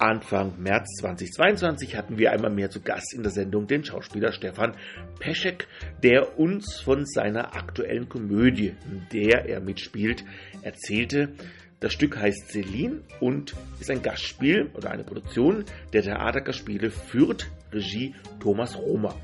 Anfang 0.00 0.54
März 0.58 0.96
2022 1.00 1.94
hatten 1.94 2.16
wir 2.16 2.32
einmal 2.32 2.50
mehr 2.50 2.70
zu 2.70 2.80
Gast 2.80 3.12
in 3.12 3.22
der 3.22 3.30
Sendung 3.30 3.66
den 3.66 3.84
Schauspieler 3.84 4.32
Stefan 4.32 4.72
Peschek, 5.18 5.68
der 6.02 6.38
uns 6.38 6.80
von 6.80 7.04
seiner 7.04 7.54
aktuellen 7.54 8.08
Komödie, 8.08 8.72
in 8.90 9.06
der 9.12 9.44
er 9.46 9.60
mitspielt, 9.60 10.24
erzählte. 10.62 11.34
Das 11.80 11.92
Stück 11.92 12.16
heißt 12.16 12.48
Celine 12.48 13.02
und 13.20 13.54
ist 13.78 13.90
ein 13.90 14.00
Gastspiel 14.00 14.70
oder 14.72 14.90
eine 14.90 15.04
Produktion 15.04 15.66
der 15.92 16.02
Theatergastspiele 16.02 16.90
Fürth, 16.90 17.50
Regie 17.70 18.14
Thomas 18.40 18.78
Romer. 18.78 19.14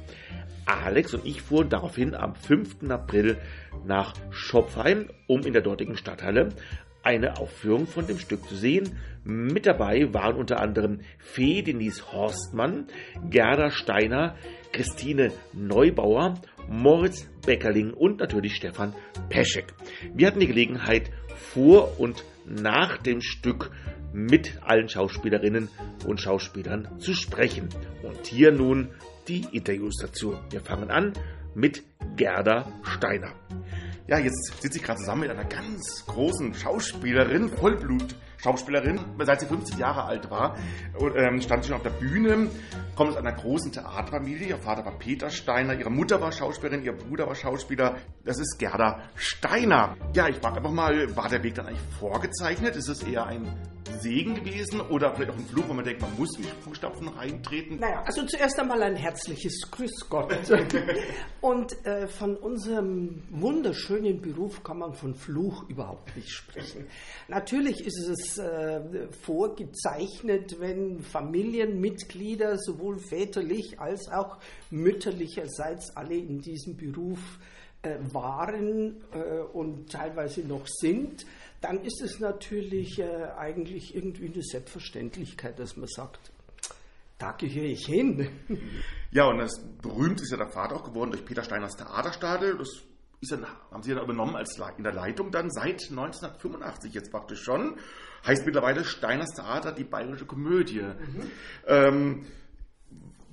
Alex 0.67 1.15
und 1.15 1.25
ich 1.25 1.41
fuhren 1.41 1.71
daraufhin 1.71 2.15
am 2.15 2.35
5. 2.35 2.91
April 2.91 3.39
nach 3.87 4.13
Schopfheim, 4.31 5.09
um 5.27 5.41
in 5.43 5.55
der 5.55 5.63
dortigen 5.63 5.97
Stadthalle 5.97 6.51
eine 7.07 7.39
Aufführung 7.39 7.87
von 7.87 8.07
dem 8.09 8.19
Stück 8.19 8.49
zu 8.49 8.57
sehen. 8.57 8.99
Mit 9.23 9.65
dabei 9.67 10.13
waren 10.13 10.37
unter 10.37 10.61
anderem 10.61 11.01
Fee 11.19 11.63
Denise 11.63 12.13
Horstmann, 12.13 12.89
Gerda 13.31 13.71
Steiner, 13.71 14.35
Christine 14.73 15.31
Neubauer, 15.53 16.35
Moritz 16.69 17.29
Beckerling 17.47 17.95
und 17.95 18.19
natürlich 18.19 18.57
Stefan 18.57 18.93
Peschek. 19.29 19.67
Wir 20.15 20.27
hatten 20.27 20.41
die 20.41 20.49
Gelegenheit, 20.49 21.11
vor 21.37 22.01
und 22.01 22.25
nach 22.45 22.99
dem 22.99 23.21
Stück 23.21 23.71
mit 24.13 24.61
allen 24.63 24.89
Schauspielerinnen 24.89 25.69
und 26.07 26.21
Schauspielern 26.21 26.99
zu 26.99 27.15
sprechen. 27.15 27.69
Und 28.03 28.27
hier 28.27 28.51
nun 28.51 28.89
die 29.29 29.47
Interviews 29.53 29.97
dazu. 30.01 30.37
Wir 30.51 30.61
fangen 30.61 30.91
an 30.91 31.13
mit 31.55 31.85
Gerda 32.17 32.73
Steiner. 32.83 33.33
Ja, 34.09 34.19
jetzt 34.19 34.63
sitze 34.63 34.79
ich 34.79 34.85
gerade 34.85 35.01
zusammen 35.01 35.23
mit 35.23 35.31
einer 35.31 35.45
ganz 35.45 36.07
großen 36.07 36.55
Schauspielerin, 36.55 37.49
Vollblut. 37.49 38.15
Schauspielerin, 38.39 39.01
seit 39.25 39.41
sie 39.41 39.47
50 39.47 39.79
Jahre 39.79 40.05
alt 40.05 40.31
war, 40.31 40.57
ähm, 41.17 41.41
stand 41.41 41.65
sie 41.65 41.71
schon 41.71 41.79
auf 41.79 41.83
der 41.83 41.91
Bühne, 41.91 42.49
kommt 42.95 43.11
aus 43.11 43.17
einer 43.17 43.33
großen 43.33 43.73
Theaterfamilie. 43.73 44.49
Ihr 44.49 44.59
Vater 44.59 44.85
war 44.85 44.97
Peter 44.99 45.31
Steiner, 45.31 45.75
ihre 45.75 45.91
Mutter 45.91 46.21
war 46.21 46.31
Schauspielerin, 46.31 46.85
ihr 46.85 46.93
Bruder 46.93 47.27
war 47.27 47.35
Schauspieler. 47.35 47.97
Das 48.25 48.39
ist 48.39 48.59
Gerda 48.59 49.01
Steiner. 49.17 49.97
Ja, 50.13 50.29
ich 50.29 50.37
frage 50.37 50.59
einfach 50.59 50.71
mal, 50.71 51.17
war 51.17 51.29
der 51.29 51.43
Weg 51.43 51.55
dann 51.55 51.67
eigentlich 51.67 51.81
vorgezeichnet? 51.99 52.77
Ist 52.77 52.89
es 52.89 53.03
eher 53.03 53.27
ein 53.27 53.49
Segen 54.01 54.35
gewesen 54.35 54.81
oder 54.81 55.15
vielleicht 55.15 55.31
auch 55.31 55.37
ein 55.37 55.47
Fluch, 55.47 55.65
wo 55.69 55.75
man 55.75 55.85
denkt, 55.85 56.03
man 56.03 56.17
muss 56.17 56.37
in 56.37 56.43
die 56.43 56.49
Fußstapfen 56.63 57.09
reintreten? 57.09 57.79
Naja, 57.79 58.03
also 58.05 58.25
zuerst 58.25 58.59
einmal 58.59 58.83
ein 58.83 58.97
herzliches 58.97 59.61
Grüß 59.71 60.09
Gott. 60.09 60.35
Und 61.41 61.87
äh, 61.87 62.07
von 62.09 62.37
unserem 62.37 63.23
wunderschönen 63.31 64.21
Beruf 64.21 64.63
kann 64.63 64.79
man 64.79 64.95
von 64.95 65.15
Fluch 65.15 65.69
überhaupt 65.69 66.17
nicht 66.17 66.31
sprechen. 66.31 66.87
Natürlich 67.29 67.85
ist 67.85 68.09
es 68.09 68.39
äh, 68.39 69.09
vorgezeichnet, 69.23 70.61
wenn 70.61 71.01
Familienmitglieder 71.01 72.59
sowohl 72.59 72.99
väterlich 72.99 73.81
als 73.81 74.09
auch 74.11 74.39
mütterlicherseits 74.71 75.97
alle 75.97 76.17
in 76.17 76.41
diesem 76.41 76.77
Beruf 76.77 77.39
äh, 77.83 77.97
waren 78.13 78.97
äh, 79.13 79.41
und 79.53 79.91
teilweise 79.91 80.41
noch 80.41 80.67
sind 80.67 81.25
dann 81.61 81.83
ist 81.83 82.03
es 82.03 82.21
natürlich 82.21 82.99
äh, 82.99 83.29
eigentlich 83.37 83.95
irgendwie 83.95 84.27
eine 84.27 84.43
Selbstverständlichkeit, 84.43 85.59
dass 85.59 85.77
man 85.77 85.89
sagt, 85.89 86.33
da 87.19 87.33
gehöre 87.33 87.65
ich 87.65 87.87
hin. 87.87 88.29
Ja, 89.13 89.29
und 89.29 89.39
das 89.39 89.63
berühmt 89.81 90.21
ist 90.21 90.31
ja 90.31 90.37
der 90.37 90.49
Vater 90.49 90.77
auch 90.77 90.85
geworden 90.85 91.11
durch 91.11 91.25
Peter 91.25 91.43
Steiners 91.43 91.77
Theaterstadel. 91.77 92.59
Das 92.59 92.69
ist 93.21 93.33
dann, 93.33 93.47
haben 93.71 93.83
sie 93.83 93.93
ja 93.93 94.03
übernommen 94.03 94.37
als 94.37 94.61
in 94.77 94.85
der 94.85 94.93
Leitung 94.93 95.31
dann 95.31 95.51
seit 95.51 95.89
1985 95.89 96.93
jetzt 96.93 97.11
praktisch 97.11 97.41
schon. 97.43 97.79
Heißt 98.27 98.45
mittlerweile 98.45 98.85
Steiners 98.85 99.31
Theater, 99.35 99.73
die 99.73 99.85
bayerische 99.85 100.27
Komödie. 100.27 100.83
Mhm. 100.83 101.31
Ähm, 101.67 102.27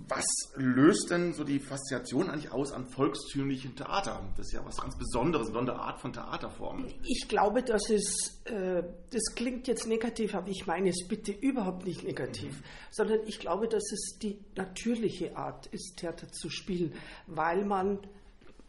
was 0.08 0.26
löst 0.56 1.10
denn 1.10 1.34
so 1.34 1.44
die 1.44 1.60
Faszination 1.60 2.30
eigentlich 2.30 2.52
aus 2.52 2.72
an 2.72 2.86
volkstümlichen 2.86 3.76
Theater? 3.76 4.22
Das 4.38 4.48
ist 4.48 4.54
ja 4.54 4.66
was 4.66 4.78
ganz 4.78 4.98
Besonderes, 4.98 5.48
eine 5.48 5.54
besondere 5.54 5.80
Art 5.80 6.00
von 6.00 6.14
Theaterform. 6.14 6.88
Ich 7.04 7.28
glaube, 7.28 7.64
dass 7.64 7.90
es, 7.90 8.42
äh, 8.46 8.84
das 9.12 9.36
klingt 9.36 9.68
jetzt 9.68 9.88
negativ, 9.88 10.36
aber 10.36 10.50
ich 10.50 10.66
meine 10.66 10.90
es 10.90 11.08
bitte 11.08 11.32
überhaupt 11.32 11.86
nicht 11.86 12.04
negativ, 12.04 12.52
mhm. 12.52 12.64
sondern 12.92 13.20
ich 13.28 13.40
glaube, 13.40 13.68
dass 13.68 13.84
es 13.92 14.18
die 14.22 14.40
natürliche 14.56 15.36
Art 15.38 15.68
ist, 15.68 15.98
Theater 15.98 16.28
zu 16.30 16.50
spielen, 16.50 16.94
weil 17.28 17.66
man, 17.66 18.00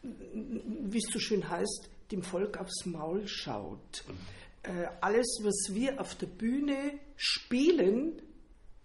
wie 0.02 0.98
es 0.98 1.12
so 1.12 1.18
schön 1.18 1.48
heißt, 1.48 1.90
dem 2.12 2.22
Volk 2.22 2.58
aufs 2.58 2.84
Maul 2.86 3.26
schaut. 3.26 4.04
Mhm. 4.06 4.14
Äh, 4.62 4.88
alles, 5.00 5.40
was 5.42 5.74
wir 5.74 6.00
auf 6.00 6.14
der 6.14 6.26
Bühne 6.26 6.98
spielen, 7.16 8.20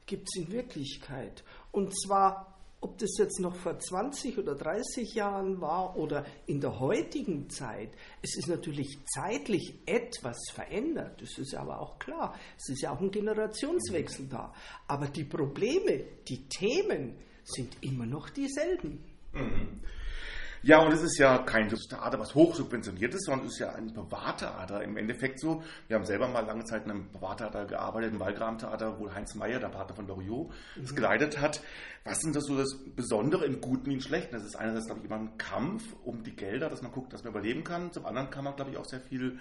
gibt 0.09 0.27
es 0.27 0.41
in 0.41 0.51
Wirklichkeit. 0.51 1.43
Und 1.71 1.93
zwar, 1.99 2.57
ob 2.81 2.97
das 2.97 3.17
jetzt 3.17 3.39
noch 3.39 3.55
vor 3.55 3.77
20 3.77 4.37
oder 4.37 4.55
30 4.55 5.13
Jahren 5.13 5.59
war 5.61 5.97
oder 5.97 6.25
in 6.45 6.61
der 6.61 6.79
heutigen 6.79 7.49
Zeit, 7.49 7.91
es 8.21 8.37
ist 8.37 8.47
natürlich 8.47 8.97
zeitlich 9.13 9.73
etwas 9.85 10.37
verändert, 10.53 11.21
das 11.21 11.37
ist 11.37 11.55
aber 11.55 11.79
auch 11.81 11.99
klar. 11.99 12.37
Es 12.57 12.69
ist 12.69 12.81
ja 12.81 12.91
auch 12.91 13.01
ein 13.01 13.11
Generationswechsel 13.11 14.27
da. 14.27 14.53
Aber 14.87 15.07
die 15.07 15.25
Probleme, 15.25 16.05
die 16.27 16.47
Themen 16.47 17.15
sind 17.43 17.77
immer 17.81 18.05
noch 18.05 18.29
dieselben. 18.29 19.03
Mhm. 19.33 19.81
Ja, 20.61 20.79
und 20.79 20.91
es 20.91 21.01
ist 21.01 21.17
ja 21.17 21.37
kein 21.37 21.69
Theater, 21.69 22.19
was 22.19 22.35
hochsubventioniert 22.35 23.13
ist, 23.13 23.25
sondern 23.25 23.47
es 23.47 23.53
ist 23.53 23.59
ja 23.59 23.73
ein 23.73 23.93
Privattheater. 23.93 24.83
Im 24.83 24.97
Endeffekt 24.97 25.39
so, 25.39 25.63
wir 25.87 25.95
haben 25.95 26.05
selber 26.05 26.27
mal 26.27 26.45
lange 26.45 26.65
Zeit 26.65 26.83
in 26.85 26.91
einem 26.91 27.09
Privattheater 27.11 27.65
gearbeitet, 27.65 28.11
im 28.11 28.19
Wallgram-Theater, 28.19 28.99
wo 28.99 29.13
Heinz 29.13 29.35
Meyer, 29.35 29.59
der 29.59 29.69
Partner 29.69 29.95
von 29.95 30.07
Loriot, 30.07 30.51
es 30.83 30.91
mhm. 30.91 30.95
geleitet 30.95 31.39
hat. 31.39 31.61
Was 32.03 32.23
ist 32.23 32.35
das 32.35 32.45
so 32.45 32.57
das 32.57 32.75
Besondere 32.95 33.45
im 33.45 33.61
Guten 33.61 33.89
wie 33.89 33.93
im 33.93 34.01
Schlechten? 34.01 34.35
Das 34.35 34.43
ist 34.43 34.57
einerseits, 34.57 34.87
glaube 34.87 34.99
ich, 34.99 35.05
immer 35.05 35.19
ein 35.19 35.37
Kampf 35.37 35.83
um 36.03 36.23
die 36.23 36.35
Gelder, 36.35 36.69
dass 36.69 36.81
man 36.81 36.91
guckt, 36.91 37.13
dass 37.13 37.23
man 37.23 37.31
überleben 37.31 37.63
kann. 37.63 37.93
Zum 37.93 38.05
anderen 38.05 38.29
kann 38.29 38.43
man, 38.43 38.55
glaube 38.55 38.71
ich, 38.71 38.77
auch 38.77 38.85
sehr 38.85 38.99
viel 38.99 39.39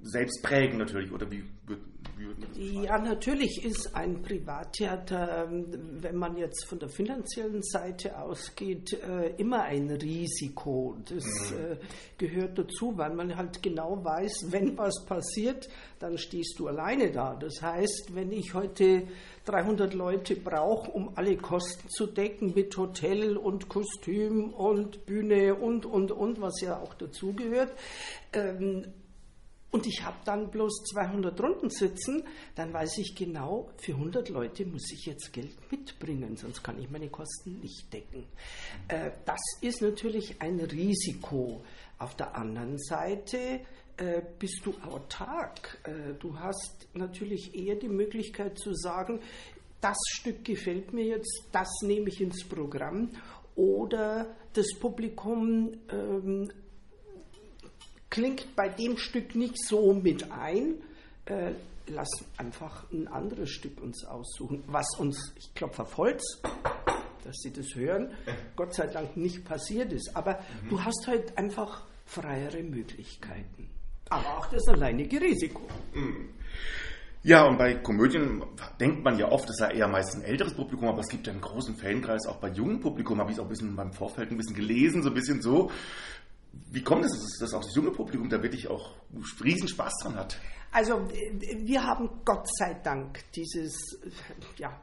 selbst 0.00 0.42
prägen 0.42 0.78
natürlich, 0.78 1.10
oder 1.12 1.30
wie, 1.30 1.44
wie 1.66 2.82
Ja, 2.84 2.98
natürlich 2.98 3.64
ist 3.64 3.94
ein 3.94 4.22
Privattheater, 4.22 5.48
wenn 5.50 6.16
man 6.16 6.36
jetzt 6.36 6.66
von 6.66 6.78
der 6.78 6.88
finanziellen 6.88 7.62
Seite 7.62 8.18
ausgeht, 8.18 8.92
äh, 8.92 9.34
immer 9.36 9.62
ein 9.62 9.90
Risiko. 9.90 10.96
Das 11.08 11.24
mhm. 11.24 11.72
Äh, 11.72 11.76
gehört 12.18 12.58
dazu, 12.58 12.96
weil 12.96 13.14
man 13.14 13.34
halt 13.36 13.62
genau 13.62 14.04
weiß, 14.04 14.46
wenn 14.50 14.76
was 14.76 15.04
passiert, 15.06 15.68
dann 15.98 16.18
stehst 16.18 16.58
du 16.58 16.68
alleine 16.68 17.10
da. 17.10 17.34
Das 17.34 17.62
heißt, 17.62 18.14
wenn 18.14 18.30
ich 18.30 18.54
heute 18.54 19.08
300 19.46 19.94
Leute 19.94 20.36
brauche, 20.36 20.90
um 20.90 21.16
alle 21.16 21.36
Kosten 21.36 21.88
zu 21.88 22.06
decken 22.06 22.52
mit 22.54 22.76
Hotel 22.76 23.36
und 23.36 23.68
Kostüm 23.68 24.52
und 24.52 25.06
Bühne 25.06 25.54
und, 25.54 25.86
und, 25.86 26.12
und, 26.12 26.40
was 26.40 26.60
ja 26.60 26.78
auch 26.78 26.94
dazugehört, 26.94 27.72
ähm, 28.32 28.86
und 29.74 29.88
ich 29.88 30.04
habe 30.04 30.18
dann 30.24 30.52
bloß 30.52 30.84
200 30.92 31.40
Runden 31.40 31.68
sitzen, 31.68 32.22
dann 32.54 32.72
weiß 32.72 32.98
ich 32.98 33.16
genau, 33.16 33.70
für 33.76 33.94
100 33.94 34.28
Leute 34.28 34.64
muss 34.66 34.92
ich 34.92 35.04
jetzt 35.04 35.32
Geld 35.32 35.56
mitbringen, 35.68 36.36
sonst 36.36 36.62
kann 36.62 36.78
ich 36.78 36.88
meine 36.90 37.08
Kosten 37.08 37.58
nicht 37.58 37.92
decken. 37.92 38.24
Äh, 38.86 39.10
das 39.24 39.40
ist 39.62 39.82
natürlich 39.82 40.40
ein 40.40 40.60
Risiko. 40.60 41.64
Auf 41.98 42.14
der 42.14 42.36
anderen 42.36 42.78
Seite 42.78 43.62
äh, 43.96 44.22
bist 44.38 44.60
du 44.64 44.74
autark. 44.88 45.80
Äh, 45.82 46.14
du 46.20 46.38
hast 46.38 46.86
natürlich 46.94 47.56
eher 47.56 47.74
die 47.74 47.88
Möglichkeit 47.88 48.56
zu 48.56 48.74
sagen, 48.74 49.18
das 49.80 49.98
Stück 50.12 50.44
gefällt 50.44 50.92
mir 50.92 51.04
jetzt, 51.04 51.48
das 51.50 51.68
nehme 51.82 52.10
ich 52.10 52.20
ins 52.20 52.44
Programm 52.44 53.10
oder 53.56 54.36
das 54.52 54.66
Publikum 54.78 55.72
ähm, 55.90 56.48
klingt 58.14 58.54
bei 58.54 58.68
dem 58.68 58.96
Stück 58.96 59.34
nicht 59.34 59.58
so 59.58 59.92
mit 59.92 60.30
ein. 60.30 60.74
Äh, 61.26 61.50
lass 61.88 62.08
einfach 62.36 62.84
ein 62.92 63.08
anderes 63.08 63.50
Stück 63.50 63.82
uns 63.82 64.04
aussuchen, 64.04 64.62
was 64.68 64.86
uns, 64.98 65.32
ich 65.36 65.52
klopfe 65.52 65.82
auf 65.82 65.96
Holz, 65.96 66.22
dass 67.24 67.36
Sie 67.42 67.52
das 67.52 67.74
hören, 67.74 68.12
Gott 68.56 68.72
sei 68.72 68.86
Dank 68.86 69.16
nicht 69.16 69.44
passiert 69.44 69.92
ist. 69.92 70.14
Aber 70.14 70.38
mhm. 70.62 70.68
du 70.70 70.84
hast 70.84 71.08
halt 71.08 71.36
einfach 71.36 71.82
freiere 72.06 72.62
Möglichkeiten. 72.62 73.68
Aber 74.10 74.38
auch 74.38 74.46
das 74.46 74.68
alleinige 74.68 75.20
Risiko. 75.20 75.62
Mhm. 75.92 76.28
Ja, 77.24 77.46
und 77.46 77.56
bei 77.56 77.74
Komödien 77.74 78.44
denkt 78.78 79.02
man 79.02 79.18
ja 79.18 79.32
oft, 79.32 79.48
das 79.48 79.56
sei 79.56 79.72
eher 79.72 79.88
meist 79.88 80.14
ein 80.14 80.22
älteres 80.22 80.54
Publikum, 80.54 80.88
aber 80.88 81.00
es 81.00 81.08
gibt 81.08 81.26
ja 81.26 81.32
einen 81.32 81.40
großen 81.40 81.74
Fankreis 81.74 82.26
auch 82.26 82.36
bei 82.36 82.50
jungen 82.50 82.80
Publikum, 82.80 83.18
habe 83.18 83.32
ich 83.32 83.40
auch 83.40 83.44
ein 83.44 83.48
bisschen 83.48 83.74
beim 83.74 83.92
Vorfeld 83.92 84.30
ein 84.30 84.36
bisschen 84.36 84.54
gelesen, 84.54 85.02
so 85.02 85.08
ein 85.08 85.14
bisschen 85.14 85.40
so. 85.40 85.70
Wie 86.70 86.82
kommt 86.82 87.04
es, 87.04 87.38
dass 87.38 87.54
auch 87.54 87.62
das 87.62 87.74
junge 87.74 87.90
Publikum 87.90 88.28
da 88.28 88.42
wirklich 88.42 88.68
auch 88.68 88.94
riesen 89.42 89.68
Spaß 89.68 89.92
dran 90.02 90.16
hat? 90.16 90.38
Also 90.72 91.08
wir 91.40 91.84
haben 91.84 92.10
Gott 92.24 92.48
sei 92.58 92.74
Dank 92.74 93.20
dieses 93.32 93.76
ja, 94.58 94.76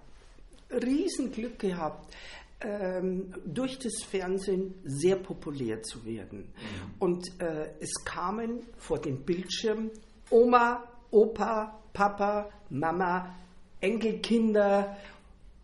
Riesenglück 0.71 1.59
gehabt, 1.59 2.15
ähm, 2.61 3.33
durch 3.45 3.77
das 3.79 4.03
Fernsehen 4.03 4.75
sehr 4.85 5.17
populär 5.17 5.81
zu 5.83 6.05
werden. 6.05 6.39
Mhm. 6.39 6.93
Und 6.99 7.41
äh, 7.41 7.73
es 7.79 7.91
kamen 8.05 8.61
vor 8.77 8.99
dem 8.99 9.23
Bildschirm 9.23 9.91
Oma, 10.29 10.83
Opa, 11.09 11.79
Papa, 11.91 12.49
Mama, 12.69 13.35
Enkelkinder. 13.81 14.95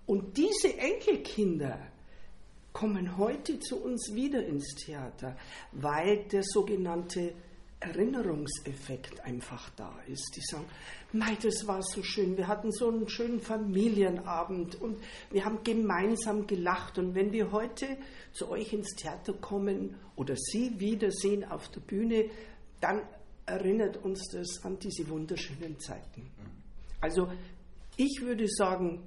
Und 0.07 0.36
diese 0.36 0.77
Enkelkinder 0.77 1.80
kommen 2.77 3.18
heute 3.18 3.59
zu 3.59 3.77
uns 3.77 4.13
wieder 4.13 4.45
ins 4.45 4.75
Theater, 4.75 5.35
weil 5.71 6.25
der 6.25 6.44
sogenannte 6.44 7.33
Erinnerungseffekt 7.79 9.19
einfach 9.21 9.71
da 9.71 9.91
ist. 10.06 10.35
Die 10.35 10.41
sagen, 10.41 10.65
Mei, 11.12 11.35
das 11.41 11.65
war 11.65 11.81
so 11.81 12.03
schön, 12.03 12.38
wir 12.38 12.47
hatten 12.47 12.71
so 12.71 12.89
einen 12.89 13.09
schönen 13.09 13.39
Familienabend 13.39 14.79
und 14.79 15.01
wir 15.31 15.44
haben 15.44 15.63
gemeinsam 15.63 16.45
gelacht. 16.45 17.00
Und 17.00 17.15
wenn 17.15 17.31
wir 17.31 17.51
heute 17.51 17.97
zu 18.31 18.47
euch 18.47 18.71
ins 18.74 18.94
Theater 18.94 19.33
kommen 19.33 19.95
oder 20.15 20.35
Sie 20.35 20.79
wiedersehen 20.79 21.45
auf 21.45 21.69
der 21.69 21.81
Bühne, 21.81 22.29
dann 22.79 23.01
erinnert 23.47 23.97
uns 24.03 24.21
das 24.31 24.63
an 24.63 24.77
diese 24.77 25.09
wunderschönen 25.09 25.79
Zeiten. 25.79 26.29
Also 27.01 27.27
ich 27.95 28.21
würde 28.21 28.47
sagen, 28.47 29.01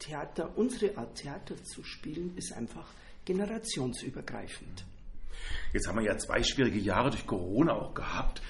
Theater, 0.00 0.58
unsere 0.58 0.98
Art 0.98 1.14
Theater 1.14 1.54
zu 1.62 1.84
spielen, 1.84 2.36
ist 2.36 2.52
einfach 2.52 2.92
generationsübergreifend. 3.24 4.84
Jetzt 5.72 5.88
haben 5.88 5.98
wir 5.98 6.04
ja 6.04 6.18
zwei 6.18 6.42
schwierige 6.42 6.78
Jahre 6.78 7.10
durch 7.10 7.26
Corona 7.26 7.72
auch 7.72 7.94
gehabt. 7.94 8.42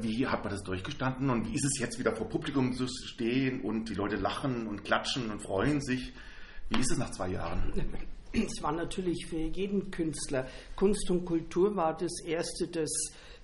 Wie 0.00 0.26
hat 0.26 0.42
man 0.44 0.52
das 0.52 0.62
durchgestanden 0.62 1.28
und 1.28 1.46
wie 1.46 1.54
ist 1.54 1.64
es 1.64 1.78
jetzt 1.78 1.98
wieder 1.98 2.16
vor 2.16 2.28
Publikum 2.28 2.72
zu 2.72 2.86
stehen 2.88 3.60
und 3.60 3.90
die 3.90 3.94
Leute 3.94 4.16
lachen 4.16 4.66
und 4.66 4.82
klatschen 4.82 5.30
und 5.30 5.42
freuen 5.42 5.82
sich? 5.82 6.14
Wie 6.70 6.80
ist 6.80 6.90
es 6.90 6.98
nach 6.98 7.10
zwei 7.10 7.28
Jahren? 7.28 7.72
Es 8.32 8.62
war 8.62 8.72
natürlich 8.72 9.26
für 9.26 9.38
jeden 9.38 9.90
Künstler. 9.90 10.48
Kunst 10.74 11.08
und 11.10 11.24
Kultur 11.24 11.76
war 11.76 11.96
das 11.96 12.12
Erste, 12.24 12.66
das 12.66 12.90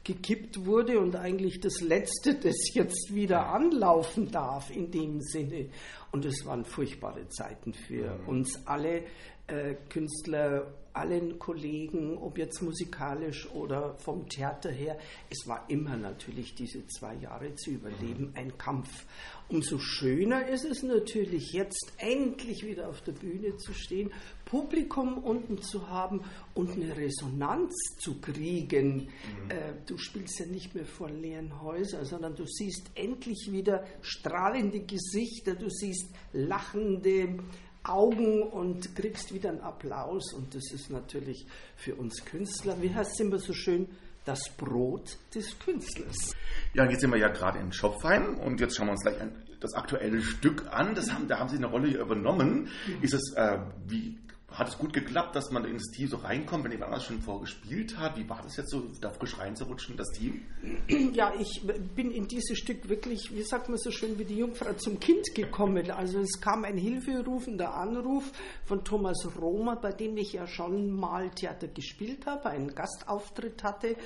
gekippt 0.05 0.65
wurde 0.65 0.99
und 0.99 1.17
eigentlich 1.17 1.61
das 1.61 1.81
Letzte, 1.81 2.35
das 2.35 2.57
jetzt 2.75 3.15
wieder 3.15 3.49
anlaufen 3.49 4.31
darf 4.31 4.71
in 4.71 4.91
dem 4.91 5.21
Sinne. 5.21 5.69
Und 6.13 6.25
es 6.25 6.45
waren 6.47 6.65
furchtbare 6.65 7.29
Zeiten 7.29 7.75
für 7.75 8.19
mhm. 8.19 8.29
uns 8.29 8.67
alle 8.67 9.05
äh, 9.47 9.75
Künstler, 9.89 10.75
allen 10.93 11.39
Kollegen, 11.39 12.17
ob 12.19 12.39
jetzt 12.39 12.63
musikalisch 12.63 13.49
oder 13.51 13.97
vom 13.99 14.29
Theater 14.29 14.71
her. 14.71 14.99
Es 15.29 15.47
war 15.47 15.65
immer 15.69 15.97
natürlich 15.97 16.55
diese 16.55 16.87
zwei 16.87 17.15
Jahre 17.15 17.55
zu 17.55 17.71
überleben 17.71 18.31
mhm. 18.31 18.35
ein 18.35 18.59
Kampf. 18.59 19.07
Umso 19.49 19.79
schöner 19.79 20.49
ist 20.49 20.65
es 20.65 20.83
natürlich 20.83 21.53
jetzt 21.53 21.93
endlich 21.99 22.65
wieder 22.65 22.89
auf 22.89 23.03
der 23.03 23.13
Bühne 23.13 23.57
zu 23.57 23.73
stehen, 23.75 24.13
Publikum 24.51 25.19
unten 25.19 25.63
zu 25.63 25.89
haben 25.89 26.23
und 26.55 26.73
eine 26.73 26.97
Resonanz 26.97 27.73
zu 28.01 28.21
kriegen. 28.21 28.97
Mhm. 28.97 29.51
Äh, 29.51 29.75
du 29.87 29.97
spielst 29.97 30.41
ja 30.41 30.47
nicht 30.47 30.75
mehr 30.75 30.87
vor 30.87 31.09
leeren 31.09 31.63
Häusern, 31.63 32.05
sondern 32.05 32.35
du 32.35 32.45
siehst 32.47 32.91
endlich 32.97 33.49
wieder 33.53 33.85
strahlende 34.03 34.81
Gesichter, 34.81 35.55
du 35.55 35.71
siehst 35.71 36.09
lachende 36.33 37.39
Augen 37.85 38.43
und 38.43 38.95
kriegst 38.97 39.33
wieder 39.33 39.51
einen 39.51 39.61
Applaus. 39.61 40.33
Und 40.35 40.53
das 40.53 40.73
ist 40.73 40.91
natürlich 40.91 41.47
für 41.77 41.95
uns 41.95 42.25
Künstler, 42.25 42.77
wie 42.83 42.93
heißt 42.93 43.13
es 43.13 43.21
immer 43.21 43.39
so 43.39 43.53
schön, 43.53 43.87
das 44.25 44.41
Brot 44.57 45.17
des 45.35 45.59
Künstlers. 45.61 46.35
Ja, 46.75 46.85
jetzt 46.91 47.01
sind 47.01 47.11
wir 47.11 47.19
ja 47.19 47.29
gerade 47.29 47.61
in 47.61 47.73
Schopfheim 47.73 48.37
und 48.39 48.61
jetzt 48.61 48.77
schauen 48.77 48.89
wir 48.89 48.93
uns 48.93 49.03
gleich 49.03 49.21
ein, 49.21 49.33
das 49.61 49.75
aktuelle 49.75 50.21
Stück 50.21 50.67
an. 50.73 50.95
Das 50.95 51.13
haben, 51.13 51.29
da 51.29 51.39
haben 51.39 51.49
Sie 51.49 51.57
eine 51.57 51.67
Rolle 51.67 51.89
übernommen. 51.89 52.69
Ist 53.01 53.15
es, 53.15 53.33
äh, 53.37 53.59
wie 53.87 54.19
hat 54.53 54.69
es 54.69 54.79
gut 54.79 54.93
geklappt, 54.93 55.37
dass 55.37 55.51
man 55.51 55.65
ins 55.65 55.91
Team 55.93 56.09
so 56.09 56.17
reinkommt, 56.17 56.65
wenn 56.65 56.73
jemand 56.73 56.93
anders 56.93 57.05
schon 57.05 57.21
vorgespielt 57.21 57.97
hat? 57.99 58.19
Wie 58.19 58.29
war 58.29 58.43
das 58.43 58.57
jetzt 58.57 58.71
so, 58.71 58.83
da 59.01 59.11
frisch 59.11 59.39
reinzurutschen, 59.39 59.97
das 59.97 60.09
Team? 60.11 60.43
Ja, 61.13 61.33
ich 61.39 61.63
bin 61.95 62.11
in 62.11 62.29
dieses 62.29 62.59
Stück 62.59 62.89
wirklich, 62.89 63.35
wie 63.35 63.43
sagt 63.43 63.69
man 63.69 63.79
so 63.79 63.91
schön, 63.91 64.19
wie 64.19 64.25
die 64.25 64.37
Jungfrau 64.37 64.73
zum 64.75 64.99
Kind 65.01 65.35
gekommen. 65.35 65.91
Also 65.91 66.21
es 66.21 66.41
kam 66.41 66.65
ein 66.65 66.77
hilferufender 66.77 67.75
Anruf 67.75 68.31
von 68.65 68.85
Thomas 68.85 69.27
Romer, 69.41 69.77
bei 69.77 69.93
dem 69.93 70.17
ich 70.17 70.33
ja 70.33 70.47
schon 70.47 70.91
mal 70.91 71.31
Theater 71.31 71.69
gespielt 71.69 72.27
habe, 72.27 72.51
einen 72.51 72.75
Gastauftritt 72.75 73.63
hatte 73.63 73.97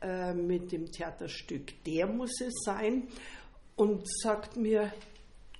äh, 0.00 0.34
mit 0.34 0.72
dem 0.72 0.90
Theaterstück 0.90 1.82
Der 1.84 2.06
muss 2.06 2.40
es 2.40 2.54
sein 2.64 3.08
und 3.76 4.06
sagt 4.22 4.56
mir, 4.56 4.92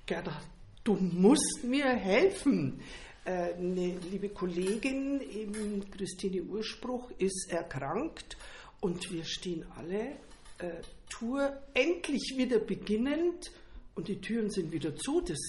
Gerda, 0.05 0.39
du 0.83 0.93
musst 0.93 1.63
mir 1.63 1.87
helfen. 1.87 2.79
Äh, 3.25 3.55
eine 3.55 3.97
liebe 4.11 4.29
Kollegin, 4.29 5.19
eben 5.19 5.89
Christine 5.89 6.43
Urspruch, 6.43 7.09
ist 7.17 7.49
erkrankt 7.49 8.37
und 8.81 9.11
wir 9.11 9.25
stehen 9.25 9.65
alle, 9.75 10.11
äh, 10.59 10.81
Tour 11.09 11.57
endlich 11.73 12.35
wieder 12.37 12.59
beginnend 12.59 13.51
und 13.95 14.07
die 14.07 14.21
Türen 14.21 14.51
sind 14.51 14.71
wieder 14.71 14.95
zu. 14.95 15.21
Das, 15.21 15.39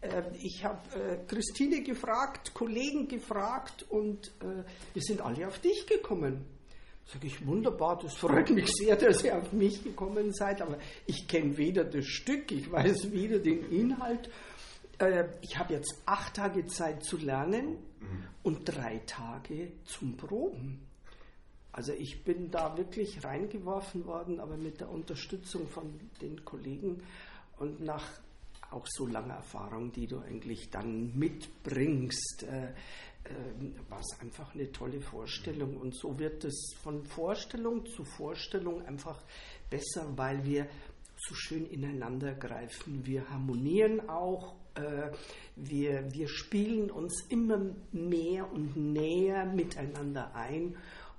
äh, 0.00 0.22
ich 0.42 0.64
habe 0.64 0.80
äh, 0.98 1.18
Christine 1.28 1.82
gefragt, 1.82 2.52
Kollegen 2.52 3.06
gefragt 3.06 3.84
und 3.88 4.26
äh, 4.40 4.64
wir 4.92 5.02
sind 5.02 5.20
alle 5.20 5.46
auf 5.46 5.60
dich 5.60 5.86
gekommen. 5.86 6.46
Sage 7.06 7.28
ich, 7.28 7.46
wunderbar, 7.46 8.00
das 8.02 8.16
freut 8.16 8.50
mich 8.50 8.66
sehr, 8.66 8.96
dass 8.96 9.22
ihr 9.22 9.38
auf 9.38 9.52
mich 9.52 9.84
gekommen 9.84 10.32
seid, 10.32 10.60
aber 10.60 10.78
ich 11.06 11.28
kenne 11.28 11.56
weder 11.56 11.84
das 11.84 12.06
Stück, 12.06 12.50
ich 12.50 12.72
weiß 12.72 13.12
weder 13.12 13.38
den 13.38 13.70
Inhalt 13.70 14.28
äh, 14.98 15.28
ich 15.42 15.58
habe 15.58 15.74
jetzt 15.74 16.02
acht 16.06 16.34
Tage 16.34 16.66
Zeit 16.66 17.04
zu 17.04 17.16
lernen 17.16 17.78
mhm. 18.00 18.24
und 18.42 18.64
drei 18.64 18.98
Tage 19.06 19.72
zum 19.84 20.16
Proben. 20.16 20.86
Also 21.72 21.92
ich 21.92 22.24
bin 22.24 22.50
da 22.50 22.76
wirklich 22.76 23.22
reingeworfen 23.22 24.06
worden, 24.06 24.40
aber 24.40 24.56
mit 24.56 24.80
der 24.80 24.90
Unterstützung 24.90 25.68
von 25.68 26.00
den 26.22 26.42
Kollegen 26.44 27.02
und 27.58 27.80
nach 27.80 28.04
auch 28.70 28.86
so 28.88 29.06
langer 29.06 29.34
Erfahrung, 29.34 29.92
die 29.92 30.06
du 30.06 30.18
eigentlich 30.18 30.70
dann 30.70 31.16
mitbringst, 31.16 32.44
äh, 32.44 32.64
äh, 32.66 33.90
war 33.90 34.00
es 34.00 34.20
einfach 34.20 34.54
eine 34.54 34.72
tolle 34.72 35.00
Vorstellung. 35.00 35.76
Und 35.76 35.94
so 35.94 36.18
wird 36.18 36.44
es 36.44 36.74
von 36.82 37.04
Vorstellung 37.04 37.86
zu 37.86 38.04
Vorstellung 38.04 38.84
einfach 38.86 39.22
besser, 39.70 40.16
weil 40.16 40.44
wir 40.44 40.66
so 41.16 41.34
schön 41.34 41.66
ineinander 41.66 42.34
greifen. 42.34 43.04
Wir 43.04 43.28
harmonieren 43.30 44.08
auch 44.08 44.54
wir, 45.56 46.12
wir 46.12 46.28
spielen 46.28 46.90
uns 46.90 47.24
immer 47.28 47.58
mehr 47.92 48.50
und 48.52 48.76
näher 48.76 49.46
miteinander 49.46 50.34
ein. 50.34 50.76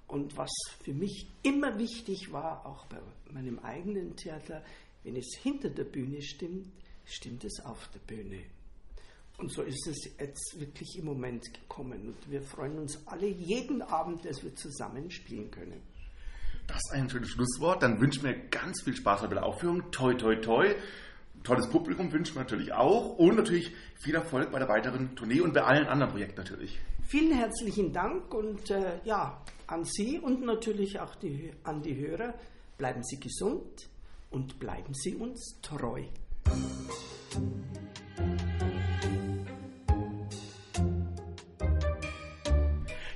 Und 0.07 0.37
was 0.37 0.51
für 0.83 0.93
mich 0.93 1.27
immer 1.43 1.77
wichtig 1.79 2.31
war, 2.31 2.65
auch 2.65 2.85
bei 2.85 2.97
meinem 3.31 3.59
eigenen 3.59 4.15
Theater, 4.15 4.63
wenn 5.03 5.15
es 5.15 5.35
hinter 5.41 5.69
der 5.69 5.83
Bühne 5.83 6.21
stimmt, 6.21 6.67
stimmt 7.05 7.43
es 7.43 7.59
auf 7.65 7.89
der 7.93 7.99
Bühne. 7.99 8.43
Und 9.37 9.51
so 9.51 9.61
ist 9.61 9.85
es 9.87 10.09
jetzt 10.19 10.59
wirklich 10.59 10.97
im 10.97 11.05
Moment 11.05 11.53
gekommen. 11.53 12.07
Und 12.07 12.31
wir 12.31 12.41
freuen 12.41 12.79
uns 12.79 13.05
alle 13.05 13.27
jeden 13.27 13.81
Abend, 13.81 14.25
dass 14.25 14.43
wir 14.43 14.55
zusammen 14.55 15.11
spielen 15.11 15.51
können. 15.51 15.81
Das 16.67 16.77
ist 16.77 16.91
ein 16.93 17.09
schönes 17.09 17.29
Schlusswort. 17.29 17.83
Dann 17.83 17.99
wünschen 17.99 18.23
wir 18.23 18.33
ganz 18.49 18.81
viel 18.83 18.95
Spaß 18.95 19.21
bei 19.21 19.27
der 19.27 19.45
Aufführung. 19.45 19.91
Toi, 19.91 20.15
toi, 20.15 20.35
toi 20.35 20.75
tolles 21.47 21.69
Publikum 21.69 22.11
wünschen 22.11 22.35
wir 22.35 22.41
natürlich 22.41 22.73
auch 22.73 23.17
und 23.17 23.37
natürlich 23.37 23.73
viel 23.95 24.15
Erfolg 24.15 24.51
bei 24.51 24.59
der 24.59 24.67
weiteren 24.67 25.15
Tournee 25.15 25.39
und 25.39 25.53
bei 25.53 25.63
allen 25.63 25.87
anderen 25.87 26.11
Projekten 26.11 26.41
natürlich. 26.41 26.77
Vielen 27.03 27.31
herzlichen 27.31 27.93
Dank 27.93 28.33
und 28.33 28.69
äh, 28.69 28.99
ja, 29.05 29.41
an 29.65 29.85
Sie 29.85 30.19
und 30.19 30.41
natürlich 30.41 30.99
auch 30.99 31.15
die, 31.15 31.53
an 31.63 31.81
die 31.81 31.95
Hörer. 31.95 32.33
Bleiben 32.77 33.01
Sie 33.01 33.17
gesund 33.17 33.87
und 34.29 34.59
bleiben 34.59 34.93
Sie 34.93 35.15
uns 35.15 35.57
treu. 35.61 36.03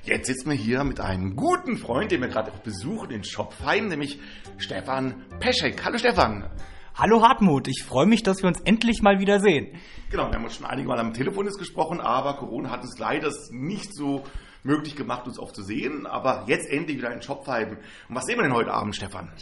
Jetzt 0.04 0.26
sitzen 0.26 0.50
wir 0.50 0.56
hier 0.56 0.84
mit 0.84 1.00
einem 1.00 1.36
guten 1.36 1.76
Freund, 1.76 2.10
den 2.10 2.22
wir 2.22 2.28
gerade 2.28 2.50
auch 2.50 2.58
besuchen 2.60 3.10
in 3.10 3.24
Schopfheim, 3.24 3.88
nämlich 3.88 4.18
Stefan 4.56 5.22
Peschek. 5.38 5.84
Hallo 5.84 5.98
Stefan. 5.98 6.50
Hallo 6.94 7.22
Hartmut, 7.22 7.68
ich 7.68 7.84
freue 7.84 8.04
mich, 8.04 8.22
dass 8.22 8.42
wir 8.42 8.48
uns 8.48 8.60
endlich 8.60 9.00
mal 9.00 9.18
wieder 9.18 9.40
sehen. 9.40 9.80
Genau, 10.10 10.28
wir 10.28 10.34
haben 10.34 10.44
uns 10.44 10.56
schon 10.56 10.66
einige 10.66 10.88
Mal 10.88 10.98
am 10.98 11.14
Telefon 11.14 11.46
jetzt 11.46 11.58
gesprochen, 11.58 12.02
aber 12.02 12.34
Corona 12.34 12.68
hat 12.68 12.84
es 12.84 12.98
leider 12.98 13.32
nicht 13.50 13.94
so 13.94 14.24
möglich 14.62 14.94
gemacht, 14.94 15.26
uns 15.26 15.38
oft 15.38 15.56
zu 15.56 15.62
sehen. 15.62 16.06
Aber 16.06 16.44
jetzt 16.48 16.68
endlich 16.68 16.98
wieder 16.98 17.10
in 17.10 17.22
Shopfeiben. 17.22 17.78
Und 17.78 18.14
was 18.14 18.26
sehen 18.26 18.36
wir 18.36 18.42
denn 18.42 18.52
heute 18.52 18.74
Abend, 18.74 18.94
Stefan? 18.94 19.32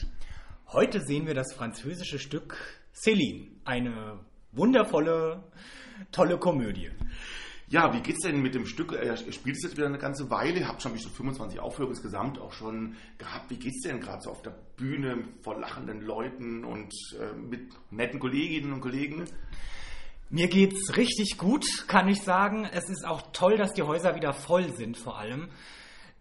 Heute 0.73 1.00
sehen 1.00 1.26
wir 1.26 1.35
das 1.35 1.52
französische 1.52 2.21
Stück 2.21 2.57
Céline. 2.95 3.49
Eine 3.64 4.21
wundervolle, 4.52 5.42
tolle 6.12 6.38
Komödie. 6.38 6.92
Ja, 7.70 7.94
wie 7.94 8.00
geht's 8.00 8.26
denn 8.26 8.42
mit 8.42 8.56
dem 8.56 8.66
Stück? 8.66 8.92
Er 8.92 9.16
spielt 9.16 9.56
es 9.56 9.62
jetzt 9.62 9.76
wieder 9.76 9.86
eine 9.86 9.98
ganze 9.98 10.28
Weile, 10.28 10.66
habt 10.66 10.82
schon 10.82 10.98
zu 10.98 11.08
25 11.08 11.60
Aufführungen 11.60 11.94
insgesamt 11.94 12.40
auch 12.40 12.52
schon 12.52 12.96
gehabt. 13.16 13.48
Wie 13.48 13.58
geht's 13.58 13.82
denn 13.82 14.00
gerade 14.00 14.22
so 14.22 14.30
auf 14.30 14.42
der 14.42 14.56
Bühne 14.76 15.22
vor 15.42 15.56
lachenden 15.56 16.00
Leuten 16.00 16.64
und 16.64 16.92
äh, 17.20 17.32
mit 17.36 17.70
netten 17.92 18.18
Kolleginnen 18.18 18.72
und 18.72 18.80
Kollegen? 18.80 19.24
Mir 20.30 20.48
geht's 20.48 20.96
richtig 20.96 21.38
gut, 21.38 21.64
kann 21.86 22.08
ich 22.08 22.22
sagen. 22.22 22.64
Es 22.64 22.90
ist 22.90 23.06
auch 23.06 23.30
toll, 23.32 23.56
dass 23.56 23.72
die 23.72 23.82
Häuser 23.82 24.16
wieder 24.16 24.32
voll 24.32 24.72
sind, 24.72 24.96
vor 24.96 25.20
allem. 25.20 25.48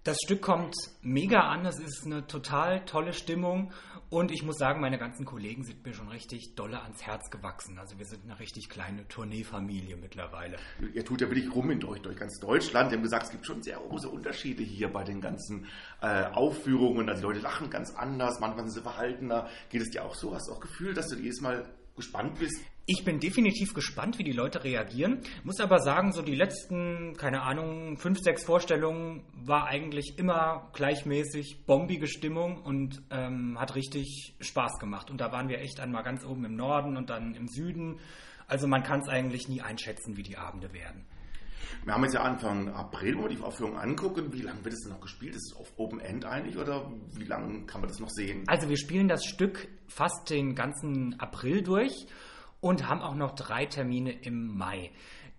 Das 0.10 0.18
Stück 0.26 0.42
kommt 0.42 0.74
mega 1.04 1.42
an, 1.42 1.68
es 1.68 1.78
ist 1.78 2.04
eine 2.04 2.26
total 2.26 2.84
tolle 2.86 3.14
Stimmung 3.14 3.72
und 4.10 4.32
ich 4.32 4.42
muss 4.42 4.58
sagen, 4.58 4.82
meine 4.82 4.98
ganzen 4.98 5.24
Kollegen 5.24 5.64
sind 5.64 5.86
mir 5.86 5.94
schon 5.94 6.08
richtig 6.08 6.56
dolle 6.56 6.82
ans 6.82 7.04
Herz 7.04 7.30
gewachsen. 7.30 7.78
Also 7.78 8.00
wir 8.00 8.08
sind 8.08 8.24
eine 8.24 8.40
richtig 8.40 8.70
kleine 8.70 9.08
Tourneefamilie 9.08 9.98
mittlerweile. 9.98 10.58
Ihr 10.96 11.06
tut 11.06 11.22
ja 11.22 11.30
wirklich 11.30 11.54
rum 11.54 11.70
in 11.70 11.80
durch, 11.80 12.02
durch 12.02 12.18
ganz 12.18 12.40
Deutschland. 12.40 12.90
Sie 12.90 12.96
haben 12.96 13.04
gesagt, 13.04 13.26
es 13.26 13.30
gibt 13.30 13.46
schon 13.46 13.62
sehr 13.62 13.78
große 13.78 14.10
Unterschiede 14.10 14.64
hier 14.64 14.92
bei 14.92 15.04
den 15.04 15.22
ganzen 15.22 15.68
äh, 16.02 16.24
Aufführungen. 16.34 17.08
Also 17.08 17.22
die 17.22 17.28
Leute 17.28 17.42
lachen 17.42 17.70
ganz 17.70 17.94
anders, 17.94 18.40
manchmal 18.40 18.66
sind 18.66 18.74
sie 18.74 18.82
verhaltener. 18.82 19.48
Geht 19.70 19.84
es 19.84 19.92
dir 19.92 20.04
auch 20.04 20.16
so? 20.16 20.34
Hast 20.34 20.50
du 20.50 20.54
auch 20.54 20.60
Gefühl, 20.60 20.96
dass 20.96 21.10
du 21.10 21.18
jedes 21.18 21.40
Mal 21.42 21.70
gespannt 21.96 22.40
bist? 22.40 22.60
Ich 22.92 23.04
bin 23.04 23.20
definitiv 23.20 23.76
gespannt, 23.76 24.18
wie 24.18 24.24
die 24.24 24.32
Leute 24.32 24.64
reagieren. 24.64 25.20
Muss 25.44 25.60
aber 25.60 25.78
sagen, 25.78 26.12
so 26.12 26.24
die 26.24 26.34
letzten, 26.34 27.16
keine 27.18 27.44
Ahnung, 27.44 28.00
fünf, 28.00 28.18
sechs 28.18 28.44
Vorstellungen 28.44 29.22
war 29.36 29.68
eigentlich 29.68 30.18
immer 30.18 30.72
gleichmäßig 30.74 31.68
bombige 31.68 32.08
Stimmung 32.08 32.58
und 32.64 33.04
ähm, 33.12 33.60
hat 33.60 33.76
richtig 33.76 34.34
Spaß 34.40 34.80
gemacht. 34.80 35.12
Und 35.12 35.22
da 35.22 35.32
waren 35.32 35.50
wir 35.50 35.60
echt 35.60 35.80
einmal 35.80 36.02
ganz 36.02 36.26
oben 36.26 36.46
im 36.46 36.56
Norden 36.56 36.98
und 36.98 37.12
dann 37.12 37.36
im 37.36 37.48
Süden. 37.48 38.00
Also 38.48 38.66
man 38.66 38.82
kann 38.82 39.02
es 39.02 39.08
eigentlich 39.08 39.48
nie 39.48 39.62
einschätzen, 39.62 40.18
wie 40.18 40.24
die 40.24 40.38
Abende 40.38 40.74
werden. 40.74 41.06
Wir 41.86 41.94
haben 41.94 42.04
jetzt 42.06 42.16
ja 42.16 42.22
Anfang 42.22 42.70
April, 42.70 43.20
wo 43.20 43.22
wir 43.22 43.30
die 43.30 43.40
Aufführung 43.40 43.78
angucken. 43.78 44.34
Wie 44.34 44.42
lange 44.42 44.66
wird 44.66 44.74
es 44.74 44.82
denn 44.82 44.94
noch 44.94 45.02
gespielt? 45.02 45.36
Ist 45.36 45.52
es 45.52 45.56
auf 45.56 45.72
Open 45.78 46.00
End 46.00 46.26
eigentlich 46.26 46.58
oder 46.58 46.92
wie 47.14 47.26
lange 47.26 47.68
kann 47.68 47.82
man 47.82 47.88
das 47.88 48.00
noch 48.00 48.10
sehen? 48.10 48.46
Also 48.48 48.68
wir 48.68 48.78
spielen 48.78 49.08
das 49.08 49.26
Stück 49.26 49.68
fast 49.88 50.32
den 50.32 50.56
ganzen 50.56 51.20
April 51.20 51.62
durch 51.62 52.08
und 52.62 52.88
haben 52.88 53.02
auch 53.02 53.16
noch 53.16 53.36
drei 53.36 53.66
Termine 53.66 54.12
im 54.12 54.58
Mai. 54.58 54.92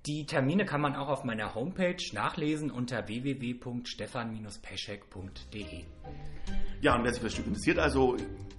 Die 0.07 0.25
Termine 0.25 0.65
kann 0.65 0.81
man 0.81 0.97
auch 0.97 1.09
auf 1.09 1.25
meiner 1.25 1.55
Homepage 1.55 2.03
nachlesen 2.15 2.71
unter 2.71 3.07
www.stefan-peschek.de. 3.07 5.85
Ja, 6.81 6.97
und 6.97 7.05
wer 7.05 7.13
sich 7.13 7.21
für 7.21 7.27
das 7.27 7.35
Stück 7.35 7.49
interessiert, 7.49 7.79
also 7.79 8.17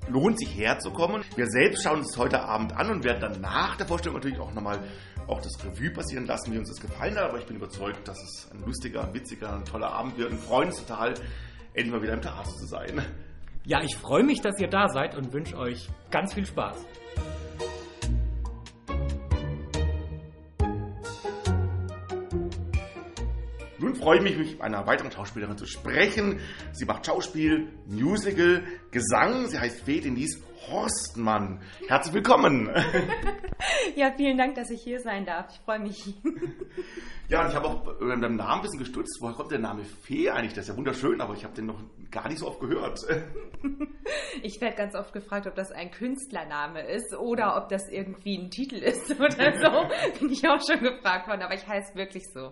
lohnt 0.07 0.37
sich 0.37 0.55
herzukommen. 0.55 1.23
Wir 1.35 1.47
selbst 1.47 1.81
schauen 1.83 1.97
uns 1.99 2.15
heute 2.15 2.43
Abend 2.43 2.73
an 2.73 2.91
und 2.91 3.03
werden 3.03 3.21
dann 3.21 3.41
nach 3.41 3.75
der 3.75 3.87
Vorstellung 3.87 4.17
natürlich 4.17 4.39
auch 4.39 4.53
nochmal 4.53 4.83
auch 5.25 5.41
das 5.41 5.65
Revue 5.65 5.89
passieren 5.89 6.27
lassen, 6.27 6.53
wie 6.53 6.59
uns 6.59 6.69
das 6.69 6.79
gefallen 6.79 7.15
hat. 7.15 7.29
Aber 7.29 7.39
ich 7.39 7.47
bin 7.47 7.55
überzeugt, 7.55 8.07
dass 8.07 8.21
es 8.21 8.51
ein 8.51 8.63
lustiger, 8.63 9.11
witziger, 9.11 9.55
ein 9.55 9.65
toller 9.65 9.91
Abend 9.91 10.19
wird 10.19 10.29
und 10.29 10.39
freuen 10.39 10.69
uns 10.69 10.85
total, 10.85 11.15
endlich 11.73 11.91
mal 11.91 12.03
wieder 12.03 12.13
im 12.13 12.21
Theater 12.21 12.51
zu 12.51 12.67
sein. 12.67 13.01
Ja, 13.65 13.81
ich 13.81 13.95
freue 13.95 14.23
mich, 14.23 14.41
dass 14.41 14.59
ihr 14.59 14.67
da 14.67 14.89
seid 14.89 15.15
und 15.15 15.33
wünsche 15.33 15.57
euch 15.57 15.89
ganz 16.11 16.35
viel 16.35 16.45
Spaß. 16.45 16.85
Freue 24.01 24.17
ich 24.17 24.23
mich, 24.23 24.35
mit 24.35 24.61
einer 24.61 24.87
weiteren 24.87 25.11
Schauspielerin 25.11 25.57
zu 25.57 25.67
sprechen. 25.67 26.39
Sie 26.71 26.85
macht 26.85 27.05
Schauspiel, 27.05 27.67
Musical, 27.85 28.63
Gesang. 28.89 29.47
Sie 29.47 29.59
heißt 29.59 29.81
Fee 29.81 30.01
Denise 30.01 30.41
Horstmann. 30.67 31.61
Herzlich 31.87 32.13
willkommen. 32.13 32.69
Ja, 33.95 34.11
vielen 34.15 34.37
Dank, 34.37 34.55
dass 34.55 34.71
ich 34.71 34.81
hier 34.81 34.99
sein 34.99 35.25
darf. 35.25 35.47
Ich 35.51 35.59
freue 35.59 35.79
mich. 35.79 36.15
Ja, 37.29 37.43
und 37.43 37.49
ich 37.49 37.55
habe 37.55 37.67
auch 37.67 37.87
über 38.01 38.17
deinen 38.17 38.35
Namen 38.35 38.59
ein 38.59 38.61
bisschen 38.61 38.79
gestutzt. 38.79 39.19
Woher 39.21 39.33
kommt 39.33 39.51
der 39.51 39.59
Name 39.59 39.85
Fee 39.85 40.29
eigentlich? 40.29 40.51
Das 40.53 40.65
ist 40.65 40.69
ja 40.69 40.75
wunderschön, 40.75 41.21
aber 41.21 41.33
ich 41.33 41.45
habe 41.45 41.53
den 41.53 41.67
noch 41.67 41.79
gar 42.09 42.27
nicht 42.27 42.39
so 42.39 42.47
oft 42.47 42.59
gehört. 42.59 42.99
Ich 44.43 44.59
werde 44.59 44.75
ganz 44.75 44.95
oft 44.95 45.13
gefragt, 45.13 45.45
ob 45.47 45.55
das 45.55 45.71
ein 45.71 45.91
Künstlername 45.91 46.81
ist 46.81 47.15
oder 47.15 47.57
ob 47.57 47.69
das 47.69 47.87
irgendwie 47.89 48.37
ein 48.37 48.49
Titel 48.49 48.75
ist 48.75 49.11
oder 49.19 49.29
so. 49.29 50.19
Bin 50.19 50.31
ich 50.31 50.47
auch 50.47 50.59
schon 50.59 50.81
gefragt 50.81 51.27
worden, 51.27 51.41
aber 51.43 51.53
ich 51.53 51.67
heiße 51.67 51.95
wirklich 51.95 52.23
so. 52.33 52.51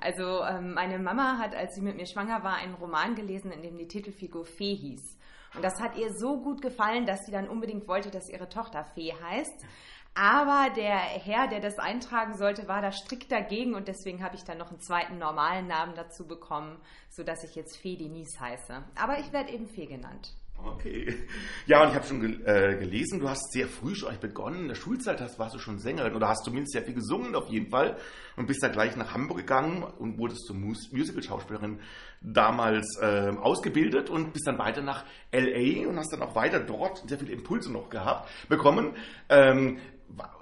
Also 0.00 0.42
ähm, 0.44 0.74
meine 0.74 0.98
Mama 0.98 1.38
hat, 1.38 1.54
als 1.54 1.74
sie 1.74 1.82
mit 1.82 1.96
mir 1.96 2.06
schwanger 2.06 2.44
war, 2.44 2.56
einen 2.56 2.74
Roman 2.74 3.14
gelesen, 3.14 3.50
in 3.50 3.62
dem 3.62 3.76
die 3.76 3.88
Titelfigur 3.88 4.44
Fee 4.46 4.74
hieß. 4.76 5.18
Und 5.54 5.62
das 5.62 5.80
hat 5.80 5.96
ihr 5.96 6.12
so 6.12 6.40
gut 6.40 6.62
gefallen, 6.62 7.06
dass 7.06 7.24
sie 7.26 7.32
dann 7.32 7.48
unbedingt 7.48 7.86
wollte, 7.88 8.10
dass 8.10 8.28
ihre 8.28 8.48
Tochter 8.48 8.84
Fee 8.84 9.12
heißt. 9.12 9.64
Aber 10.14 10.72
der 10.74 10.96
Herr, 10.96 11.48
der 11.48 11.60
das 11.60 11.78
eintragen 11.78 12.36
sollte, 12.36 12.68
war 12.68 12.80
da 12.80 12.92
strikt 12.92 13.32
dagegen 13.32 13.74
und 13.74 13.88
deswegen 13.88 14.22
habe 14.22 14.36
ich 14.36 14.44
dann 14.44 14.58
noch 14.58 14.70
einen 14.70 14.80
zweiten 14.80 15.18
normalen 15.18 15.66
Namen 15.66 15.94
dazu 15.96 16.26
bekommen, 16.26 16.80
sodass 17.08 17.42
ich 17.42 17.56
jetzt 17.56 17.76
Fee 17.76 17.96
Denise 17.96 18.38
heiße. 18.38 18.84
Aber 18.94 19.18
ich 19.18 19.32
werde 19.32 19.52
eben 19.52 19.66
Fee 19.66 19.86
genannt. 19.86 20.32
Okay. 20.66 21.14
Ja, 21.66 21.82
und 21.82 21.90
ich 21.90 21.94
habe 21.94 22.06
schon 22.06 22.20
gel 22.20 22.42
äh, 22.46 22.76
gelesen, 22.76 23.20
du 23.20 23.28
hast 23.28 23.52
sehr 23.52 23.68
früh 23.68 23.94
schon 23.94 24.18
begonnen. 24.20 24.62
In 24.62 24.68
der 24.68 24.74
Schulzeit 24.74 25.20
hast, 25.20 25.38
warst 25.38 25.54
du 25.54 25.58
schon 25.58 25.78
Sängerin 25.78 26.14
oder 26.14 26.28
hast 26.28 26.44
zumindest 26.44 26.72
sehr 26.72 26.82
viel 26.82 26.94
gesungen 26.94 27.34
auf 27.34 27.48
jeden 27.48 27.70
Fall 27.70 27.96
und 28.36 28.46
bist 28.46 28.62
dann 28.62 28.72
gleich 28.72 28.96
nach 28.96 29.12
Hamburg 29.14 29.38
gegangen 29.38 29.82
und 29.82 30.18
wurdest 30.18 30.46
zur 30.46 30.56
Mus 30.56 30.90
Musical-Schauspielerin 30.92 31.80
damals 32.20 32.98
äh, 33.00 33.32
ausgebildet 33.40 34.08
und 34.08 34.32
bist 34.32 34.46
dann 34.46 34.58
weiter 34.58 34.80
nach 34.80 35.04
L.A. 35.30 35.88
und 35.88 35.98
hast 35.98 36.12
dann 36.12 36.22
auch 36.22 36.34
weiter 36.34 36.60
dort 36.60 37.06
sehr 37.08 37.18
viele 37.18 37.32
Impulse 37.32 37.70
noch 37.70 37.90
gehabt, 37.90 38.28
bekommen. 38.48 38.94
Ähm, 39.28 39.78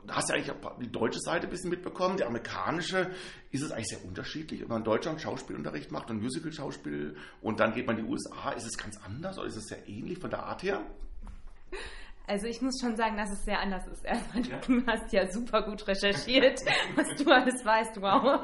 hast 0.08 0.28
du 0.28 0.34
eigentlich 0.34 0.52
die 0.80 0.92
deutsche 0.92 1.20
Seite 1.20 1.46
ein 1.46 1.50
bisschen 1.50 1.70
mitbekommen, 1.70 2.16
die 2.16 2.24
amerikanische, 2.24 3.10
ist 3.50 3.62
es 3.62 3.70
eigentlich 3.70 3.88
sehr 3.88 4.04
unterschiedlich, 4.04 4.60
wenn 4.60 4.68
man 4.68 4.78
in 4.78 4.84
Deutschland 4.84 5.20
Schauspielunterricht 5.20 5.90
macht 5.90 6.10
und 6.10 6.20
Musical-Schauspiel 6.20 7.16
und 7.40 7.60
dann 7.60 7.72
geht 7.72 7.86
man 7.86 7.96
in 7.98 8.04
die 8.04 8.10
USA, 8.10 8.50
ist 8.50 8.66
es 8.66 8.76
ganz 8.76 8.98
anders 9.04 9.38
oder 9.38 9.46
ist 9.46 9.56
es 9.56 9.66
sehr 9.66 9.88
ähnlich 9.88 10.18
von 10.18 10.30
der 10.30 10.44
Art 10.44 10.62
her? 10.62 10.82
Also 12.26 12.46
ich 12.46 12.62
muss 12.62 12.80
schon 12.80 12.96
sagen, 12.96 13.16
dass 13.16 13.30
es 13.30 13.44
sehr 13.44 13.60
anders 13.60 13.86
ist. 13.88 14.04
Erstmal, 14.04 14.46
ja. 14.46 14.58
du 14.66 14.86
hast 14.86 15.12
ja 15.12 15.30
super 15.30 15.62
gut 15.62 15.86
recherchiert, 15.86 16.60
was 16.94 17.08
du 17.16 17.30
alles 17.30 17.64
weißt, 17.64 18.00
wow. 18.00 18.40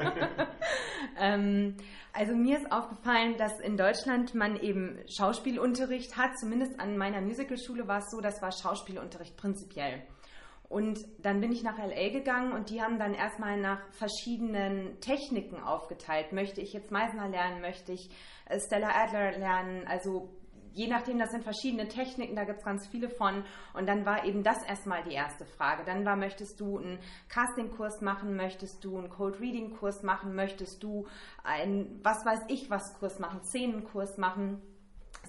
ähm, 1.18 1.76
also 2.12 2.34
mir 2.34 2.58
ist 2.58 2.72
aufgefallen, 2.72 3.36
dass 3.38 3.60
in 3.60 3.76
Deutschland 3.76 4.34
man 4.34 4.56
eben 4.56 4.98
Schauspielunterricht 5.08 6.16
hat. 6.16 6.36
Zumindest 6.38 6.80
an 6.80 6.98
meiner 6.98 7.20
Musicalschule 7.20 7.86
war 7.86 7.98
es 7.98 8.10
so, 8.10 8.20
das 8.20 8.42
war 8.42 8.50
Schauspielunterricht 8.50 9.36
prinzipiell. 9.36 10.02
Und 10.68 10.98
dann 11.20 11.40
bin 11.40 11.50
ich 11.50 11.62
nach 11.62 11.78
LA 11.78 12.10
gegangen 12.10 12.52
und 12.52 12.68
die 12.68 12.82
haben 12.82 12.98
dann 12.98 13.14
erstmal 13.14 13.58
nach 13.58 13.80
verschiedenen 13.92 15.00
Techniken 15.00 15.62
aufgeteilt. 15.62 16.32
Möchte 16.32 16.60
ich 16.60 16.74
jetzt 16.74 16.90
Meisner 16.90 17.28
lernen? 17.28 17.62
Möchte 17.62 17.92
ich 17.92 18.10
äh, 18.46 18.60
Stella 18.60 18.90
Adler 18.90 19.38
lernen? 19.38 19.86
Also 19.86 20.28
je 20.78 20.86
nachdem, 20.86 21.18
das 21.18 21.30
sind 21.30 21.42
verschiedene 21.42 21.88
Techniken, 21.88 22.36
da 22.36 22.44
gibt 22.44 22.58
es 22.58 22.64
ganz 22.64 22.86
viele 22.86 23.08
von. 23.08 23.44
Und 23.74 23.88
dann 23.88 24.06
war 24.06 24.24
eben 24.24 24.42
das 24.42 24.62
erstmal 24.64 25.02
die 25.02 25.14
erste 25.14 25.44
Frage. 25.44 25.84
Dann 25.84 26.04
war, 26.04 26.16
möchtest 26.16 26.60
du 26.60 26.78
einen 26.78 26.98
Casting-Kurs 27.28 28.00
machen? 28.00 28.36
Möchtest 28.36 28.84
du 28.84 28.96
einen 28.98 29.08
Code-Reading-Kurs 29.08 30.02
machen? 30.02 30.34
Möchtest 30.34 30.82
du 30.82 31.06
einen, 31.42 31.98
was 32.04 32.24
weiß 32.24 32.40
ich, 32.48 32.70
was 32.70 32.94
Kurs 32.98 33.18
machen? 33.18 33.42
Szenenkurs 33.42 34.18
machen? 34.18 34.62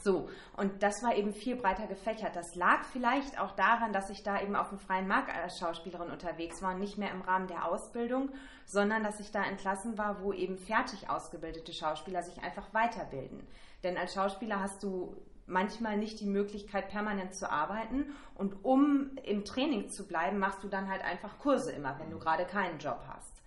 So, 0.02 0.30
und 0.56 0.82
das 0.82 1.04
war 1.04 1.16
eben 1.16 1.34
viel 1.34 1.56
breiter 1.56 1.88
gefächert. 1.88 2.36
Das 2.36 2.56
lag 2.56 2.84
vielleicht 2.86 3.40
auch 3.40 3.52
daran, 3.52 3.92
dass 3.92 4.10
ich 4.10 4.24
da 4.24 4.42
eben 4.42 4.56
auf 4.56 4.70
dem 4.70 4.80
freien 4.80 5.08
Markt 5.08 5.36
als 5.36 5.60
Schauspielerin 5.60 6.10
unterwegs 6.10 6.62
war 6.62 6.74
und 6.74 6.80
nicht 6.80 6.98
mehr 6.98 7.12
im 7.12 7.22
Rahmen 7.22 7.48
der 7.48 7.66
Ausbildung, 7.66 8.30
sondern 8.66 9.04
dass 9.04 9.20
ich 9.20 9.32
da 9.32 9.44
entlassen 9.44 9.98
war, 9.98 10.22
wo 10.22 10.32
eben 10.32 10.58
fertig 10.58 11.10
ausgebildete 11.10 11.74
Schauspieler 11.74 12.24
sich 12.24 12.42
einfach 12.42 12.74
weiterbilden. 12.74 13.46
Denn 13.84 13.98
als 13.98 14.14
Schauspieler 14.14 14.62
hast 14.62 14.84
du 14.84 15.16
manchmal 15.50 15.98
nicht 15.98 16.20
die 16.20 16.28
Möglichkeit, 16.28 16.90
permanent 16.90 17.34
zu 17.34 17.52
arbeiten. 17.52 18.16
Und 18.36 18.64
um 18.64 19.18
im 19.24 19.44
Training 19.44 19.90
zu 19.90 20.08
bleiben, 20.08 20.40
machst 20.40 20.64
du 20.64 20.68
dann 20.68 20.90
halt 20.90 21.04
einfach 21.04 21.40
Kurse 21.40 21.72
immer, 21.72 22.00
wenn 22.00 22.12
du 22.12 22.20
gerade 22.20 22.46
keinen 22.46 22.80
Job 22.80 23.02
hast. 23.08 23.42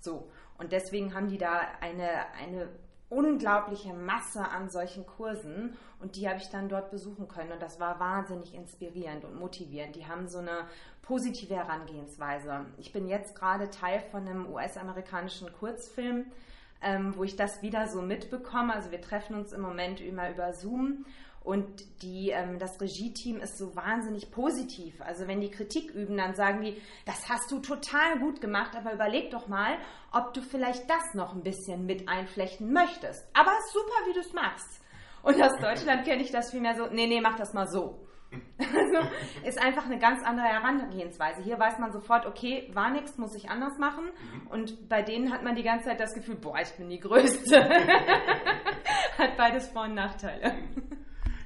So. 0.00 0.30
Und 0.56 0.72
deswegen 0.72 1.14
haben 1.14 1.28
die 1.28 1.38
da 1.38 1.60
eine, 1.80 2.32
eine 2.40 2.68
unglaubliche 3.10 3.94
Masse 3.94 4.46
an 4.46 4.68
solchen 4.68 5.06
Kursen 5.06 5.76
und 6.00 6.16
die 6.16 6.28
habe 6.28 6.38
ich 6.38 6.50
dann 6.50 6.68
dort 6.68 6.90
besuchen 6.90 7.26
können 7.28 7.52
und 7.52 7.62
das 7.62 7.80
war 7.80 7.98
wahnsinnig 7.98 8.54
inspirierend 8.54 9.24
und 9.24 9.38
motivierend. 9.38 9.96
Die 9.96 10.06
haben 10.06 10.28
so 10.28 10.38
eine 10.38 10.66
positive 11.02 11.56
Herangehensweise. 11.56 12.66
Ich 12.76 12.92
bin 12.92 13.08
jetzt 13.08 13.34
gerade 13.34 13.70
Teil 13.70 14.00
von 14.10 14.28
einem 14.28 14.46
US-amerikanischen 14.52 15.50
Kurzfilm, 15.52 16.26
ähm, 16.82 17.16
wo 17.16 17.24
ich 17.24 17.34
das 17.34 17.62
wieder 17.62 17.88
so 17.88 18.02
mitbekomme. 18.02 18.74
Also 18.74 18.90
wir 18.90 19.00
treffen 19.00 19.36
uns 19.36 19.52
im 19.52 19.62
Moment 19.62 20.00
immer 20.00 20.30
über 20.30 20.52
Zoom 20.52 21.06
und 21.48 22.02
die, 22.02 22.28
ähm, 22.28 22.58
das 22.58 22.78
Regie-Team 22.78 23.40
ist 23.40 23.56
so 23.56 23.74
wahnsinnig 23.74 24.30
positiv. 24.30 25.00
Also 25.00 25.26
wenn 25.26 25.40
die 25.40 25.50
Kritik 25.50 25.94
üben, 25.94 26.18
dann 26.18 26.34
sagen 26.34 26.60
die, 26.60 26.76
das 27.06 27.26
hast 27.30 27.50
du 27.50 27.60
total 27.60 28.18
gut 28.18 28.42
gemacht, 28.42 28.76
aber 28.76 28.92
überleg 28.92 29.30
doch 29.30 29.48
mal, 29.48 29.78
ob 30.12 30.34
du 30.34 30.42
vielleicht 30.42 30.90
das 30.90 31.14
noch 31.14 31.34
ein 31.34 31.42
bisschen 31.42 31.86
mit 31.86 32.06
einflechten 32.06 32.70
möchtest. 32.70 33.26
Aber 33.32 33.52
super, 33.72 33.94
wie 34.06 34.12
du 34.12 34.20
es 34.20 34.34
machst. 34.34 34.84
Und 35.22 35.42
aus 35.42 35.56
Deutschland 35.62 36.04
kenne 36.04 36.22
ich 36.22 36.30
das 36.30 36.50
vielmehr 36.50 36.76
so, 36.76 36.86
nee, 36.88 37.06
nee, 37.06 37.22
mach 37.22 37.36
das 37.36 37.54
mal 37.54 37.66
so. 37.66 38.06
Also 38.58 39.08
ist 39.46 39.58
einfach 39.58 39.86
eine 39.86 39.98
ganz 39.98 40.22
andere 40.22 40.48
Herangehensweise. 40.48 41.42
Hier 41.42 41.58
weiß 41.58 41.78
man 41.78 41.92
sofort, 41.92 42.26
okay, 42.26 42.70
war 42.74 42.90
nichts, 42.90 43.16
muss 43.16 43.34
ich 43.34 43.48
anders 43.48 43.78
machen. 43.78 44.04
Und 44.50 44.86
bei 44.90 45.00
denen 45.00 45.32
hat 45.32 45.42
man 45.42 45.54
die 45.54 45.62
ganze 45.62 45.86
Zeit 45.86 45.98
das 45.98 46.12
Gefühl, 46.12 46.36
boah, 46.36 46.58
ich 46.60 46.72
bin 46.72 46.90
die 46.90 47.00
Größte. 47.00 47.56
hat 49.18 49.36
beides 49.38 49.68
Vor- 49.68 49.84
und 49.84 49.94
Nachteile. 49.94 50.52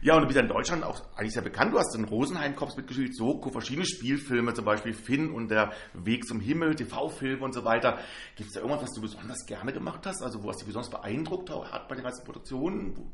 Ja, 0.04 0.16
und 0.16 0.22
du 0.22 0.26
bist 0.26 0.36
ja 0.36 0.42
in 0.42 0.48
Deutschland 0.48 0.82
auch 0.82 1.00
eigentlich 1.14 1.32
sehr 1.32 1.44
bekannt. 1.44 1.72
Du 1.72 1.78
hast 1.78 1.94
in 1.94 2.04
Rosenheim-Cops 2.04 2.76
mitgespielt, 2.76 3.14
Soko, 3.14 3.50
verschiedene 3.50 3.86
Spielfilme, 3.86 4.52
zum 4.52 4.64
Beispiel 4.64 4.94
Finn 4.94 5.30
und 5.30 5.48
der 5.48 5.70
Weg 5.94 6.26
zum 6.26 6.40
Himmel, 6.40 6.74
TV-Filme 6.74 7.44
und 7.44 7.52
so 7.52 7.64
weiter. 7.64 8.00
Gibt 8.34 8.48
es 8.48 8.54
da 8.54 8.62
irgendwas, 8.62 8.82
was 8.82 8.94
du 8.94 9.00
besonders 9.00 9.46
gerne 9.46 9.72
gemacht 9.72 10.04
hast? 10.04 10.20
Also, 10.20 10.42
wo 10.42 10.48
hast 10.48 10.60
du 10.60 10.66
besonders 10.66 10.90
beeindruckt 10.90 11.50
hat 11.50 11.86
bei 11.88 11.94
den 11.94 12.02
ganzen 12.02 12.24
Produktionen? 12.24 13.12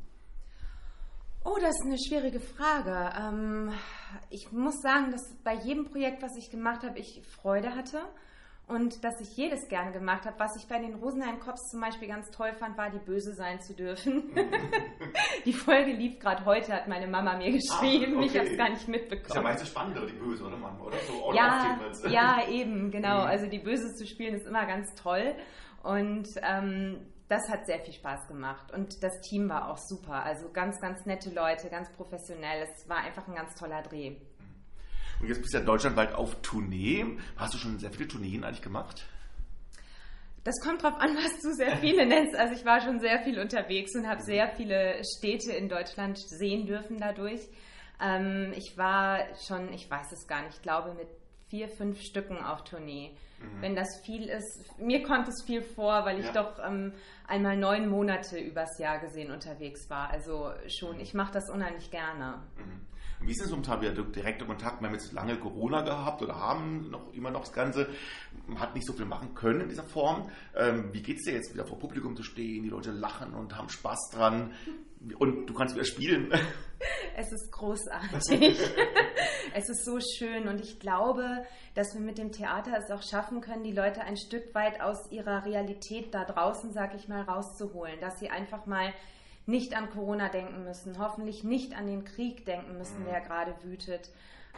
Oh, 1.45 1.59
das 1.61 1.75
ist 1.79 1.85
eine 1.85 1.99
schwierige 1.99 2.41
Frage. 2.41 3.13
Ähm, 3.21 3.71
ich 4.31 4.51
muss 4.51 4.81
sagen, 4.81 5.11
dass 5.11 5.21
bei 5.45 5.57
jedem 5.57 5.85
Projekt, 5.85 6.23
was 6.23 6.37
ich 6.39 6.51
gemacht 6.51 6.85
habe, 6.85 6.99
ich 6.99 7.23
Freude 7.43 7.75
hatte 7.75 8.01
und 8.69 9.03
dass 9.03 9.21
ich 9.21 9.37
jedes 9.37 9.69
gern 9.69 9.93
gemacht 9.93 10.27
habe. 10.27 10.39
Was 10.39 10.57
ich 10.57 10.69
bei 10.69 10.79
den 10.79 10.95
Rosenheim 10.95 11.41
Cops 11.41 11.71
zum 11.71 11.81
Beispiel 11.81 12.09
ganz 12.09 12.31
toll 12.31 12.53
fand, 12.53 12.77
war, 12.77 12.91
die 12.91 12.99
Böse 12.99 13.35
sein 13.35 13.61
zu 13.61 13.75
dürfen. 13.75 14.31
die 15.45 15.53
Folge 15.53 15.93
lief 15.93 16.19
gerade 16.19 16.45
heute, 16.45 16.73
hat 16.75 16.87
meine 16.87 17.07
Mama 17.07 17.37
mir 17.37 17.51
geschrieben. 17.51 18.15
Ah, 18.15 18.19
okay. 18.19 18.27
Ich 18.27 18.39
habe 18.39 18.49
es 18.49 18.57
gar 18.57 18.69
nicht 18.71 18.89
mitbekommen. 18.89 19.27
Ist 19.27 19.35
ja 19.35 19.43
meistens 19.43 19.69
spannender, 19.69 20.07
die 20.07 20.13
Böse, 20.13 20.45
oder 20.45 20.57
Mann, 20.57 20.79
oder? 20.81 20.97
So 20.99 21.33
ja, 21.33 21.79
ja, 22.09 22.49
eben, 22.49 22.91
genau. 22.91 23.23
Mhm. 23.23 23.27
Also 23.27 23.47
die 23.47 23.59
Böse 23.59 23.95
zu 23.95 24.07
spielen 24.07 24.35
ist 24.35 24.47
immer 24.47 24.67
ganz 24.67 24.95
toll. 24.95 25.35
Und 25.83 26.29
ähm, 26.43 27.07
das 27.29 27.49
hat 27.49 27.67
sehr 27.67 27.81
viel 27.81 27.95
Spaß 27.95 28.29
gemacht. 28.29 28.73
Und 28.73 29.03
das 29.03 29.21
Team 29.21 29.49
war 29.49 29.71
auch 29.71 29.79
super. 29.79 30.25
Also 30.25 30.51
ganz, 30.51 30.81
ganz 30.81 31.07
nette 31.07 31.31
Leute, 31.31 31.69
ganz 31.69 31.91
professionell. 31.93 32.63
Es 32.63 32.89
war 32.89 32.99
einfach 32.99 33.27
ein 33.29 33.35
ganz 33.35 33.55
toller 33.55 33.83
Dreh. 33.83 34.17
Und 35.21 35.29
jetzt 35.29 35.41
bist 35.43 35.53
du 35.55 35.59
ja 35.59 35.65
deutschlandweit 35.65 36.15
auf 36.15 36.41
Tournee. 36.43 37.05
Hast 37.37 37.55
du 37.55 37.59
schon 37.59 37.79
sehr 37.79 37.91
viele 37.91 38.09
Tourneen 38.09 38.45
eigentlich 38.45 38.63
gemacht? 38.63 39.05
Das 40.45 40.55
kommt 40.63 40.83
drauf 40.83 40.95
an, 40.99 41.15
was 41.17 41.41
du 41.43 41.53
sehr 41.55 41.77
viele 41.79 42.07
nennst. 42.07 42.35
Also 42.37 42.55
ich 42.55 42.65
war 42.65 42.81
schon 42.81 43.01
sehr 43.01 43.21
viel 43.23 43.39
unterwegs 43.41 43.95
und 43.97 44.07
habe 44.09 44.23
sehr 44.23 44.49
viele 44.57 45.03
Städte 45.19 45.53
in 45.53 45.69
Deutschland 45.69 46.19
sehen 46.19 46.67
dürfen 46.67 46.99
dadurch. 46.99 47.41
Ähm, 48.01 48.53
ich 48.57 48.77
war 48.79 49.19
schon, 49.47 49.73
ich 49.73 49.91
weiß 49.91 50.13
es 50.13 50.27
gar 50.29 50.43
nicht, 50.45 50.55
ich 50.57 50.63
glaube 50.63 50.95
mit 50.95 51.09
vier, 51.49 51.69
fünf 51.69 52.01
Stücken 52.01 52.39
auf 52.39 52.63
Tournee. 52.65 53.11
Wenn 53.61 53.77
das 53.77 54.01
viel 54.05 54.29
ist, 54.29 54.65
mir 54.79 55.03
kommt 55.05 55.29
es 55.29 55.45
viel 55.47 55.63
vor, 55.63 56.05
weil 56.05 56.19
ich 56.19 56.27
Ja. 56.27 56.33
doch 56.33 56.59
ähm, 56.65 56.93
einmal 57.27 57.57
neun 57.57 57.89
Monate 57.89 58.37
übers 58.39 58.79
Jahr 58.79 58.99
gesehen 58.99 59.31
unterwegs 59.31 59.89
war. 59.89 60.11
Also 60.11 60.51
schon, 60.67 60.99
ich 60.99 61.15
mache 61.15 61.33
das 61.33 61.49
unheimlich 61.49 61.91
gerne. 61.91 62.43
Und 62.57 62.85
Wie 63.21 63.33
ist 63.33 63.43
es 63.43 63.51
momentan 63.51 63.81
wieder 63.81 63.93
direkter 63.93 64.47
Kontakt? 64.47 64.81
Wir 64.81 64.89
haben 64.89 64.95
jetzt 64.95 65.13
lange 65.13 65.37
Corona 65.39 65.83
gehabt 65.83 66.23
oder 66.23 66.37
haben 66.37 66.91
noch 66.91 67.13
immer 67.13 67.31
noch 67.31 67.41
das 67.41 67.53
Ganze. 67.53 67.89
Man 68.47 68.61
hat 68.61 68.75
nicht 68.75 68.87
so 68.87 68.93
viel 68.93 69.07
machen 69.07 69.35
können 69.35 69.63
in 69.63 69.69
dieser 69.69 69.85
Form. 69.85 70.31
Ähm, 70.55 70.93
wie 70.93 71.03
geht 71.03 71.19
es 71.19 71.25
dir 71.25 71.35
jetzt 71.35 71.53
wieder 71.53 71.67
vor 71.67 71.79
Publikum 71.79 72.17
zu 72.17 72.23
stehen? 72.23 72.63
Die 72.63 72.69
Leute 72.69 72.93
lachen 72.93 73.35
und 73.35 73.57
haben 73.57 73.69
Spaß 73.69 74.11
dran. 74.13 74.53
Und 75.19 75.47
du 75.47 75.55
kannst 75.55 75.75
wieder 75.75 75.85
spielen. 75.85 76.33
Es 77.17 77.33
ist 77.33 77.51
großartig. 77.51 78.57
es 79.55 79.69
ist 79.69 79.85
so 79.85 79.99
schön 79.99 80.47
und 80.47 80.61
ich 80.61 80.79
glaube, 80.79 81.45
dass 81.75 81.93
wir 81.93 82.01
mit 82.01 82.17
dem 82.17 82.31
Theater 82.31 82.79
es 82.79 82.93
auch 82.93 83.03
schaffen 83.03 83.41
können, 83.41 83.65
die 83.65 83.73
Leute 83.73 84.03
ein 84.03 84.17
Stück 84.17 84.55
weit 84.55 84.81
aus 84.81 85.11
ihrer 85.11 85.45
Realität 85.45 86.15
da 86.15 86.25
draußen, 86.25 86.73
sag 86.73 86.95
ich 86.95 87.09
mal, 87.09 87.23
rauszuholen, 87.23 87.99
dass 88.01 88.21
sie 88.21 88.31
einfach 88.31 88.67
mal 88.67 88.95
nicht 89.49 89.75
an 89.75 89.89
Corona 89.91 90.29
denken 90.29 90.63
müssen, 90.63 90.99
hoffentlich 90.99 91.43
nicht 91.43 91.75
an 91.77 91.87
den 91.87 92.05
Krieg 92.05 92.45
denken 92.45 92.77
müssen, 92.77 93.05
der 93.05 93.21
gerade 93.23 93.55
wütet. 93.63 94.11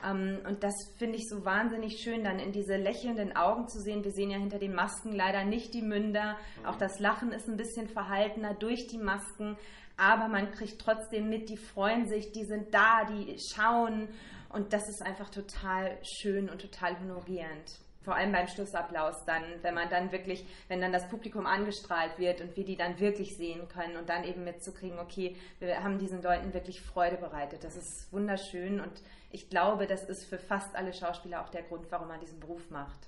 Ähm, 0.05 0.41
Und 0.47 0.65
das 0.65 0.75
finde 0.99 1.17
ich 1.17 1.29
so 1.29 1.45
wahnsinnig 1.45 2.01
schön, 2.03 2.25
dann 2.25 2.39
in 2.39 2.53
diese 2.53 2.77
lächelnden 2.77 3.37
Augen 3.37 3.69
zu 3.69 3.81
sehen. 3.81 4.03
Wir 4.03 4.11
sehen 4.13 4.31
ja 4.31 4.39
hinter 4.39 4.59
den 4.59 4.75
Masken 4.75 5.13
leider 5.13 5.45
nicht 5.45 5.75
die 5.75 5.83
Münder. 5.83 6.37
Auch 6.67 6.77
das 6.77 6.99
Lachen 6.99 7.33
ist 7.33 7.49
ein 7.49 7.57
bisschen 7.57 7.89
verhaltener 7.89 8.55
durch 8.55 8.89
die 8.89 8.99
Masken. 8.99 9.57
Aber 9.97 10.29
man 10.29 10.51
kriegt 10.51 10.81
trotzdem 10.81 11.29
mit, 11.29 11.51
die 11.51 11.59
freuen 11.59 12.09
sich, 12.09 12.33
die 12.33 12.45
sind 12.45 12.75
da, 12.75 13.05
die 13.05 13.37
schauen. 13.55 14.09
Und 14.49 14.73
das 14.73 14.89
ist 14.89 15.03
einfach 15.03 15.31
total 15.31 15.99
schön 16.03 16.51
und 16.51 16.61
total 16.61 16.99
honorierend. 16.99 17.79
Vor 18.03 18.15
allem 18.15 18.33
beim 18.33 18.49
Schlussapplaus 18.49 19.25
dann, 19.27 19.43
wenn 19.63 19.75
man 19.75 19.91
dann 19.91 20.11
wirklich, 20.11 20.47
wenn 20.69 20.81
dann 20.81 20.93
das 20.93 21.09
Publikum 21.09 21.47
angestrahlt 21.47 22.19
wird 22.19 22.41
und 22.41 22.57
wir 22.57 22.65
die 22.65 22.77
dann 22.77 22.99
wirklich 22.99 23.37
sehen 23.37 23.69
können 23.69 23.97
und 23.97 24.09
dann 24.09 24.25
eben 24.25 24.43
mitzukriegen, 24.45 24.99
okay, 24.99 25.37
wir 25.59 25.83
haben 25.83 25.99
diesen 25.99 26.23
Leuten 26.23 26.55
wirklich 26.55 26.81
Freude 26.81 27.19
bereitet. 27.19 27.63
Das 27.63 27.77
ist 27.77 28.11
wunderschön 28.11 28.81
und 28.81 29.03
ich 29.33 29.51
glaube, 29.51 29.87
das 29.87 30.03
ist 30.09 30.25
für 30.25 30.39
fast 30.39 30.75
alle 30.75 30.93
Schauspieler 30.93 31.45
auch 31.45 31.51
der 31.51 31.63
Grund, 31.63 31.87
warum 31.91 32.09
man 32.09 32.21
diesen 32.21 32.41
Beruf 32.41 32.71
macht. 32.71 32.99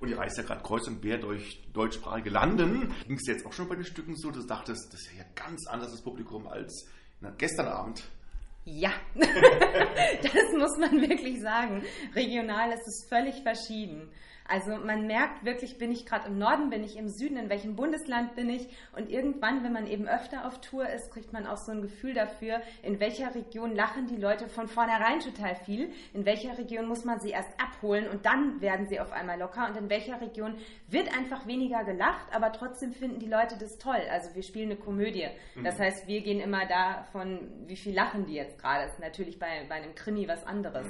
Und 0.00 0.08
ihr 0.08 0.18
reist 0.18 0.38
ja 0.38 0.44
gerade 0.44 0.62
kreuz 0.62 0.86
und 0.88 1.02
quer 1.02 1.18
durch 1.18 1.60
deutschsprachige 1.72 2.30
Landen. 2.30 2.94
Ging 3.06 3.16
es 3.16 3.26
jetzt 3.26 3.44
auch 3.44 3.52
schon 3.52 3.68
bei 3.68 3.74
den 3.74 3.84
Stücken 3.84 4.16
so, 4.16 4.30
dass 4.30 4.42
du 4.42 4.48
dachtest, 4.48 4.92
das 4.92 5.00
ist 5.00 5.16
ja 5.16 5.24
ganz 5.34 5.66
anders 5.68 5.90
das 5.90 6.02
Publikum 6.02 6.46
als 6.46 6.88
gestern 7.38 7.66
Abend? 7.66 8.04
Ja, 8.64 8.92
das 9.16 10.52
muss 10.56 10.78
man 10.78 11.00
wirklich 11.00 11.40
sagen. 11.40 11.82
Regional 12.14 12.70
ist 12.72 12.86
es 12.86 13.06
völlig 13.08 13.42
verschieden. 13.42 14.08
Also 14.48 14.76
man 14.76 15.06
merkt 15.06 15.44
wirklich, 15.44 15.78
bin 15.78 15.92
ich 15.92 16.04
gerade 16.04 16.28
im 16.28 16.38
Norden, 16.38 16.70
bin 16.70 16.84
ich 16.84 16.96
im 16.96 17.08
Süden, 17.08 17.36
in 17.36 17.48
welchem 17.48 17.76
Bundesland 17.76 18.34
bin 18.34 18.50
ich 18.50 18.68
und 18.96 19.10
irgendwann, 19.10 19.62
wenn 19.64 19.72
man 19.72 19.86
eben 19.86 20.08
öfter 20.08 20.46
auf 20.46 20.60
Tour 20.60 20.88
ist, 20.88 21.10
kriegt 21.12 21.32
man 21.32 21.46
auch 21.46 21.56
so 21.56 21.72
ein 21.72 21.82
Gefühl 21.82 22.14
dafür, 22.14 22.60
in 22.82 23.00
welcher 23.00 23.34
Region 23.34 23.74
lachen 23.74 24.06
die 24.06 24.16
Leute 24.16 24.48
von 24.48 24.68
vornherein 24.68 25.20
total 25.20 25.54
viel, 25.54 25.92
in 26.12 26.24
welcher 26.24 26.58
Region 26.58 26.86
muss 26.86 27.04
man 27.04 27.20
sie 27.20 27.30
erst 27.30 27.50
abholen 27.60 28.08
und 28.08 28.26
dann 28.26 28.60
werden 28.60 28.86
sie 28.88 29.00
auf 29.00 29.12
einmal 29.12 29.38
locker 29.38 29.68
und 29.68 29.76
in 29.76 29.88
welcher 29.88 30.20
Region 30.20 30.56
wird 30.88 31.16
einfach 31.16 31.46
weniger 31.46 31.84
gelacht, 31.84 32.26
aber 32.34 32.52
trotzdem 32.52 32.92
finden 32.92 33.20
die 33.20 33.28
Leute 33.28 33.56
das 33.58 33.78
toll. 33.78 34.02
Also 34.10 34.34
wir 34.34 34.42
spielen 34.42 34.70
eine 34.70 34.80
Komödie. 34.80 35.28
Das 35.62 35.78
heißt, 35.78 36.06
wir 36.06 36.20
gehen 36.22 36.40
immer 36.40 36.66
davon, 36.66 37.50
wie 37.66 37.76
viel 37.76 37.94
lachen 37.94 38.26
die 38.26 38.34
jetzt 38.34 38.58
gerade. 38.58 38.84
Das 38.84 38.94
ist 38.94 39.00
natürlich 39.00 39.38
bei, 39.38 39.64
bei 39.68 39.76
einem 39.76 39.94
Krimi 39.94 40.26
was 40.28 40.44
anderes. 40.46 40.86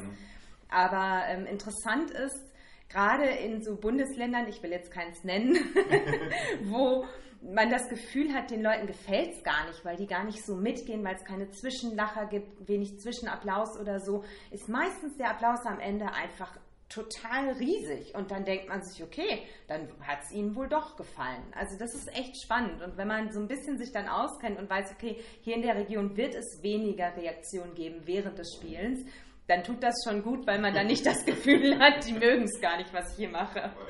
Aber 0.69 1.23
ähm, 1.29 1.47
interessant 1.47 2.11
ist, 2.11 2.52
gerade 2.93 3.25
in 3.25 3.63
so 3.63 3.77
Bundesländern, 3.77 4.47
ich 4.49 4.63
will 4.63 4.71
jetzt 4.71 4.91
keins 4.91 5.25
nennen, 5.25 5.57
wo 6.65 7.05
man 7.43 7.71
das 7.71 7.89
Gefühl 7.89 8.33
hat, 8.33 8.51
den 8.51 8.63
Leuten 8.63 8.87
gefällt 8.87 9.35
es 9.35 9.43
gar 9.43 9.67
nicht, 9.67 9.85
weil 9.85 9.97
die 9.97 10.07
gar 10.07 10.25
nicht 10.25 10.45
so 10.45 10.55
mitgehen, 10.55 11.03
weil 11.05 11.17
es 11.17 11.25
keine 11.25 11.51
Zwischenlacher 11.51 12.27
gibt, 12.27 12.69
wenig 12.69 13.01
Zwischenapplaus 13.01 13.79
oder 13.79 13.99
so, 13.99 14.25
ist 14.51 14.69
meistens 14.69 15.17
der 15.17 15.31
Applaus 15.31 15.67
am 15.67 15.81
Ende 15.81 16.13
einfach 16.13 16.57
total 16.89 17.53
riesig 17.53 18.15
und 18.15 18.31
dann 18.31 18.45
denkt 18.45 18.69
man 18.69 18.83
sich, 18.83 19.03
okay, 19.03 19.43
dann 19.67 19.89
hat 20.03 20.23
es 20.23 20.33
ihnen 20.33 20.55
wohl 20.55 20.69
doch 20.69 20.97
gefallen. 20.97 21.43
Also 21.53 21.79
das 21.79 21.95
ist 21.95 22.15
echt 22.15 22.41
spannend 22.41 22.83
und 22.83 22.99
wenn 22.99 23.09
man 23.09 23.33
so 23.33 23.41
ein 23.41 23.49
bisschen 23.49 23.79
sich 23.79 23.93
dann 23.93 24.09
auskennt 24.09 24.59
und 24.59 24.69
weiß, 24.69 24.93
okay, 24.93 25.17
hier 25.41 25.57
in 25.57 25.63
der 25.63 25.75
Region 25.75 26.17
wird 26.17 26.35
es 26.35 26.63
weniger 26.63 27.17
Reaktionen 27.17 27.75
geben 27.75 28.03
während 28.05 28.39
des 28.39 28.55
Spielens, 28.55 29.07
dann 29.53 29.65
tut 29.65 29.83
das 29.83 29.95
schon 30.05 30.23
gut, 30.23 30.47
weil 30.47 30.61
man 30.61 30.73
dann 30.75 30.87
nicht 30.87 31.05
das 31.05 31.25
Gefühl 31.27 31.79
hat, 31.79 32.07
die 32.07 32.15
mögen 32.15 32.45
es 32.45 32.61
gar 32.61 32.79
nicht, 32.79 32.93
was 32.93 33.11
ich 33.13 33.17
hier 33.17 33.31
mache. 33.31 33.71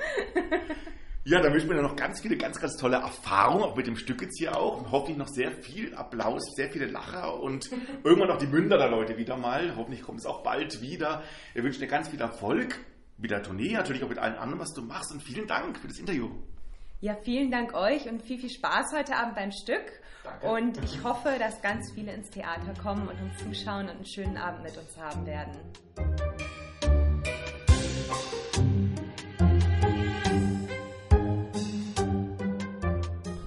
Ja, 1.25 1.41
da 1.41 1.53
wünschen 1.53 1.69
wir 1.69 1.81
noch 1.81 1.95
ganz 1.95 2.19
viele, 2.19 2.35
ganz, 2.35 2.59
ganz 2.59 2.75
tolle 2.75 2.97
Erfahrungen, 2.97 3.63
auch 3.63 3.77
mit 3.77 3.87
dem 3.87 3.95
Stück 3.95 4.21
jetzt 4.21 4.37
hier 4.37 4.57
auch. 4.57 4.77
Und 4.79 4.91
hoffentlich 4.91 5.17
noch 5.17 5.29
sehr 5.29 5.53
viel 5.53 5.95
Applaus, 5.95 6.43
sehr 6.57 6.69
viele 6.69 6.85
Lacher 6.85 7.39
und 7.39 7.71
irgendwann 8.03 8.27
noch 8.27 8.39
die 8.39 8.47
Münder 8.47 8.77
der 8.77 8.89
Leute 8.89 9.17
wieder 9.17 9.37
mal. 9.37 9.73
Hoffentlich 9.77 10.01
kommt 10.01 10.19
es 10.19 10.25
auch 10.25 10.43
bald 10.43 10.81
wieder. 10.81 11.23
Wir 11.53 11.63
wünschen 11.63 11.79
dir 11.79 11.87
ganz 11.87 12.09
viel 12.09 12.19
Erfolg 12.19 12.77
mit 13.17 13.31
der 13.31 13.41
Tournee, 13.41 13.71
natürlich 13.71 14.03
auch 14.03 14.09
mit 14.09 14.17
allen 14.17 14.35
anderen, 14.35 14.59
was 14.59 14.73
du 14.73 14.81
machst. 14.81 15.13
Und 15.13 15.23
vielen 15.23 15.47
Dank 15.47 15.77
für 15.77 15.87
das 15.87 15.97
Interview. 15.97 16.29
Ja, 16.99 17.15
vielen 17.23 17.51
Dank 17.51 17.73
euch 17.73 18.09
und 18.09 18.21
viel, 18.21 18.39
viel 18.39 18.49
Spaß 18.49 18.91
heute 18.93 19.15
Abend 19.15 19.35
beim 19.35 19.53
Stück. 19.53 20.02
Danke. 20.23 20.47
Und 20.47 20.83
ich 20.83 21.03
hoffe, 21.03 21.35
dass 21.37 21.61
ganz 21.61 21.91
viele 21.91 22.13
ins 22.13 22.29
Theater 22.29 22.73
kommen 22.81 23.07
und 23.09 23.21
uns 23.21 23.37
zuschauen 23.39 23.89
und 23.89 23.95
einen 23.95 24.05
schönen 24.05 24.37
Abend 24.37 24.63
mit 24.63 24.77
uns 24.77 24.97
haben 24.97 25.25
werden. 25.25 25.51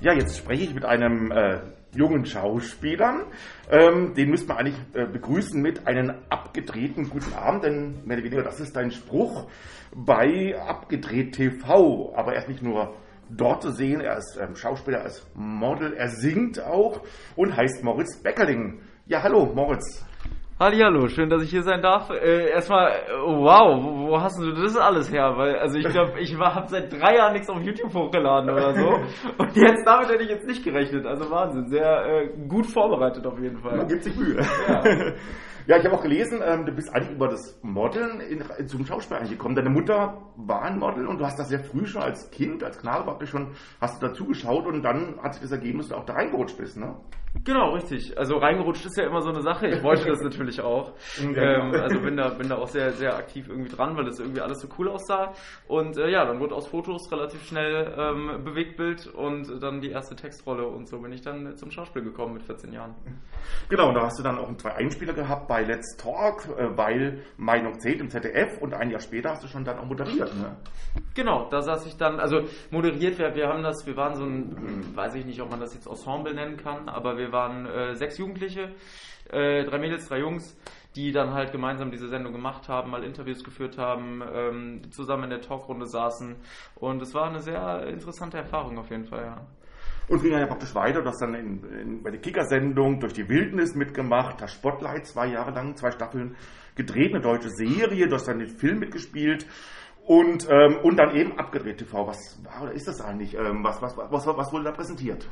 Ja, 0.00 0.12
jetzt 0.12 0.36
spreche 0.36 0.64
ich 0.64 0.74
mit 0.74 0.84
einem 0.84 1.32
äh, 1.32 1.60
jungen 1.96 2.26
Schauspieler. 2.26 3.26
Ähm, 3.70 4.14
den 4.14 4.30
müsste 4.30 4.48
man 4.48 4.58
eigentlich 4.58 4.78
äh, 4.94 5.06
begrüßen 5.06 5.60
mit 5.60 5.86
einem 5.86 6.12
abgedrehten 6.28 7.08
guten 7.08 7.32
Abend, 7.34 7.64
denn 7.64 8.04
mehr 8.04 8.18
oder 8.18 8.24
weniger 8.24 8.42
das 8.42 8.60
ist 8.60 8.76
dein 8.76 8.90
Spruch 8.90 9.48
bei 9.94 10.54
Abgedreht 10.60 11.34
TV. 11.34 12.12
Aber 12.14 12.34
er 12.34 12.42
ist 12.42 12.48
nicht 12.48 12.62
nur 12.62 12.94
dort 13.30 13.62
zu 13.62 13.70
sehen, 13.70 14.00
er 14.00 14.18
ist 14.18 14.38
ähm, 14.40 14.54
Schauspieler, 14.54 14.98
er 14.98 15.06
ist 15.06 15.26
Model, 15.34 15.92
er 15.94 16.08
singt 16.08 16.62
auch 16.62 17.02
und 17.36 17.56
heißt 17.56 17.82
Moritz 17.82 18.22
Beckerling. 18.22 18.80
Ja, 19.06 19.22
hallo 19.22 19.46
Moritz. 19.54 20.04
Hallihallo, 20.58 21.06
schön, 21.08 21.28
dass 21.28 21.42
ich 21.42 21.50
hier 21.50 21.62
sein 21.62 21.82
darf. 21.82 22.08
Äh, 22.08 22.48
erstmal, 22.48 22.90
äh, 22.90 23.12
wow, 23.20 23.78
wo, 23.84 24.08
wo 24.08 24.20
hast 24.22 24.40
du 24.40 24.52
das 24.52 24.74
alles 24.78 25.12
her? 25.12 25.34
Weil, 25.36 25.58
also 25.58 25.78
ich 25.78 25.86
glaube, 25.86 26.18
ich 26.18 26.34
habe 26.34 26.66
seit 26.68 26.90
drei 26.90 27.16
Jahren 27.16 27.34
nichts 27.34 27.50
auf 27.50 27.60
YouTube 27.60 27.92
hochgeladen 27.92 28.48
oder 28.48 28.72
so. 28.72 28.88
Und 29.38 29.54
jetzt 29.54 29.86
damit 29.86 30.08
hätte 30.08 30.22
ich 30.22 30.30
jetzt 30.30 30.46
nicht 30.46 30.64
gerechnet. 30.64 31.04
Also 31.04 31.30
Wahnsinn, 31.30 31.66
sehr 31.66 32.06
äh, 32.06 32.28
gut 32.48 32.64
vorbereitet 32.64 33.26
auf 33.26 33.38
jeden 33.38 33.58
Fall. 33.58 33.76
Man 33.76 33.86
gibt 33.86 34.04
sich 34.04 34.16
Mühe. 34.16 34.40
Ja. 34.66 34.82
Ja, 35.66 35.76
ich 35.78 35.84
habe 35.84 35.96
auch 35.96 36.02
gelesen, 36.02 36.40
ähm, 36.44 36.64
du 36.64 36.70
bist 36.70 36.94
eigentlich 36.94 37.10
über 37.10 37.26
das 37.26 37.58
Modeln 37.62 38.20
in, 38.20 38.68
zum 38.68 38.86
Schauspiel 38.86 39.18
gekommen. 39.28 39.56
Deine 39.56 39.68
Mutter 39.68 40.22
war 40.36 40.62
ein 40.62 40.78
Model 40.78 41.08
und 41.08 41.18
du 41.18 41.26
hast 41.26 41.40
das 41.40 41.48
sehr 41.48 41.58
früh 41.58 41.86
schon 41.86 42.02
als 42.02 42.30
Kind, 42.30 42.62
als 42.62 42.78
Knabe 42.78 43.04
praktisch 43.04 43.30
schon, 43.30 43.48
hast 43.80 44.00
du 44.00 44.06
dazu 44.06 44.26
geschaut 44.26 44.66
und 44.66 44.84
dann 44.84 45.20
hat 45.20 45.34
sich 45.34 45.42
das 45.42 45.50
ergeben, 45.50 45.78
dass 45.78 45.88
du 45.88 45.96
auch 45.96 46.06
da 46.06 46.12
reingerutscht 46.12 46.56
bist, 46.56 46.76
ne? 46.76 46.94
Genau, 47.44 47.74
richtig. 47.74 48.16
Also 48.18 48.38
reingerutscht 48.38 48.86
ist 48.86 48.96
ja 48.96 49.04
immer 49.04 49.20
so 49.22 49.30
eine 49.30 49.42
Sache. 49.42 49.68
Ich 49.68 49.82
wollte 49.82 50.08
das 50.08 50.20
natürlich 50.20 50.60
auch. 50.60 50.92
Ähm, 51.36 51.72
also 51.74 52.00
bin 52.00 52.16
da, 52.16 52.28
bin 52.30 52.48
da 52.48 52.56
auch 52.56 52.68
sehr, 52.68 52.92
sehr 52.92 53.16
aktiv 53.16 53.48
irgendwie 53.48 53.68
dran, 53.68 53.96
weil 53.96 54.04
das 54.04 54.18
irgendwie 54.18 54.40
alles 54.40 54.60
so 54.60 54.68
cool 54.78 54.88
aussah. 54.88 55.32
Und 55.66 55.98
äh, 55.98 56.08
ja, 56.08 56.24
dann 56.24 56.40
wurde 56.40 56.54
aus 56.54 56.66
Fotos 56.68 57.10
relativ 57.12 57.44
schnell 57.44 57.94
ähm, 57.96 58.44
Bewegtbild 58.44 59.06
und 59.08 59.62
dann 59.62 59.80
die 59.80 59.90
erste 59.90 60.16
Textrolle 60.16 60.66
und 60.66 60.88
so 60.88 60.98
bin 61.00 61.12
ich 61.12 61.20
dann 61.20 61.56
zum 61.56 61.70
Schauspiel 61.70 62.02
gekommen 62.02 62.34
mit 62.34 62.42
14 62.44 62.72
Jahren. 62.72 62.94
Genau, 63.68 63.88
und 63.88 63.94
da 63.94 64.02
hast 64.02 64.18
du 64.18 64.22
dann 64.22 64.38
auch 64.38 64.54
zwei 64.56 64.74
Einspieler 64.76 65.12
gehabt 65.12 65.48
bei 65.48 65.62
Let's 65.62 65.96
Talk, 65.96 66.48
äh, 66.56 66.76
weil 66.76 67.22
Meinung 67.36 67.78
zählt 67.80 68.00
im 68.00 68.08
ZDF 68.08 68.60
und 68.60 68.72
ein 68.72 68.90
Jahr 68.90 69.00
später 69.00 69.30
hast 69.30 69.44
du 69.44 69.48
schon 69.48 69.64
dann 69.64 69.78
auch 69.78 69.86
moderiert, 69.86 70.34
ne? 70.36 70.56
Genau, 71.14 71.48
da 71.50 71.62
saß 71.62 71.86
ich 71.86 71.96
dann, 71.96 72.20
also 72.20 72.42
moderiert, 72.70 73.18
wir, 73.18 73.34
wir 73.34 73.48
haben 73.48 73.62
das, 73.62 73.86
wir 73.86 73.96
waren 73.96 74.14
so 74.14 74.24
ein, 74.24 74.94
weiß 74.94 75.14
ich 75.16 75.26
nicht, 75.26 75.40
ob 75.40 75.50
man 75.50 75.60
das 75.60 75.74
jetzt 75.74 75.86
Ensemble 75.86 76.34
nennen 76.34 76.56
kann, 76.56 76.88
aber 76.88 77.18
wir 77.18 77.25
waren 77.32 77.66
äh, 77.66 77.94
sechs 77.94 78.18
Jugendliche, 78.18 78.74
äh, 79.30 79.64
drei 79.64 79.78
Mädels, 79.78 80.08
drei 80.08 80.20
Jungs, 80.20 80.56
die 80.94 81.12
dann 81.12 81.34
halt 81.34 81.52
gemeinsam 81.52 81.90
diese 81.90 82.08
Sendung 82.08 82.32
gemacht 82.32 82.68
haben, 82.68 82.90
mal 82.90 83.04
Interviews 83.04 83.44
geführt 83.44 83.76
haben, 83.78 84.22
ähm, 84.32 84.90
zusammen 84.90 85.24
in 85.24 85.30
der 85.30 85.40
Talkrunde 85.42 85.86
saßen 85.86 86.36
und 86.76 87.02
es 87.02 87.14
war 87.14 87.28
eine 87.28 87.40
sehr 87.40 87.86
interessante 87.88 88.38
Erfahrung 88.38 88.78
auf 88.78 88.90
jeden 88.90 89.04
Fall, 89.04 89.24
ja. 89.24 89.46
Und 90.08 90.22
ging 90.22 90.30
dann 90.30 90.40
ja 90.40 90.46
praktisch 90.46 90.74
weiter, 90.74 91.02
du 91.02 91.08
hast 91.08 91.20
dann 91.20 91.34
in, 91.34 91.64
in, 91.64 92.02
bei 92.02 92.10
der 92.10 92.20
Kicker-Sendung 92.20 93.00
durch 93.00 93.12
die 93.12 93.28
Wildnis 93.28 93.74
mitgemacht, 93.74 94.40
hast 94.40 94.54
Spotlight 94.54 95.06
zwei 95.06 95.26
Jahre 95.26 95.50
lang, 95.50 95.74
zwei 95.74 95.90
Staffeln 95.90 96.36
gedreht, 96.76 97.12
eine 97.12 97.22
deutsche 97.22 97.50
Serie, 97.50 98.06
du 98.06 98.14
hast 98.14 98.28
dann 98.28 98.38
den 98.38 98.48
Film 98.48 98.78
mitgespielt 98.78 99.46
und, 100.04 100.48
ähm, 100.48 100.78
und 100.84 100.96
dann 100.96 101.16
eben 101.16 101.36
abgedreht 101.38 101.78
TV. 101.78 102.06
Was 102.06 102.40
war 102.44 102.62
oder 102.62 102.72
ist 102.72 102.86
das 102.86 103.00
eigentlich? 103.00 103.34
Ähm, 103.34 103.64
was, 103.64 103.82
was, 103.82 103.96
was, 103.96 104.26
was 104.26 104.52
wurde 104.52 104.64
da 104.64 104.72
präsentiert? 104.72 105.28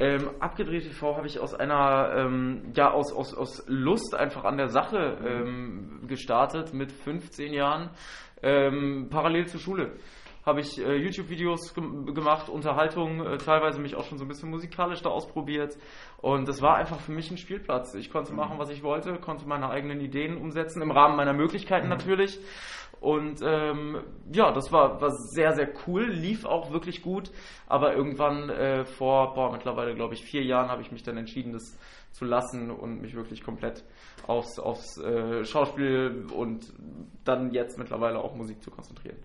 Ähm, 0.00 0.30
abgedreht 0.40 0.84
TV 0.84 1.14
habe 1.14 1.26
ich 1.26 1.38
aus 1.40 1.52
einer, 1.52 2.14
ähm, 2.16 2.72
ja, 2.74 2.90
aus, 2.90 3.12
aus, 3.12 3.34
aus 3.34 3.62
Lust 3.66 4.14
einfach 4.14 4.44
an 4.44 4.56
der 4.56 4.68
Sache 4.68 5.18
ähm, 5.22 6.00
gestartet 6.08 6.72
mit 6.72 6.90
15 6.90 7.52
Jahren, 7.52 7.90
ähm, 8.42 9.08
parallel 9.10 9.46
zur 9.46 9.60
Schule. 9.60 9.92
Habe 10.50 10.62
ich 10.62 10.84
äh, 10.84 10.96
YouTube-Videos 10.96 11.74
gem 11.74 12.12
gemacht, 12.12 12.48
Unterhaltung, 12.48 13.24
äh, 13.24 13.38
teilweise 13.38 13.80
mich 13.80 13.94
auch 13.94 14.02
schon 14.02 14.18
so 14.18 14.24
ein 14.24 14.28
bisschen 14.28 14.50
musikalisch 14.50 15.00
da 15.00 15.08
ausprobiert. 15.08 15.78
Und 16.16 16.48
das 16.48 16.60
war 16.60 16.74
einfach 16.74 16.98
für 16.98 17.12
mich 17.12 17.30
ein 17.30 17.38
Spielplatz. 17.38 17.94
Ich 17.94 18.10
konnte 18.10 18.34
machen, 18.34 18.58
was 18.58 18.68
ich 18.68 18.82
wollte, 18.82 19.14
konnte 19.20 19.46
meine 19.46 19.70
eigenen 19.70 20.00
Ideen 20.00 20.36
umsetzen, 20.36 20.82
im 20.82 20.90
Rahmen 20.90 21.14
meiner 21.16 21.34
Möglichkeiten 21.34 21.88
natürlich. 21.88 22.40
Und 23.00 23.40
ähm, 23.44 24.02
ja, 24.32 24.50
das 24.50 24.72
war, 24.72 25.00
war 25.00 25.12
sehr, 25.12 25.52
sehr 25.52 25.68
cool, 25.86 26.10
lief 26.10 26.44
auch 26.44 26.72
wirklich 26.72 27.00
gut. 27.00 27.30
Aber 27.68 27.94
irgendwann 27.94 28.50
äh, 28.50 28.84
vor, 28.84 29.34
boah, 29.34 29.52
mittlerweile 29.52 29.94
glaube 29.94 30.14
ich 30.14 30.24
vier 30.24 30.42
Jahren 30.42 30.68
habe 30.68 30.82
ich 30.82 30.90
mich 30.90 31.04
dann 31.04 31.16
entschieden, 31.16 31.52
das 31.52 31.78
zu 32.10 32.24
lassen 32.24 32.72
und 32.72 33.00
mich 33.00 33.14
wirklich 33.14 33.44
komplett 33.44 33.84
aufs, 34.26 34.58
aufs 34.58 34.98
äh, 34.98 35.44
Schauspiel 35.44 36.26
und 36.34 36.72
dann 37.24 37.52
jetzt 37.52 37.78
mittlerweile 37.78 38.18
auch 38.18 38.34
Musik 38.34 38.60
zu 38.64 38.72
konzentrieren. 38.72 39.16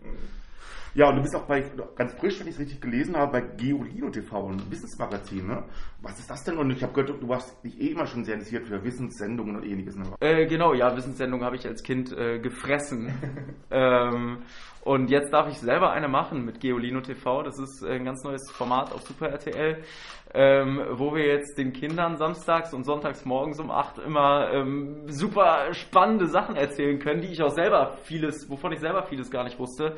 Ja, 0.95 1.09
und 1.09 1.17
du 1.17 1.21
bist 1.23 1.35
auch 1.35 1.45
bei, 1.45 1.61
ganz 1.95 2.13
frisch, 2.13 2.39
wenn 2.39 2.47
ich 2.47 2.53
es 2.53 2.59
richtig 2.59 2.79
gelesen 2.79 3.17
habe, 3.17 3.33
bei 3.33 3.41
Geolino 3.41 4.09
TV, 4.09 4.47
ein 4.47 4.71
Wissensmagazin, 4.71 5.45
ne? 5.45 5.63
Was 6.01 6.17
ist 6.19 6.29
das 6.29 6.43
denn? 6.45 6.57
Und 6.57 6.71
ich 6.71 6.83
habe 6.83 6.93
gehört, 6.93 7.21
du 7.21 7.27
warst 7.27 7.61
dich 7.65 7.79
eh 7.81 7.87
immer 7.87 8.07
schon 8.07 8.23
sehr 8.23 8.35
interessiert 8.35 8.65
für 8.65 8.81
Wissenssendungen 8.81 9.57
und 9.57 9.63
ähnliches, 9.65 9.97
ne? 9.97 10.05
Äh, 10.21 10.45
genau, 10.45 10.73
ja, 10.73 10.95
Wissenssendungen 10.95 11.45
habe 11.45 11.57
ich 11.57 11.67
als 11.67 11.83
Kind 11.83 12.13
äh, 12.13 12.39
gefressen. 12.39 13.11
ähm, 13.71 14.43
und 14.85 15.09
jetzt 15.09 15.33
darf 15.33 15.49
ich 15.49 15.57
selber 15.57 15.91
eine 15.91 16.07
machen 16.07 16.45
mit 16.45 16.59
Geolino 16.59 17.01
TV. 17.01 17.41
Das 17.41 17.57
ist 17.57 17.83
ein 17.83 18.05
ganz 18.05 18.23
neues 18.23 18.51
Format 18.51 18.93
auf 18.93 19.01
Super 19.01 19.29
RTL, 19.29 19.83
ähm, 20.31 20.79
wo 20.91 21.15
wir 21.15 21.25
jetzt 21.25 21.57
den 21.57 21.73
Kindern 21.73 22.17
samstags 22.17 22.71
und 22.71 22.83
sonntags 22.83 23.25
morgens 23.25 23.59
um 23.59 23.71
8 23.71 23.97
immer 23.97 24.51
ähm, 24.53 25.05
super 25.07 25.73
spannende 25.73 26.27
Sachen 26.27 26.55
erzählen 26.55 26.99
können, 26.99 27.21
die 27.21 27.29
ich 27.29 27.41
auch 27.41 27.49
selber 27.49 27.97
vieles, 28.03 28.47
wovon 28.47 28.73
ich 28.73 28.79
selber 28.79 29.01
vieles 29.03 29.31
gar 29.31 29.43
nicht 29.43 29.57
wusste. 29.57 29.95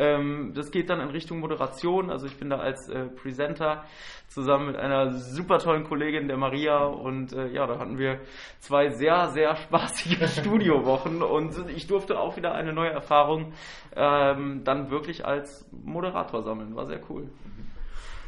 Ähm, 0.00 0.52
das 0.54 0.70
geht 0.70 0.88
dann 0.88 1.00
in 1.00 1.10
Richtung 1.10 1.40
Moderation. 1.40 2.10
Also 2.10 2.26
ich 2.26 2.36
bin 2.38 2.48
da 2.48 2.56
als 2.56 2.88
äh, 2.88 3.04
Presenter 3.06 3.84
zusammen 4.28 4.68
mit 4.68 4.76
einer 4.76 5.12
super 5.12 5.58
tollen 5.58 5.84
Kollegin, 5.84 6.26
der 6.26 6.38
Maria. 6.38 6.84
Und 6.84 7.34
äh, 7.34 7.48
ja, 7.48 7.66
da 7.66 7.78
hatten 7.78 7.98
wir 7.98 8.20
zwei 8.60 8.88
sehr, 8.88 9.28
sehr 9.28 9.54
spaßige 9.56 10.26
Studiowochen. 10.40 11.22
Und 11.22 11.54
ich 11.68 11.86
durfte 11.86 12.18
auch 12.18 12.36
wieder 12.38 12.54
eine 12.54 12.72
neue 12.72 12.90
Erfahrung 12.90 13.52
ähm, 13.94 14.62
dann 14.64 14.90
wirklich 14.90 15.26
als 15.26 15.68
Moderator 15.70 16.42
sammeln. 16.42 16.74
War 16.74 16.86
sehr 16.86 17.00
cool. 17.10 17.28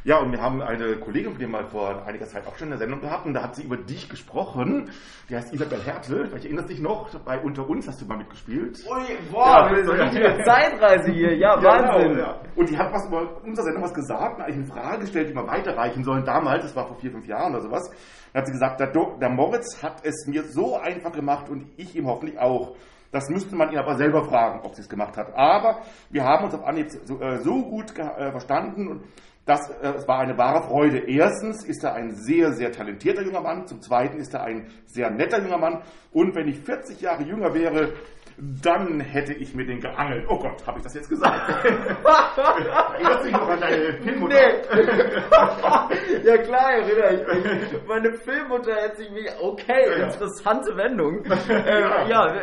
Ja, 0.05 0.17
und 0.19 0.33
wir 0.33 0.41
haben 0.41 0.61
eine 0.61 0.97
Kollegin 0.97 1.31
von 1.31 1.39
dir 1.39 1.47
mal 1.47 1.65
vor 1.69 2.05
einiger 2.05 2.25
Zeit 2.25 2.45
auch 2.45 2.57
schon 2.57 2.67
in 2.67 2.71
der 2.71 2.79
Sendung 2.79 2.99
gehabt 2.99 3.25
und 3.25 3.33
da 3.33 3.43
hat 3.43 3.55
sie 3.55 3.63
über 3.63 3.77
dich 3.77 4.09
gesprochen. 4.09 4.91
Die 5.29 5.35
heißt 5.35 5.53
Isabel 5.53 5.81
Hertel. 5.81 6.27
Vielleicht 6.27 6.43
erinnerst 6.43 6.69
dich 6.69 6.81
noch, 6.81 7.09
bei 7.19 7.39
Unter 7.39 7.69
uns 7.69 7.87
hast 7.87 8.01
du 8.01 8.05
mal 8.05 8.17
mitgespielt. 8.17 8.79
Ui, 8.85 9.31
boah, 9.31 9.71
Ja, 9.71 9.95
ja. 9.95 10.03
richtige 10.03 10.43
Zeitreise 10.43 11.09
hier. 11.09 11.37
Ja, 11.37 11.55
Wahnsinn. 11.63 12.15
Genau, 12.15 12.19
ja. 12.19 12.41
Und 12.53 12.69
die 12.69 12.77
hat 12.77 12.91
was 12.91 13.07
über 13.07 13.41
unsere 13.45 13.65
Sendung 13.65 13.83
was 13.83 13.93
gesagt, 13.93 14.41
eigentlich 14.41 14.55
eine 14.55 14.65
Frage 14.65 14.99
gestellt, 14.99 15.29
die 15.29 15.35
wir 15.35 15.47
weiterreichen 15.47 16.03
sollen. 16.03 16.25
Damals, 16.25 16.63
das 16.63 16.75
war 16.75 16.85
vor 16.87 16.97
vier, 16.97 17.11
fünf 17.11 17.25
Jahren 17.25 17.53
oder 17.53 17.61
sowas, 17.61 17.89
da 18.33 18.39
hat 18.39 18.47
sie 18.47 18.51
gesagt, 18.51 18.81
der, 18.81 18.87
Do 18.87 19.17
der 19.21 19.29
Moritz 19.29 19.81
hat 19.81 20.05
es 20.05 20.25
mir 20.27 20.43
so 20.43 20.77
einfach 20.77 21.13
gemacht 21.13 21.49
und 21.49 21.65
ich 21.77 21.95
ihm 21.95 22.07
hoffentlich 22.07 22.37
auch. 22.37 22.75
Das 23.13 23.29
müsste 23.29 23.55
man 23.55 23.71
ihn 23.71 23.77
aber 23.77 23.95
selber 23.95 24.23
fragen, 24.25 24.61
ob 24.63 24.73
sie 24.73 24.81
es 24.81 24.89
gemacht 24.89 25.15
hat. 25.17 25.35
Aber 25.35 25.81
wir 26.09 26.23
haben 26.23 26.45
uns 26.45 26.55
auf 26.55 26.65
Anhieb 26.65 26.89
so, 27.05 27.21
äh, 27.21 27.37
so 27.37 27.61
gut 27.61 27.97
äh, 27.97 28.31
verstanden 28.31 28.87
und 28.87 29.03
das, 29.45 29.69
äh, 29.81 30.07
war 30.07 30.19
eine 30.19 30.37
wahre 30.37 30.63
Freude. 30.63 30.99
Erstens 30.99 31.65
ist 31.65 31.83
er 31.83 31.93
ein 31.95 32.11
sehr, 32.15 32.53
sehr 32.53 32.71
talentierter 32.71 33.23
junger 33.23 33.41
Mann. 33.41 33.67
Zum 33.67 33.81
Zweiten 33.81 34.17
ist 34.17 34.33
er 34.33 34.43
ein 34.43 34.67
sehr 34.85 35.09
netter 35.09 35.41
junger 35.41 35.57
Mann. 35.57 35.81
Und 36.11 36.33
wenn 36.35 36.47
ich 36.47 36.59
40 36.59 37.01
Jahre 37.01 37.23
jünger 37.23 37.53
wäre, 37.53 37.93
dann 38.37 38.99
hätte 38.99 39.33
ich 39.33 39.53
mir 39.53 39.65
den 39.65 39.79
geangelt. 39.79 40.25
Oh 40.27 40.39
Gott, 40.39 40.65
habe 40.65 40.79
ich 40.79 40.83
das 40.83 40.95
jetzt 40.95 41.09
gesagt? 41.09 41.49
Erinnerst 41.65 43.25
dich 43.25 43.31
noch 43.31 43.47
an 43.47 43.59
deine 43.59 43.93
Filmmutter? 44.01 44.35
ja 46.23 46.37
klar, 46.37 46.71
erinnere 46.73 47.13
ich 47.13 47.71
mich. 47.71 47.87
Meine 47.87 48.13
Filmmutter 48.13 48.73
hätte 48.75 48.97
sich 48.97 49.11
mich, 49.11 49.29
okay, 49.39 49.99
Ja. 49.99 50.05
interessante 50.07 50.75
Wendung. 50.75 51.23
ähm, 51.49 52.09
ja, 52.09 52.33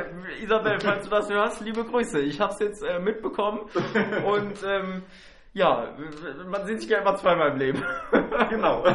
Isabel, 0.42 0.78
falls 0.80 1.04
du 1.04 1.10
das 1.10 1.28
hörst, 1.28 1.60
liebe 1.62 1.82
Grüße. 1.84 2.20
Ich 2.20 2.40
habe 2.40 2.52
es 2.52 2.60
jetzt 2.60 2.84
äh, 2.84 3.00
mitbekommen 3.00 3.60
und 4.26 4.62
ähm, 4.64 5.02
ja, 5.52 5.96
man 6.48 6.66
sieht 6.66 6.80
sich 6.80 6.90
ja 6.90 6.98
immer 6.98 7.16
zweimal 7.16 7.50
im 7.52 7.58
Leben. 7.58 7.82
Genau. 8.50 8.84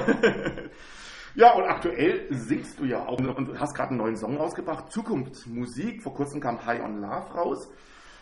Ja, 1.37 1.51
und 1.51 1.65
aktuell 1.65 2.27
singst 2.29 2.79
du 2.79 2.85
ja 2.85 3.05
auch 3.07 3.19
und 3.19 3.59
hast 3.59 3.75
gerade 3.75 3.89
einen 3.89 3.97
neuen 3.97 4.15
Song 4.15 4.37
rausgebracht, 4.37 4.89
Zukunftsmusik. 4.89 6.01
Vor 6.01 6.13
kurzem 6.13 6.39
kam 6.39 6.65
High 6.65 6.81
on 6.81 7.01
Love 7.01 7.33
raus. 7.33 7.69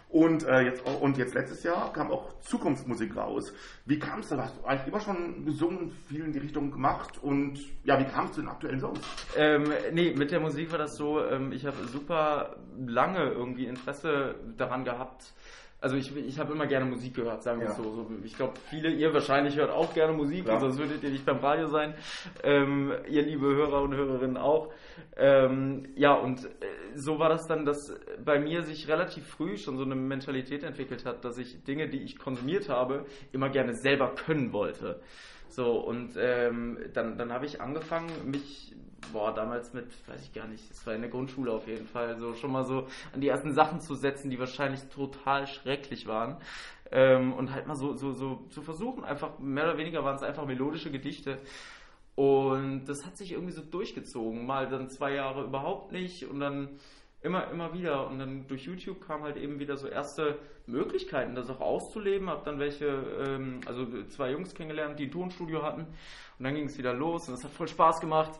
Und, 0.09 0.43
äh, 0.45 0.61
jetzt, 0.61 0.83
und 1.01 1.17
jetzt 1.17 1.33
letztes 1.33 1.63
Jahr 1.63 1.91
kam 1.93 2.11
auch 2.11 2.39
Zukunftsmusik 2.41 3.15
raus. 3.15 3.53
Wie 3.85 3.97
kam 3.97 4.19
es 4.19 4.29
da? 4.29 4.37
Hast 4.37 4.57
du 4.57 4.63
eigentlich 4.63 4.87
immer 4.87 4.99
schon 4.99 5.45
gesungen, 5.45 5.91
viel 6.07 6.23
in 6.23 6.31
die 6.31 6.39
Richtung 6.39 6.71
gemacht? 6.71 7.17
Und 7.21 7.59
ja, 7.83 7.99
wie 7.99 8.05
kam 8.05 8.25
es 8.25 8.33
zu 8.33 8.41
den 8.41 8.49
aktuellen 8.49 8.79
Songs? 8.79 8.99
Ähm, 9.35 9.71
nee, 9.91 10.13
mit 10.15 10.31
der 10.31 10.39
Musik 10.39 10.71
war 10.71 10.79
das 10.79 10.97
so, 10.97 11.23
ähm, 11.23 11.51
ich 11.51 11.65
habe 11.65 11.77
super 11.87 12.57
lange 12.85 13.31
irgendwie 13.31 13.65
Interesse 13.65 14.35
daran 14.55 14.85
gehabt. 14.85 15.33
Also 15.83 15.97
ich, 15.97 16.15
ich 16.15 16.39
habe 16.39 16.53
immer 16.53 16.65
gerne 16.65 16.85
Musik 16.85 17.13
gehört, 17.15 17.43
sagen 17.43 17.59
wir 17.59 17.67
Ja. 17.67 17.73
so. 17.73 17.83
so. 17.91 18.09
Ich 18.23 18.37
glaube, 18.37 18.53
viele, 18.69 18.89
ihr 18.89 19.13
wahrscheinlich 19.13 19.57
hört 19.57 19.69
auch 19.69 19.93
gerne 19.93 20.13
Musik, 20.13 20.45
Klar. 20.45 20.61
sonst 20.61 20.79
würdet 20.79 21.03
ihr 21.03 21.09
nicht 21.09 21.25
beim 21.25 21.39
Radio 21.39 21.67
sein. 21.67 21.93
Ähm, 22.41 22.93
ihr 23.09 23.21
liebe 23.23 23.47
Hörer 23.53 23.81
und 23.81 23.93
Hörerinnen 23.93 24.37
auch. 24.37 24.71
Ähm, 25.17 25.89
ja, 25.95 26.13
und 26.13 26.45
äh, 26.45 26.49
so 26.95 27.19
war 27.19 27.27
das 27.27 27.47
dann, 27.47 27.65
dass 27.65 27.93
bei 28.23 28.39
mir 28.39 28.61
sich 28.63 28.87
relativ 28.87 29.27
früh 29.27 29.57
schon 29.57 29.75
so 29.75 29.83
eine 29.83 29.95
Mentalität 29.95 30.63
entwickelt 30.63 31.05
hat, 31.05 31.25
dass 31.25 31.37
ich 31.37 31.61
Dinge, 31.65 31.89
die 31.89 32.01
ich 32.01 32.17
konsumiert 32.17 32.69
habe, 32.69 33.05
immer 33.33 33.49
gerne 33.49 33.73
selber 33.73 34.15
können 34.15 34.53
wollte. 34.53 35.01
So, 35.53 35.77
und 35.79 36.15
ähm, 36.17 36.79
dann, 36.95 37.15
dann 37.15 37.31
habe 37.31 37.45
ich 37.45 37.61
angefangen, 37.61 38.09
mich, 38.31 38.75
boah, 39.11 39.31
damals 39.35 39.71
mit, 39.71 39.85
weiß 40.07 40.23
ich 40.23 40.33
gar 40.33 40.47
nicht, 40.47 40.67
das 40.71 40.87
war 40.87 40.95
in 40.95 41.01
der 41.01 41.11
Grundschule 41.11 41.51
auf 41.51 41.67
jeden 41.67 41.85
Fall, 41.85 42.17
so 42.17 42.33
schon 42.33 42.51
mal 42.51 42.65
so 42.65 42.87
an 43.13 43.21
die 43.21 43.27
ersten 43.27 43.53
Sachen 43.53 43.79
zu 43.79 43.93
setzen, 43.93 44.31
die 44.31 44.39
wahrscheinlich 44.39 44.81
total 44.85 45.45
schrecklich 45.45 46.07
waren. 46.07 46.37
Ähm, 46.91 47.33
und 47.33 47.53
halt 47.53 47.67
mal 47.67 47.75
so, 47.75 47.93
so, 47.93 48.13
so 48.13 48.47
zu 48.49 48.63
versuchen, 48.63 49.03
einfach, 49.03 49.37
mehr 49.37 49.65
oder 49.65 49.77
weniger 49.77 50.03
waren 50.03 50.15
es 50.15 50.23
einfach 50.23 50.47
melodische 50.47 50.89
Gedichte. 50.89 51.37
Und 52.15 52.85
das 52.85 53.05
hat 53.05 53.15
sich 53.15 53.33
irgendwie 53.33 53.53
so 53.53 53.61
durchgezogen. 53.61 54.47
Mal 54.47 54.67
dann 54.67 54.89
zwei 54.89 55.13
Jahre 55.13 55.43
überhaupt 55.43 55.91
nicht 55.91 56.25
und 56.25 56.39
dann 56.39 56.79
immer, 57.23 57.49
immer 57.49 57.73
wieder. 57.73 58.07
Und 58.07 58.19
dann 58.19 58.47
durch 58.47 58.65
YouTube 58.65 59.01
kamen 59.01 59.23
halt 59.23 59.37
eben 59.37 59.59
wieder 59.59 59.77
so 59.77 59.87
erste 59.87 60.37
Möglichkeiten, 60.67 61.35
das 61.35 61.49
auch 61.49 61.61
auszuleben. 61.61 62.29
Hab 62.29 62.43
dann 62.43 62.59
welche, 62.59 62.85
ähm, 62.87 63.61
also 63.65 63.85
zwei 64.09 64.31
Jungs 64.31 64.53
kennengelernt, 64.53 64.99
die 64.99 65.05
ein 65.05 65.11
Tonstudio 65.11 65.63
hatten. 65.63 65.81
Und 65.81 66.45
dann 66.45 66.53
ging 66.53 66.65
es 66.65 66.77
wieder 66.77 66.93
los 66.93 67.27
und 67.27 67.35
es 67.35 67.43
hat 67.43 67.51
voll 67.51 67.67
Spaß 67.67 67.99
gemacht. 67.99 68.39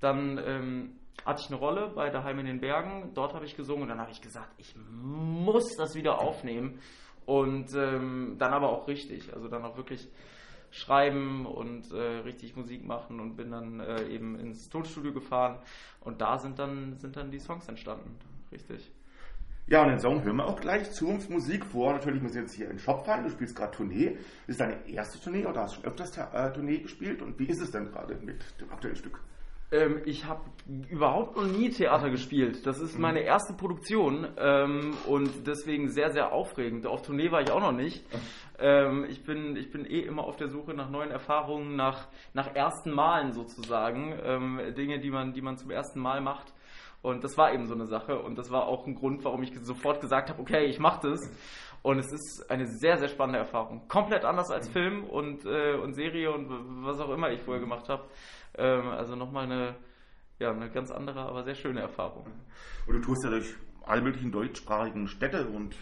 Dann 0.00 0.38
ähm, 0.38 0.96
hatte 1.26 1.42
ich 1.42 1.50
eine 1.50 1.58
Rolle 1.58 1.92
bei 1.94 2.08
Daheim 2.10 2.38
in 2.38 2.46
den 2.46 2.60
Bergen. 2.60 3.12
Dort 3.14 3.34
habe 3.34 3.44
ich 3.44 3.56
gesungen 3.56 3.82
und 3.82 3.88
dann 3.88 4.00
habe 4.00 4.12
ich 4.12 4.22
gesagt, 4.22 4.52
ich 4.58 4.74
muss 4.76 5.76
das 5.76 5.94
wieder 5.94 6.20
aufnehmen. 6.20 6.80
Und 7.26 7.74
ähm, 7.74 8.36
dann 8.38 8.52
aber 8.52 8.70
auch 8.70 8.88
richtig. 8.88 9.32
Also 9.34 9.48
dann 9.48 9.64
auch 9.64 9.76
wirklich 9.76 10.08
schreiben 10.70 11.46
und 11.46 11.92
äh, 11.92 12.00
richtig 12.24 12.56
Musik 12.56 12.84
machen 12.84 13.20
und 13.20 13.36
bin 13.36 13.50
dann 13.50 13.80
äh, 13.80 14.08
eben 14.08 14.38
ins 14.38 14.68
Tonstudio 14.68 15.12
gefahren 15.12 15.58
und 16.00 16.20
da 16.20 16.38
sind 16.38 16.58
dann, 16.58 16.96
sind 16.98 17.16
dann 17.16 17.30
die 17.30 17.38
Songs 17.38 17.68
entstanden. 17.68 18.16
Richtig. 18.52 18.90
Ja, 19.66 19.82
und 19.82 19.90
den 19.90 20.00
Song 20.00 20.24
hören 20.24 20.36
wir 20.36 20.46
auch 20.46 20.60
gleich. 20.60 20.90
Zukunftsmusik 20.90 21.64
vor. 21.64 21.92
Natürlich 21.92 22.20
müssen 22.20 22.34
wir 22.34 22.42
jetzt 22.42 22.54
hier 22.54 22.66
in 22.66 22.72
den 22.72 22.78
Shop 22.80 23.06
fahren. 23.06 23.22
Du 23.22 23.30
spielst 23.30 23.54
gerade 23.54 23.70
Tournee. 23.70 24.16
Ist 24.48 24.58
deine 24.58 24.84
erste 24.88 25.20
Tournee 25.20 25.46
oder 25.46 25.62
hast 25.62 25.76
du 25.76 25.82
schon 25.82 25.84
öfters 25.84 26.16
äh, 26.16 26.52
Tournee 26.52 26.78
gespielt? 26.78 27.22
Und 27.22 27.38
wie 27.38 27.46
ist 27.46 27.60
es 27.60 27.70
denn 27.70 27.86
gerade 27.86 28.16
mit 28.16 28.42
dem 28.60 28.72
aktuellen 28.72 28.96
Stück? 28.96 29.20
Ähm, 29.72 30.02
ich 30.04 30.24
habe 30.24 30.42
überhaupt 30.88 31.36
noch 31.36 31.46
nie 31.46 31.70
Theater 31.70 32.10
gespielt. 32.10 32.66
Das 32.66 32.80
ist 32.80 32.98
meine 32.98 33.20
erste 33.20 33.54
Produktion 33.54 34.26
ähm, 34.36 34.94
und 35.06 35.46
deswegen 35.46 35.88
sehr, 35.90 36.10
sehr 36.10 36.32
aufregend. 36.32 36.86
Auf 36.86 37.02
Tournee 37.02 37.30
war 37.30 37.40
ich 37.40 37.50
auch 37.50 37.60
noch 37.60 37.72
nicht. 37.72 38.04
Ähm, 38.62 39.06
ich, 39.08 39.24
bin, 39.24 39.56
ich 39.56 39.70
bin 39.70 39.86
eh 39.86 40.00
immer 40.00 40.24
auf 40.24 40.36
der 40.36 40.48
Suche 40.50 40.74
nach 40.74 40.90
neuen 40.90 41.10
Erfahrungen, 41.10 41.76
nach, 41.76 42.08
nach 42.34 42.54
ersten 42.54 42.90
Malen 42.90 43.32
sozusagen. 43.32 44.14
Ähm, 44.22 44.60
Dinge, 44.76 44.98
die 45.00 45.10
man, 45.10 45.32
die 45.32 45.40
man 45.40 45.56
zum 45.56 45.70
ersten 45.70 45.98
Mal 45.98 46.20
macht. 46.20 46.52
Und 47.02 47.24
das 47.24 47.36
war 47.38 47.52
eben 47.52 47.66
so 47.66 47.74
eine 47.74 47.86
Sache 47.86 48.18
und 48.18 48.36
das 48.36 48.50
war 48.50 48.66
auch 48.66 48.86
ein 48.86 48.94
Grund, 48.94 49.24
warum 49.24 49.42
ich 49.42 49.52
sofort 49.62 50.00
gesagt 50.00 50.28
habe, 50.28 50.40
okay, 50.40 50.66
ich 50.66 50.78
mache 50.78 51.10
das. 51.10 51.20
Und 51.82 51.98
es 51.98 52.12
ist 52.12 52.50
eine 52.50 52.66
sehr, 52.66 52.98
sehr 52.98 53.08
spannende 53.08 53.38
Erfahrung. 53.38 53.88
Komplett 53.88 54.24
anders 54.24 54.50
als 54.50 54.68
Film 54.68 55.04
und, 55.04 55.46
äh, 55.46 55.74
und 55.76 55.94
Serie 55.94 56.30
und 56.30 56.48
was 56.84 57.00
auch 57.00 57.08
immer 57.10 57.30
ich 57.30 57.40
vorher 57.40 57.60
gemacht 57.60 57.88
habe. 57.88 58.04
Ähm, 58.58 58.88
also 58.88 59.16
nochmal 59.16 59.44
eine, 59.44 59.76
ja, 60.38 60.50
eine 60.50 60.68
ganz 60.70 60.90
andere, 60.90 61.20
aber 61.20 61.42
sehr 61.42 61.54
schöne 61.54 61.80
Erfahrung. 61.80 62.26
Und 62.86 62.94
du 62.94 63.00
tust 63.00 63.24
ja 63.24 63.30
durch 63.30 63.54
alle 63.82 64.02
möglichen 64.02 64.30
deutschsprachigen 64.30 65.08
Städte 65.08 65.46
und 65.46 65.74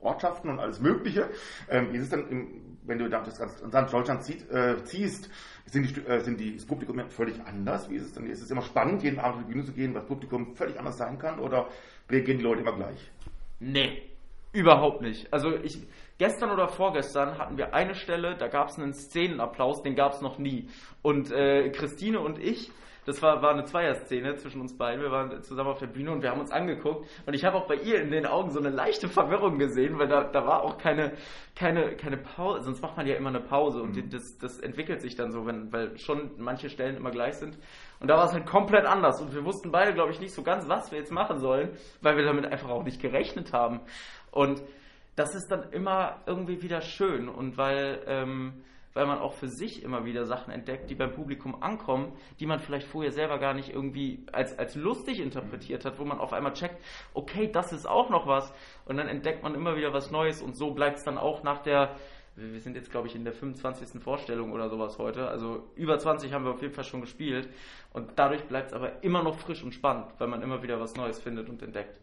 Ortschaften 0.00 0.48
und 0.48 0.60
alles 0.60 0.80
Mögliche. 0.80 1.28
Ähm, 1.68 1.92
wie 1.92 1.96
ist 1.96 2.04
es 2.04 2.10
dann, 2.10 2.28
im, 2.28 2.65
wenn 2.86 2.98
du 2.98 3.08
ganz 3.08 3.90
Deutschland 3.90 4.22
zieht, 4.22 4.50
äh, 4.50 4.82
ziehst, 4.84 5.30
sind, 5.66 5.96
die, 5.96 6.00
äh, 6.02 6.20
sind 6.20 6.40
die, 6.40 6.54
das 6.54 6.66
Publikum 6.66 6.98
völlig 7.10 7.40
anders? 7.44 7.90
Wie 7.90 7.96
ist 7.96 8.04
es 8.04 8.12
dann? 8.12 8.26
Ist 8.26 8.42
es 8.42 8.50
immer 8.50 8.62
spannend, 8.62 9.02
jeden 9.02 9.18
Abend 9.18 9.36
auf 9.36 9.46
die 9.46 9.52
Bühne 9.52 9.64
zu 9.64 9.72
gehen, 9.72 9.94
weil 9.94 10.00
das 10.00 10.08
Publikum 10.08 10.54
völlig 10.54 10.78
anders 10.78 10.96
sein 10.96 11.18
kann? 11.18 11.38
Oder 11.38 11.68
reagieren 12.10 12.38
die 12.38 12.44
Leute 12.44 12.60
immer 12.60 12.76
gleich? 12.76 13.10
Nee, 13.58 14.02
überhaupt 14.52 15.02
nicht. 15.02 15.32
Also 15.32 15.54
ich, 15.56 15.78
gestern 16.18 16.50
oder 16.50 16.68
vorgestern 16.68 17.38
hatten 17.38 17.56
wir 17.56 17.74
eine 17.74 17.94
Stelle, 17.94 18.36
da 18.36 18.48
gab 18.48 18.68
es 18.68 18.78
einen 18.78 18.92
Szenenapplaus, 18.92 19.82
den 19.82 19.94
gab 19.94 20.12
es 20.12 20.20
noch 20.20 20.38
nie. 20.38 20.68
Und 21.02 21.30
äh, 21.32 21.70
Christine 21.70 22.20
und 22.20 22.38
ich 22.38 22.70
das 23.06 23.22
war, 23.22 23.40
war 23.40 23.52
eine 23.52 23.64
Zweierszene 23.64 24.34
zwischen 24.36 24.60
uns 24.60 24.76
beiden. 24.76 25.00
Wir 25.00 25.12
waren 25.12 25.42
zusammen 25.42 25.70
auf 25.70 25.78
der 25.78 25.86
Bühne 25.86 26.10
und 26.10 26.22
wir 26.22 26.30
haben 26.30 26.40
uns 26.40 26.50
angeguckt. 26.50 27.06
Und 27.24 27.34
ich 27.34 27.44
habe 27.44 27.56
auch 27.56 27.68
bei 27.68 27.76
ihr 27.76 28.02
in 28.02 28.10
den 28.10 28.26
Augen 28.26 28.50
so 28.50 28.58
eine 28.58 28.70
leichte 28.70 29.08
Verwirrung 29.08 29.58
gesehen, 29.58 29.98
weil 29.98 30.08
da, 30.08 30.24
da 30.24 30.44
war 30.44 30.62
auch 30.64 30.76
keine, 30.76 31.12
keine, 31.54 31.94
keine 31.94 32.16
Pause. 32.16 32.64
Sonst 32.64 32.82
macht 32.82 32.96
man 32.96 33.06
ja 33.06 33.14
immer 33.14 33.28
eine 33.28 33.40
Pause 33.40 33.80
und 33.80 33.94
mhm. 33.94 34.10
das, 34.10 34.36
das 34.38 34.58
entwickelt 34.58 35.00
sich 35.00 35.14
dann 35.14 35.30
so, 35.30 35.46
wenn, 35.46 35.72
weil 35.72 35.96
schon 35.98 36.32
manche 36.38 36.68
Stellen 36.68 36.96
immer 36.96 37.12
gleich 37.12 37.34
sind. 37.34 37.56
Und 38.00 38.08
da 38.08 38.16
war 38.16 38.26
es 38.26 38.32
halt 38.32 38.44
komplett 38.44 38.86
anders. 38.86 39.20
Und 39.22 39.32
wir 39.32 39.44
wussten 39.44 39.70
beide, 39.70 39.94
glaube 39.94 40.10
ich, 40.10 40.18
nicht 40.18 40.34
so 40.34 40.42
ganz, 40.42 40.68
was 40.68 40.90
wir 40.90 40.98
jetzt 40.98 41.12
machen 41.12 41.38
sollen, 41.38 41.70
weil 42.02 42.16
wir 42.16 42.24
damit 42.24 42.44
einfach 42.46 42.70
auch 42.70 42.82
nicht 42.82 43.00
gerechnet 43.00 43.52
haben. 43.52 43.80
Und 44.32 44.60
das 45.14 45.34
ist 45.36 45.48
dann 45.48 45.70
immer 45.70 46.22
irgendwie 46.26 46.60
wieder 46.60 46.80
schön. 46.80 47.28
Und 47.28 47.56
weil, 47.56 48.02
ähm, 48.08 48.64
weil 48.96 49.06
man 49.06 49.18
auch 49.18 49.34
für 49.34 49.48
sich 49.48 49.82
immer 49.82 50.06
wieder 50.06 50.24
Sachen 50.24 50.50
entdeckt, 50.50 50.88
die 50.88 50.94
beim 50.94 51.12
Publikum 51.12 51.62
ankommen, 51.62 52.14
die 52.40 52.46
man 52.46 52.60
vielleicht 52.60 52.88
vorher 52.88 53.12
selber 53.12 53.38
gar 53.38 53.52
nicht 53.52 53.68
irgendwie 53.68 54.24
als, 54.32 54.58
als 54.58 54.74
lustig 54.74 55.20
interpretiert 55.20 55.84
hat, 55.84 55.98
wo 55.98 56.04
man 56.06 56.18
auf 56.18 56.32
einmal 56.32 56.54
checkt, 56.54 56.82
okay, 57.12 57.50
das 57.52 57.74
ist 57.74 57.86
auch 57.86 58.08
noch 58.08 58.26
was. 58.26 58.54
Und 58.86 58.96
dann 58.96 59.06
entdeckt 59.06 59.42
man 59.42 59.54
immer 59.54 59.76
wieder 59.76 59.92
was 59.92 60.10
Neues 60.10 60.40
und 60.40 60.56
so 60.56 60.70
bleibt 60.70 60.96
es 60.96 61.04
dann 61.04 61.18
auch 61.18 61.42
nach 61.42 61.58
der, 61.58 61.94
wir 62.36 62.58
sind 62.60 62.74
jetzt 62.74 62.90
glaube 62.90 63.08
ich 63.08 63.14
in 63.14 63.24
der 63.24 63.34
25. 63.34 64.02
Vorstellung 64.02 64.52
oder 64.52 64.70
sowas 64.70 64.98
heute, 64.98 65.28
also 65.28 65.64
über 65.74 65.98
20 65.98 66.32
haben 66.32 66.46
wir 66.46 66.52
auf 66.52 66.62
jeden 66.62 66.72
Fall 66.72 66.84
schon 66.84 67.02
gespielt 67.02 67.50
und 67.92 68.12
dadurch 68.16 68.44
bleibt 68.44 68.68
es 68.68 68.72
aber 68.72 69.04
immer 69.04 69.22
noch 69.22 69.38
frisch 69.38 69.62
und 69.62 69.74
spannend, 69.74 70.06
weil 70.16 70.28
man 70.28 70.40
immer 70.40 70.62
wieder 70.62 70.80
was 70.80 70.96
Neues 70.96 71.20
findet 71.20 71.50
und 71.50 71.62
entdeckt. 71.62 72.00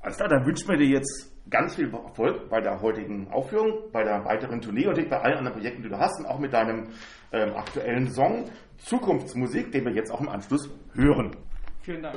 Alles 0.00 0.16
klar, 0.16 0.28
dann 0.28 0.46
wünschen 0.46 0.68
wir 0.68 0.76
dir 0.76 0.86
jetzt 0.86 1.32
ganz 1.50 1.74
viel 1.74 1.92
Erfolg 1.92 2.48
bei 2.48 2.60
der 2.60 2.80
heutigen 2.80 3.28
Aufführung, 3.30 3.90
bei 3.92 4.04
der 4.04 4.24
weiteren 4.24 4.60
Tournee 4.60 4.86
und 4.86 5.08
bei 5.08 5.20
allen 5.20 5.38
anderen 5.38 5.54
Projekten, 5.54 5.82
die 5.82 5.88
du 5.88 5.98
hast 5.98 6.18
und 6.20 6.26
auch 6.26 6.38
mit 6.38 6.52
deinem 6.52 6.88
ähm, 7.32 7.54
aktuellen 7.56 8.10
Song 8.10 8.44
Zukunftsmusik, 8.78 9.72
den 9.72 9.84
wir 9.84 9.92
jetzt 9.92 10.10
auch 10.10 10.20
im 10.20 10.28
Anschluss 10.28 10.70
hören. 10.94 11.36
Vielen 11.82 12.02
Dank. 12.02 12.16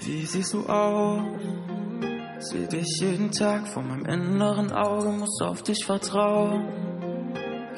Wie 0.00 0.24
siehst 0.24 0.54
du 0.54 0.66
aus? 0.66 1.22
Seh 2.38 2.66
dich 2.66 3.00
jeden 3.00 3.30
Tag 3.32 3.66
vor 3.66 3.82
meinem 3.82 4.04
inneren 4.04 4.72
Auge, 4.72 5.10
muss 5.10 5.40
auf 5.42 5.62
dich 5.62 5.84
vertrauen. 5.84 6.85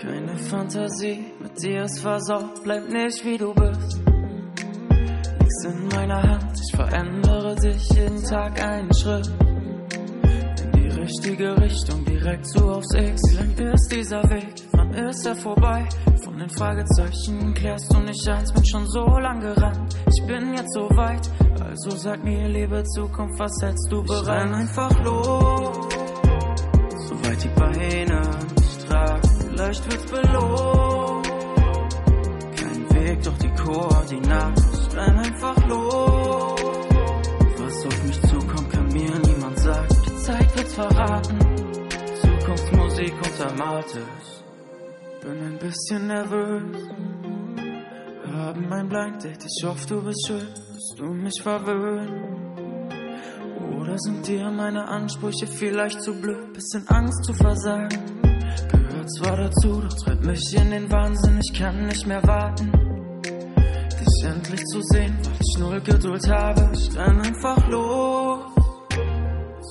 Keine 0.00 0.36
Fantasie, 0.36 1.24
mit 1.40 1.60
dir 1.60 1.82
ist 1.82 1.98
versaut, 1.98 2.62
bleib 2.62 2.88
nicht 2.88 3.24
wie 3.24 3.36
du 3.36 3.52
bist. 3.52 4.00
Liegst 5.40 5.64
in 5.64 5.88
meiner 5.88 6.22
Hand, 6.22 6.52
ich 6.54 6.76
verändere 6.76 7.56
dich 7.56 7.88
jeden 7.90 8.22
Tag 8.22 8.62
einen 8.62 8.94
Schritt. 8.94 9.26
In 10.62 10.72
die 10.72 10.88
richtige 11.00 11.60
Richtung, 11.60 12.04
direkt 12.04 12.46
zu 12.46 12.64
aufs 12.70 12.94
X. 12.94 13.22
Wie 13.28 13.36
lang 13.36 13.72
ist 13.72 13.88
dieser 13.90 14.22
Weg? 14.30 14.54
Wann 14.70 14.94
ist 14.94 15.26
er 15.26 15.34
vorbei? 15.34 15.88
Von 16.22 16.38
den 16.38 16.50
Fragezeichen 16.50 17.54
klärst 17.54 17.92
du 17.92 17.98
nicht 17.98 18.28
eins, 18.28 18.52
bin 18.52 18.66
schon 18.66 18.86
so 18.86 19.04
lang 19.18 19.40
gerannt. 19.40 19.96
Ich 20.14 20.26
bin 20.28 20.54
jetzt 20.54 20.74
so 20.74 20.88
weit, 20.90 21.28
also 21.60 21.90
sag 21.96 22.22
mir, 22.22 22.46
liebe 22.48 22.84
Zukunft, 22.84 23.40
was 23.40 23.52
hältst 23.60 23.88
du 23.90 24.04
bereit? 24.04 24.46
Ich 24.46 24.54
einfach 24.54 25.04
los, 25.04 25.88
soweit 27.08 27.42
die 27.42 27.48
Beine 27.48 28.57
vielleicht 29.58 29.90
wird's 29.90 30.10
belohnt. 30.10 31.28
Kein 32.56 32.94
Weg, 32.94 33.22
doch 33.22 33.38
die 33.38 33.50
Koordinaten. 33.50 34.64
Ich 34.72 34.96
renn 34.96 35.18
einfach 35.18 35.66
los. 35.66 36.60
Was 37.58 37.86
auf 37.86 38.04
mich 38.04 38.20
zukommt, 38.22 38.70
kann 38.70 38.86
mir 38.88 39.18
niemand 39.26 39.58
sagen. 39.58 39.88
Die 40.06 40.16
Zeit 40.22 40.56
wird's 40.56 40.74
verraten. 40.74 41.38
Zukunftsmusik 42.20 43.14
untermalt 43.14 43.86
es. 43.86 44.44
Bin 45.22 45.42
ein 45.42 45.58
bisschen 45.58 46.06
nervös. 46.06 46.62
Wir 48.24 48.34
haben 48.34 48.72
ein 48.72 48.88
Blind 48.88 49.24
Date, 49.24 49.44
ich 49.44 49.64
hoffe, 49.64 49.86
du 49.88 50.02
bist 50.02 50.26
schön. 50.26 50.46
Wirst 50.72 50.94
du 50.98 51.04
mich 51.06 51.42
verwöhnen? 51.42 52.48
Oder 53.76 53.98
sind 53.98 54.26
dir 54.28 54.50
meine 54.50 54.86
Ansprüche 54.86 55.48
vielleicht 55.48 56.00
zu 56.02 56.14
blöd? 56.14 56.52
Bisschen 56.52 56.86
Angst 56.88 57.24
zu 57.24 57.34
versagen 57.34 58.18
zwar 59.08 59.36
dazu, 59.36 59.80
doch 59.80 59.96
treibt 59.96 60.24
mich 60.24 60.54
in 60.54 60.70
den 60.70 60.90
Wahnsinn, 60.90 61.40
ich 61.40 61.58
kann 61.58 61.86
nicht 61.86 62.06
mehr 62.06 62.22
warten. 62.24 62.70
Dich 63.22 64.24
endlich 64.24 64.64
zu 64.66 64.80
sehen, 64.82 65.16
weil 65.22 65.32
ich 65.40 65.58
null 65.58 65.80
Geduld 65.80 66.28
habe. 66.28 66.70
Ich 66.74 66.96
renn 66.96 67.20
einfach 67.20 67.68
los, 67.68 68.40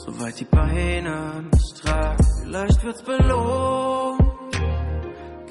soweit 0.06 0.39
die 0.39 0.45
Beine 0.45 1.43
mich 1.52 1.82
tragen. 1.82 2.26
Vielleicht 2.41 2.84
wird's 2.84 3.04
belohnt. 3.04 4.21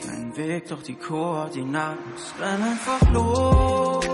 Kein 0.05 0.37
Weg, 0.37 0.69
doch 0.69 0.83
die 0.83 0.97
Koordinaten. 0.97 2.13
Ich 2.17 2.43
renn 2.43 2.63
einfach 2.63 3.13
los, 3.13 4.07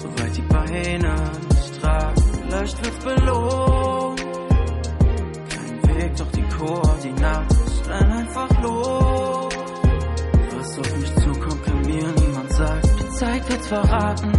soweit 0.00 0.36
die 0.36 0.42
Beine 0.42 1.14
mich 1.48 1.80
tragen. 1.80 2.22
Vielleicht 2.42 2.84
wird's 2.84 3.04
belohnt. 3.04 4.26
Kein 5.48 5.96
Weg, 5.96 6.16
doch 6.16 6.30
die 6.32 6.48
Koordinaten 6.56 7.57
einfach 8.38 8.62
los. 8.62 9.54
Was 10.56 10.78
auf 10.78 10.96
mich 10.96 11.14
zukommt, 11.16 11.64
kann 11.64 11.80
mir 11.82 12.12
niemand 12.12 12.52
sagen. 12.52 12.88
Die 13.00 13.10
Zeit 13.10 13.48
wird's 13.50 13.68
verraten. 13.68 14.32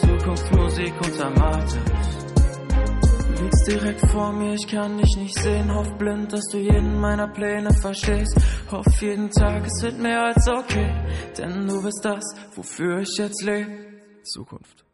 Zukunftsmusik 0.00 0.94
untermalt 1.04 1.78
liegst 3.44 3.66
direkt 3.68 4.10
vor 4.10 4.32
mir, 4.32 4.54
ich 4.54 4.66
kann 4.66 4.98
dich 4.98 5.16
nicht 5.16 5.34
sehen. 5.38 5.72
Hoff 5.74 5.92
blind, 5.98 6.32
dass 6.32 6.44
du 6.50 6.58
jeden 6.58 6.98
meiner 6.98 7.28
Pläne 7.28 7.72
verstehst. 7.74 8.36
Hoff 8.70 8.86
jeden 9.00 9.30
Tag, 9.30 9.66
es 9.66 9.82
wird 9.82 9.98
mehr 9.98 10.24
als 10.24 10.48
okay. 10.48 10.90
Denn 11.38 11.66
du 11.66 11.82
bist 11.82 12.00
das, 12.04 12.24
wofür 12.54 13.00
ich 13.00 13.16
jetzt 13.18 13.42
lebe. 13.42 13.70
Zukunft. 14.22 14.84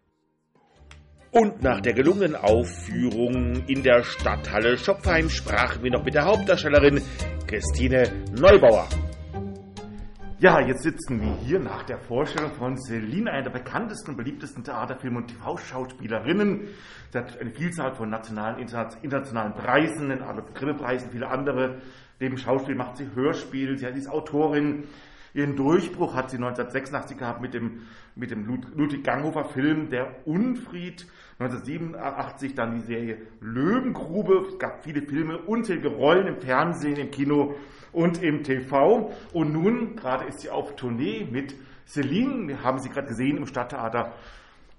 Und 1.33 1.63
nach 1.63 1.81
der 1.81 1.93
gelungenen 1.93 2.35
Aufführung 2.35 3.63
in 3.69 3.85
der 3.85 4.03
Stadthalle 4.03 4.77
Schopfheim 4.77 5.31
sprachen 5.31 5.85
wir 5.85 5.93
noch 5.93 6.05
mit 6.05 6.15
der 6.15 6.25
Hauptdarstellerin 6.25 7.03
Christine 7.51 8.05
Neubauer. 8.31 8.89
Ja, 10.39 10.61
jetzt 10.61 10.85
sitzen 10.85 11.21
wir 11.21 11.35
hier 11.45 11.59
nach 11.59 11.83
der 11.83 11.99
Vorstellung 11.99 12.53
von 12.53 12.79
Celine, 12.79 13.33
einer 13.33 13.43
der 13.43 13.51
bekanntesten 13.51 14.13
und 14.13 14.19
beliebtesten 14.19 14.63
Theaterfilm- 14.63 15.17
und 15.17 15.27
TV-Schauspielerinnen. 15.27 16.69
Sie 17.11 17.19
hat 17.19 17.41
eine 17.41 17.51
Vielzahl 17.51 17.97
von 17.97 18.09
nationalen, 18.09 18.61
internationalen 18.61 19.55
Preisen, 19.55 20.11
den 20.11 20.23
Adolf 20.23 20.55
Grimme-Preisen, 20.55 21.11
viele 21.11 21.27
andere. 21.27 21.81
Neben 22.21 22.39
Schauspiel 22.39 22.77
macht 22.77 22.99
sie 22.99 23.09
Hörspiel, 23.17 23.77
sie 23.77 23.87
ist 23.87 24.09
Autorin. 24.09 24.85
Ihren 25.33 25.57
Durchbruch 25.57 26.15
hat 26.15 26.31
sie 26.31 26.37
1986 26.37 27.17
gehabt 27.17 27.41
mit 27.41 27.55
dem, 27.55 27.83
mit 28.17 28.31
dem 28.31 28.47
Ludwig 28.47 29.05
Ganghofer 29.05 29.45
Film 29.45 29.91
Der 29.91 30.27
Unfried. 30.27 31.07
1987 31.39 32.55
dann 32.55 32.75
die 32.75 32.81
Serie 32.81 33.19
Löwengrube. 33.41 34.47
Es 34.49 34.59
gab 34.59 34.85
viele 34.85 35.03
Filme, 35.03 35.39
unzählige 35.39 35.89
Rollen 35.89 36.27
im 36.27 36.41
Fernsehen, 36.41 36.97
im 36.97 37.11
Kino 37.11 37.55
und 37.93 38.23
im 38.23 38.43
TV. 38.43 39.13
Und 39.33 39.53
nun, 39.53 39.97
gerade 39.97 40.27
ist 40.27 40.41
sie 40.41 40.51
auf 40.51 40.77
Tournee 40.77 41.27
mit 41.31 41.55
Celine. 41.87 42.49
Wir 42.49 42.63
haben 42.63 42.79
sie 42.81 42.89
gerade 42.89 43.09
gesehen 43.09 43.37
im 43.37 43.47
Stadttheater 43.47 44.13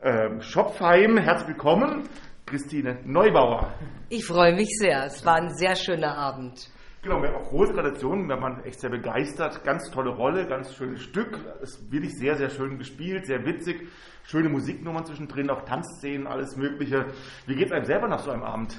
äh, 0.02 0.42
Schopfheim. 0.42 1.18
Herzlich 1.18 1.50
willkommen, 1.50 2.04
Christine 2.46 3.00
Neubauer. 3.06 3.74
Ich 4.10 4.26
freue 4.26 4.54
mich 4.54 4.70
sehr. 4.80 5.06
Es 5.06 5.26
war 5.26 5.36
ein 5.36 5.54
sehr 5.56 5.76
schöner 5.76 6.18
Abend. 6.18 6.70
Genau, 7.04 7.20
wir 7.20 7.30
haben 7.30 7.44
auch 7.44 7.50
große 7.50 7.74
Traditionen, 7.74 8.28
da 8.28 8.38
man 8.38 8.64
echt 8.64 8.80
sehr 8.80 8.92
begeistert. 8.92 9.64
Ganz 9.64 9.90
tolle 9.90 10.12
Rolle, 10.12 10.46
ganz 10.46 10.76
schönes 10.76 11.02
Stück. 11.02 11.36
Es 11.64 11.72
ist 11.72 11.92
wirklich 11.92 12.14
sehr, 12.16 12.36
sehr 12.38 12.52
schön 12.52 12.78
gespielt, 12.78 13.26
sehr 13.26 13.44
witzig. 13.44 13.88
Schöne 14.24 14.50
Musiknummern 14.50 15.04
zwischendrin, 15.08 15.50
auch 15.50 15.64
Tanzszenen, 15.66 16.28
alles 16.28 16.56
Mögliche. 16.58 17.08
Wie 17.48 17.56
geht 17.56 17.68
es 17.68 17.72
einem 17.72 17.86
selber 17.86 18.08
nach 18.08 18.20
so 18.20 18.30
einem 18.30 18.44
Abend? 18.44 18.78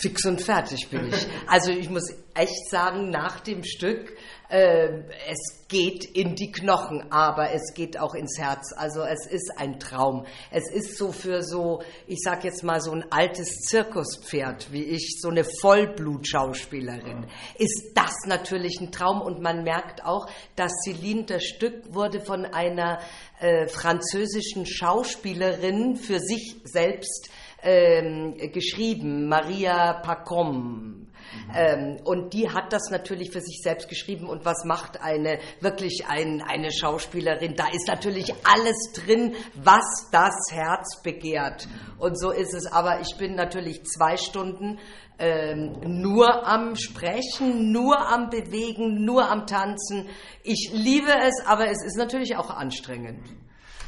Fix 0.00 0.24
und 0.24 0.40
fertig 0.40 0.88
bin 0.88 1.08
ich. 1.08 1.26
Also 1.48 1.72
ich 1.72 1.90
muss 1.90 2.14
echt 2.34 2.70
sagen, 2.70 3.10
nach 3.10 3.40
dem 3.40 3.64
Stück, 3.64 4.16
es 4.54 5.66
geht 5.68 6.04
in 6.04 6.34
die 6.34 6.52
Knochen, 6.52 7.10
aber 7.10 7.52
es 7.52 7.72
geht 7.74 7.98
auch 7.98 8.14
ins 8.14 8.38
Herz. 8.38 8.74
Also 8.76 9.02
es 9.02 9.26
ist 9.26 9.50
ein 9.56 9.80
Traum. 9.80 10.26
Es 10.50 10.70
ist 10.70 10.98
so 10.98 11.10
für 11.10 11.42
so, 11.42 11.80
ich 12.06 12.18
sag 12.22 12.44
jetzt 12.44 12.62
mal 12.62 12.80
so 12.80 12.92
ein 12.92 13.04
altes 13.10 13.48
Zirkuspferd 13.62 14.70
wie 14.70 14.84
ich, 14.84 15.16
so 15.20 15.30
eine 15.30 15.44
Vollblutschauspielerin, 15.44 17.26
ist 17.56 17.92
das 17.94 18.12
natürlich 18.26 18.78
ein 18.80 18.92
Traum. 18.92 19.22
Und 19.22 19.40
man 19.40 19.62
merkt 19.64 20.04
auch, 20.04 20.28
dass 20.54 20.72
Celine, 20.84 21.24
das 21.24 21.44
Stück 21.44 21.94
wurde 21.94 22.20
von 22.20 22.44
einer 22.44 23.00
äh, 23.40 23.66
französischen 23.68 24.66
Schauspielerin 24.66 25.96
für 25.96 26.20
sich 26.20 26.56
selbst 26.64 27.30
ähm, 27.62 28.36
geschrieben, 28.52 29.28
Maria 29.28 29.94
Pacom. 29.94 31.08
Ähm, 31.54 31.98
und 32.04 32.32
die 32.32 32.50
hat 32.50 32.72
das 32.72 32.90
natürlich 32.90 33.30
für 33.30 33.40
sich 33.40 33.60
selbst 33.62 33.88
geschrieben. 33.88 34.28
Und 34.28 34.44
was 34.44 34.64
macht 34.64 35.00
eine 35.00 35.38
wirklich 35.60 36.04
ein, 36.08 36.42
eine 36.42 36.70
Schauspielerin? 36.72 37.54
Da 37.56 37.68
ist 37.68 37.88
natürlich 37.88 38.32
alles 38.44 38.92
drin, 38.94 39.34
was 39.54 40.08
das 40.10 40.34
Herz 40.50 41.02
begehrt. 41.02 41.68
Und 41.98 42.18
so 42.18 42.30
ist 42.30 42.54
es. 42.54 42.66
Aber 42.66 43.00
ich 43.00 43.16
bin 43.16 43.34
natürlich 43.34 43.84
zwei 43.84 44.16
Stunden 44.16 44.78
ähm, 45.18 45.76
nur 45.84 46.46
am 46.46 46.74
Sprechen, 46.76 47.70
nur 47.72 48.08
am 48.08 48.30
Bewegen, 48.30 49.04
nur 49.04 49.30
am 49.30 49.46
Tanzen. 49.46 50.08
Ich 50.42 50.70
liebe 50.72 51.12
es, 51.22 51.46
aber 51.46 51.68
es 51.68 51.84
ist 51.84 51.96
natürlich 51.96 52.36
auch 52.36 52.50
anstrengend. 52.50 53.28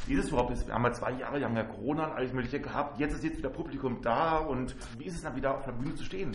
Wie 0.07 0.13
ist 0.13 0.25
es 0.25 0.29
überhaupt? 0.29 0.67
Wir 0.67 0.73
haben 0.73 0.83
ja 0.85 0.91
zwei 0.93 1.11
Jahre, 1.13 1.39
wir 1.39 1.45
haben 1.45 1.57
ja 1.57 1.63
Corona 1.63 2.13
alles 2.13 2.31
Mögliche 2.31 2.59
gehabt. 2.59 2.99
Jetzt 2.99 3.15
ist 3.15 3.23
jetzt 3.23 3.37
wieder 3.39 3.49
Publikum 3.49 4.01
da 4.01 4.37
und 4.37 4.75
wie 4.99 5.05
ist 5.05 5.15
es 5.15 5.23
dann 5.23 5.35
wieder 5.35 5.57
auf 5.57 5.65
der 5.65 5.71
Bühne 5.71 5.95
zu 5.95 6.03
stehen? 6.03 6.31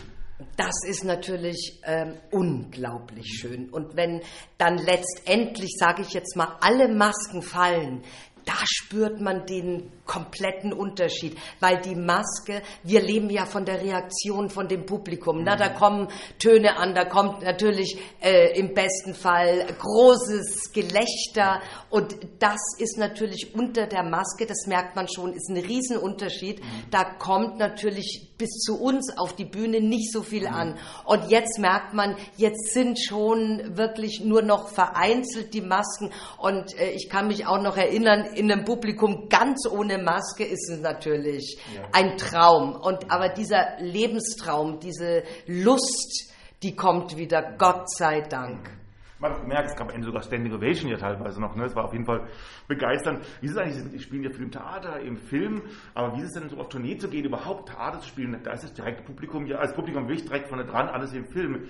Das 0.57 0.75
ist 0.87 1.03
natürlich 1.03 1.81
ähm, 1.85 2.17
unglaublich 2.31 3.39
schön. 3.39 3.69
Und 3.69 3.95
wenn 3.95 4.21
dann 4.57 4.77
letztendlich, 4.77 5.75
sage 5.77 6.01
ich 6.01 6.13
jetzt 6.13 6.35
mal, 6.35 6.57
alle 6.61 6.87
Masken 6.87 7.41
fallen, 7.41 8.03
da 8.45 8.55
spürt 8.65 9.21
man 9.21 9.45
den 9.45 9.91
kompletten 10.11 10.73
Unterschied, 10.73 11.37
weil 11.61 11.79
die 11.79 11.95
Maske, 11.95 12.61
wir 12.83 13.01
leben 13.01 13.29
ja 13.29 13.45
von 13.45 13.63
der 13.63 13.81
Reaktion 13.81 14.49
von 14.49 14.67
dem 14.67 14.85
Publikum. 14.85 15.43
Na, 15.43 15.55
da 15.55 15.69
mhm. 15.69 15.75
kommen 15.75 16.07
Töne 16.37 16.75
an, 16.75 16.93
da 16.93 17.05
kommt 17.05 17.43
natürlich 17.43 17.97
äh, 18.21 18.59
im 18.59 18.73
besten 18.73 19.13
Fall 19.13 19.65
großes 19.79 20.73
Gelächter 20.73 21.61
und 21.89 22.17
das 22.39 22.59
ist 22.77 22.97
natürlich 22.97 23.55
unter 23.55 23.87
der 23.87 24.03
Maske, 24.03 24.45
das 24.45 24.67
merkt 24.67 24.97
man 24.97 25.07
schon, 25.07 25.31
ist 25.31 25.49
ein 25.49 25.57
Riesenunterschied. 25.57 26.59
Mhm. 26.59 26.65
Da 26.91 27.05
kommt 27.05 27.57
natürlich 27.57 28.31
bis 28.37 28.49
zu 28.59 28.81
uns 28.81 29.15
auf 29.17 29.33
die 29.35 29.45
Bühne 29.45 29.79
nicht 29.79 30.11
so 30.11 30.23
viel 30.23 30.49
mhm. 30.49 30.53
an. 30.53 30.77
Und 31.05 31.29
jetzt 31.29 31.57
merkt 31.57 31.93
man, 31.93 32.17
jetzt 32.35 32.73
sind 32.73 32.99
schon 33.01 33.77
wirklich 33.77 34.21
nur 34.25 34.41
noch 34.41 34.67
vereinzelt 34.67 35.53
die 35.53 35.61
Masken 35.61 36.11
und 36.37 36.77
äh, 36.77 36.91
ich 36.91 37.07
kann 37.07 37.27
mich 37.27 37.45
auch 37.45 37.61
noch 37.61 37.77
erinnern, 37.77 38.25
in 38.33 38.51
einem 38.51 38.65
Publikum 38.65 39.29
ganz 39.29 39.65
ohne 39.69 40.00
Maske 40.03 40.43
ist 40.43 40.69
es 40.69 40.79
natürlich 40.79 41.57
ja. 41.75 41.83
ein 41.91 42.17
Traum. 42.17 42.75
Und, 42.75 43.11
aber 43.11 43.29
dieser 43.29 43.77
Lebenstraum, 43.79 44.79
diese 44.79 45.23
Lust, 45.47 46.33
die 46.63 46.75
kommt 46.75 47.17
wieder, 47.17 47.55
Gott 47.57 47.89
sei 47.89 48.21
Dank. 48.21 48.81
Man 49.21 49.33
hat 49.33 49.41
gemerkt, 49.41 49.69
es 49.69 49.75
gab 49.75 49.89
am 49.89 49.93
Ende 49.93 50.07
sogar 50.07 50.23
Standing 50.23 50.51
Ovation 50.51 50.89
ja 50.89 50.97
teilweise 50.97 51.39
noch. 51.39 51.55
Ne? 51.55 51.65
Es 51.65 51.75
war 51.75 51.85
auf 51.85 51.93
jeden 51.93 52.05
Fall 52.05 52.27
begeisternd. 52.67 53.23
Wie 53.39 53.45
ist 53.45 53.51
es 53.51 53.57
eigentlich, 53.57 53.91
die 53.91 53.99
spielen 53.99 54.23
ja 54.23 54.31
viel 54.31 54.45
im 54.45 54.51
Theater, 54.51 54.99
im 54.99 55.15
Film, 55.15 55.61
aber 55.93 56.17
wie 56.17 56.21
ist 56.21 56.35
es 56.35 56.41
denn 56.41 56.49
so 56.49 56.57
auf 56.57 56.69
Tournee 56.69 56.97
zu 56.97 57.07
gehen, 57.07 57.25
überhaupt 57.25 57.69
Theater 57.69 57.99
zu 57.99 58.07
spielen? 58.07 58.41
Da 58.43 58.53
ist 58.53 58.63
das 58.63 58.73
direkte 58.73 59.03
Publikum, 59.03 59.45
ja, 59.45 59.57
als 59.57 59.75
Publikum 59.75 60.07
wirklich 60.07 60.25
direkt 60.25 60.47
von 60.47 60.57
da 60.57 60.63
dran, 60.63 60.87
alles 60.87 61.13
im 61.13 61.25
Film. 61.25 61.67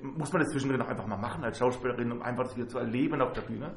Muss 0.00 0.32
man 0.32 0.40
das 0.40 0.52
zwischendrin 0.52 0.80
auch 0.80 0.88
einfach 0.88 1.06
mal 1.06 1.18
machen 1.18 1.44
als 1.44 1.58
Schauspielerin, 1.58 2.12
um 2.12 2.22
einfach 2.22 2.44
das 2.44 2.56
wieder 2.56 2.66
zu 2.66 2.78
erleben 2.78 3.20
auf 3.20 3.34
der 3.34 3.42
Bühne? 3.42 3.76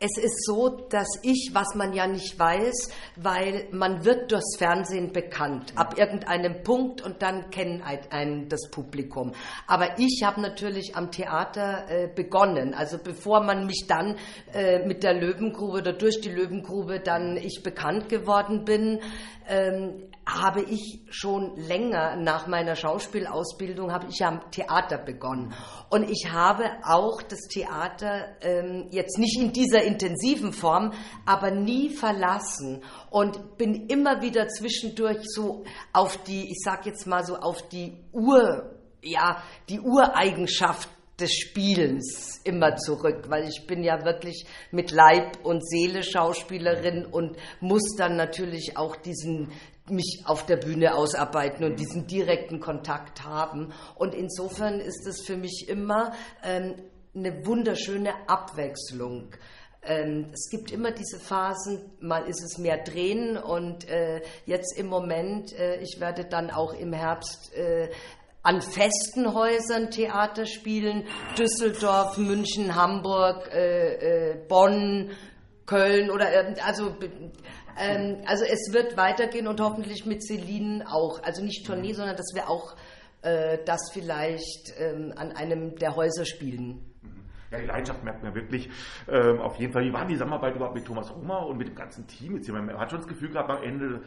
Es 0.00 0.16
ist 0.16 0.46
so, 0.46 0.68
dass 0.68 1.08
ich, 1.22 1.50
was 1.54 1.74
man 1.74 1.92
ja 1.92 2.06
nicht 2.06 2.38
weiß, 2.38 2.88
weil 3.16 3.66
man 3.72 4.04
wird 4.04 4.30
durchs 4.30 4.56
Fernsehen 4.56 5.12
bekannt, 5.12 5.72
ab 5.74 5.98
irgendeinem 5.98 6.62
Punkt 6.62 7.02
und 7.02 7.20
dann 7.20 7.50
kennen 7.50 7.82
einen 7.82 8.48
das 8.48 8.70
Publikum. 8.70 9.32
Aber 9.66 9.98
ich 9.98 10.22
habe 10.24 10.40
natürlich 10.40 10.94
am 10.94 11.10
Theater 11.10 11.86
äh, 11.88 12.06
begonnen, 12.14 12.74
also 12.74 12.96
bevor 12.98 13.42
man 13.42 13.66
mich 13.66 13.86
dann 13.88 14.14
äh, 14.54 14.86
mit 14.86 15.02
der 15.02 15.14
Löwengrube 15.14 15.78
oder 15.78 15.92
durch 15.92 16.20
die 16.20 16.30
Löwengrube 16.30 17.00
dann 17.00 17.36
ich 17.36 17.64
bekannt 17.64 18.08
geworden 18.08 18.64
bin, 18.64 19.00
ähm, 19.48 20.04
habe 20.28 20.62
ich 20.62 21.00
schon 21.10 21.56
länger 21.56 22.16
nach 22.16 22.46
meiner 22.46 22.76
Schauspielausbildung, 22.76 23.92
habe 23.92 24.08
ich 24.10 24.24
am 24.24 24.50
Theater 24.50 24.98
begonnen. 24.98 25.54
Und 25.88 26.08
ich 26.10 26.30
habe 26.30 26.64
auch 26.84 27.22
das 27.22 27.40
Theater 27.48 28.36
ähm, 28.42 28.88
jetzt 28.90 29.18
nicht 29.18 29.40
in 29.40 29.52
dieser 29.52 29.82
intensiven 29.82 30.52
Form, 30.52 30.92
aber 31.24 31.50
nie 31.50 31.90
verlassen 31.90 32.82
und 33.10 33.56
bin 33.56 33.86
immer 33.88 34.20
wieder 34.20 34.48
zwischendurch 34.48 35.20
so 35.22 35.64
auf 35.92 36.22
die, 36.24 36.50
ich 36.50 36.58
sag 36.62 36.84
jetzt 36.84 37.06
mal 37.06 37.24
so 37.24 37.36
auf 37.36 37.66
die 37.68 37.96
Ur, 38.12 38.76
ja, 39.02 39.42
die 39.68 39.80
Ureigenschaft 39.80 40.90
des 41.18 41.32
Spielens 41.32 42.40
immer 42.44 42.76
zurück, 42.76 43.24
weil 43.28 43.48
ich 43.48 43.66
bin 43.66 43.82
ja 43.82 44.04
wirklich 44.04 44.46
mit 44.70 44.92
Leib 44.92 45.44
und 45.44 45.66
Seele 45.66 46.04
Schauspielerin 46.04 47.06
und 47.06 47.36
muss 47.60 47.96
dann 47.96 48.16
natürlich 48.16 48.76
auch 48.76 48.94
diesen 48.94 49.50
mich 49.90 50.22
auf 50.24 50.46
der 50.46 50.56
Bühne 50.56 50.94
ausarbeiten 50.94 51.64
und 51.64 51.78
diesen 51.78 52.06
direkten 52.06 52.60
Kontakt 52.60 53.24
haben. 53.24 53.72
Und 53.94 54.14
insofern 54.14 54.80
ist 54.80 55.06
es 55.06 55.24
für 55.26 55.36
mich 55.36 55.66
immer 55.68 56.12
ähm, 56.42 56.74
eine 57.14 57.46
wunderschöne 57.46 58.12
Abwechslung. 58.28 59.34
Ähm, 59.82 60.26
es 60.32 60.48
gibt 60.50 60.70
immer 60.70 60.90
diese 60.90 61.18
Phasen, 61.18 61.92
mal 62.00 62.26
ist 62.26 62.42
es 62.42 62.58
mehr 62.58 62.78
drehen 62.78 63.36
und 63.36 63.88
äh, 63.88 64.22
jetzt 64.44 64.76
im 64.76 64.86
Moment, 64.86 65.52
äh, 65.52 65.80
ich 65.80 66.00
werde 66.00 66.24
dann 66.24 66.50
auch 66.50 66.74
im 66.74 66.92
Herbst 66.92 67.54
äh, 67.54 67.88
an 68.42 68.60
festen 68.60 69.34
Häusern 69.34 69.90
Theater 69.90 70.46
spielen, 70.46 71.04
Düsseldorf, 71.38 72.16
München, 72.18 72.74
Hamburg, 72.74 73.50
äh, 73.52 74.32
äh, 74.32 74.36
Bonn, 74.48 75.10
Köln 75.66 76.10
oder 76.10 76.26
also 76.64 76.96
ähm, 77.78 78.22
also 78.26 78.44
es 78.44 78.72
wird 78.72 78.96
weitergehen 78.96 79.46
und 79.46 79.60
hoffentlich 79.60 80.06
mit 80.06 80.22
Celine 80.22 80.84
auch. 80.86 81.22
Also 81.22 81.42
nicht 81.42 81.66
Tournee, 81.66 81.92
sondern 81.92 82.16
dass 82.16 82.34
wir 82.34 82.48
auch 82.48 82.76
äh, 83.22 83.58
das 83.64 83.90
vielleicht 83.92 84.74
ähm, 84.78 85.12
an 85.16 85.32
einem 85.32 85.76
der 85.76 85.96
Häuser 85.96 86.24
spielen. 86.24 86.84
Ja, 87.50 87.58
die 87.58 87.66
Leidenschaft 87.66 88.04
merkt 88.04 88.22
man 88.22 88.34
wirklich. 88.34 88.68
Ähm, 89.08 89.40
auf 89.40 89.56
jeden 89.56 89.72
Fall, 89.72 89.84
wie 89.84 89.92
war 89.92 90.04
die 90.04 90.14
Zusammenarbeit 90.14 90.54
überhaupt 90.54 90.74
mit 90.74 90.84
Thomas 90.84 91.10
Rummer 91.14 91.46
und 91.46 91.56
mit 91.56 91.68
dem 91.68 91.74
ganzen 91.74 92.06
Team? 92.06 92.36
Jetzt, 92.36 92.48
man 92.48 92.78
hat 92.78 92.90
schon 92.90 93.00
das 93.00 93.08
Gefühl 93.08 93.30
gehabt 93.30 93.50
am 93.50 93.62
Ende, 93.62 94.02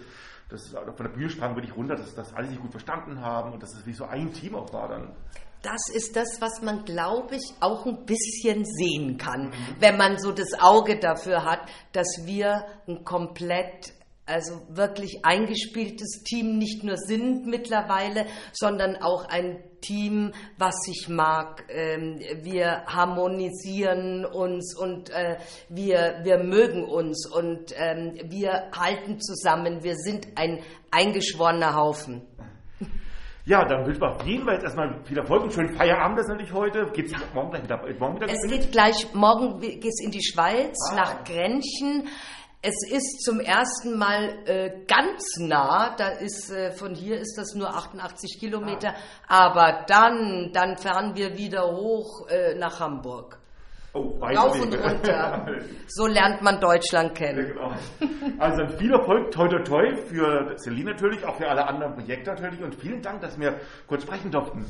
dass 0.49 0.69
von 0.69 1.05
der 1.05 1.10
Bühne 1.10 1.29
sprang 1.29 1.55
wirklich 1.55 1.75
runter, 1.75 1.95
dass, 1.95 2.13
dass 2.13 2.34
alle 2.34 2.47
sich 2.47 2.60
gut 2.60 2.71
verstanden 2.71 3.21
haben 3.21 3.53
und 3.53 3.63
dass 3.63 3.73
es 3.73 3.86
wie 3.86 3.93
so 3.93 4.05
ein 4.05 4.31
Team 4.31 4.55
auch 4.55 4.71
war 4.73 4.89
dann. 4.89 5.15
Das 5.62 5.82
ist 5.93 6.15
das, 6.15 6.41
was 6.41 6.62
man, 6.62 6.86
glaube 6.86 7.36
ich, 7.36 7.54
auch 7.60 7.86
ein 7.86 8.06
bisschen 8.06 8.65
sehen 8.65 9.17
kann, 9.17 9.54
wenn 9.80 9.95
man 9.95 10.17
so 10.17 10.32
das 10.32 10.60
Auge 10.60 10.97
dafür 11.00 11.45
hat, 11.45 11.60
dass 11.91 12.26
wir 12.26 12.65
ein 12.88 13.04
komplett 13.04 13.93
also 14.26 14.62
wirklich 14.69 15.19
eingespieltes 15.24 16.24
Team 16.24 16.58
nicht 16.58 16.84
nur 16.84 16.98
sind 16.98 17.46
mittlerweile, 17.46 18.25
sondern 18.54 18.96
auch 18.96 19.25
ein 19.25 19.62
Team, 19.81 20.31
was 20.58 20.75
sich 20.85 21.10
mag. 21.10 21.65
Ähm, 21.69 22.19
wir 22.42 22.85
harmonisieren 22.85 24.25
uns 24.25 24.77
und 24.77 25.10
äh, 25.10 25.38
wir, 25.69 26.21
wir 26.23 26.38
mögen 26.38 26.85
uns 26.85 27.27
und 27.29 27.73
ähm, 27.75 28.19
wir 28.25 28.71
halten 28.71 29.19
zusammen. 29.19 29.83
Wir 29.83 29.96
sind 29.96 30.27
ein 30.35 30.60
eingeschworener 30.92 31.75
Haufen. 31.75 32.21
Ja, 33.46 33.65
dann 33.65 33.85
wünschen 33.85 34.02
wir 34.02 34.12
auf 34.12 34.23
jeden 34.23 34.46
Fall 34.46 34.54
jetzt 34.54 34.63
erstmal 34.65 35.04
viel 35.04 35.17
Erfolg 35.17 35.44
und 35.44 35.54
schönen 35.54 35.75
Feierabend 35.75 36.19
das 36.19 36.27
natürlich 36.27 36.54
heute. 36.54 36.85
Geht's 36.94 37.12
morgen 37.33 37.50
gleich 37.50 37.63
wieder? 37.63 37.81
Morgen 38.00 38.15
wieder 38.17 38.27
es 38.31 38.48
geht 38.48 38.71
gleich, 38.71 39.13
morgen 39.13 39.60
geht's 39.60 40.04
in 40.04 40.12
die 40.12 40.23
Schweiz, 40.23 40.77
ah. 40.92 40.96
nach 40.96 41.23
Grenchen. 41.23 42.08
Es 42.62 42.75
ist 42.92 43.23
zum 43.23 43.39
ersten 43.39 43.98
Mal 43.98 44.44
äh, 44.46 44.85
ganz 44.85 45.23
nah, 45.39 45.96
da 45.96 46.10
ist, 46.10 46.52
äh, 46.52 46.71
von 46.71 46.94
hier 46.94 47.19
ist 47.19 47.35
das 47.35 47.56
nur 47.56 47.69
88 47.69 48.39
Kilometer, 48.39 48.94
ah. 49.27 49.48
aber 49.48 49.85
dann, 49.87 50.52
dann 50.54 50.77
fahren 50.77 51.15
wir 51.15 51.35
wieder 51.35 51.71
hoch 51.71 52.27
äh, 52.29 52.54
nach 52.54 52.79
Hamburg. 52.79 53.40
Oh, 53.94 54.17
Rauf 54.21 54.60
und 54.62 54.73
runter. 54.73 55.46
so 55.87 56.08
lernt 56.08 56.42
man 56.42 56.62
Deutschland 56.62 57.13
kennen. 57.13 57.39
Ja, 57.39 57.54
genau. 57.54 58.39
Also 58.39 58.65
viel 58.77 58.94
Erfolg, 58.94 59.31
toi 59.31 59.50
toi 59.50 59.63
toi, 59.63 59.96
für 60.08 60.56
Celine 60.58 60.92
natürlich, 60.92 61.25
auch 61.25 61.35
für 61.35 61.50
alle 61.50 61.67
anderen 61.67 61.96
Projekte 61.96 62.31
natürlich 62.31 62.63
und 62.63 62.75
vielen 62.75 63.02
Dank, 63.02 63.19
dass 63.21 63.37
wir 63.37 63.60
kurz 63.87 64.04
sprechen 64.04 64.31
durften. 64.31 64.65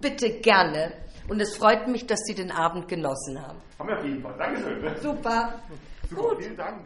Bitte 0.00 0.40
gerne. 0.40 0.92
Und 1.28 1.40
es 1.40 1.56
freut 1.56 1.86
mich, 1.86 2.06
dass 2.06 2.20
Sie 2.24 2.34
den 2.34 2.50
Abend 2.50 2.88
genossen 2.88 3.40
haben. 3.40 3.58
Haben 3.78 3.88
wir 3.88 3.98
auf 3.98 4.04
jeden 4.04 4.22
Fall. 4.22 4.34
Dankeschön. 4.38 4.96
Super. 5.00 5.54
Super 6.08 6.22
Gut. 6.22 6.42
Vielen 6.42 6.56
Dank. 6.56 6.80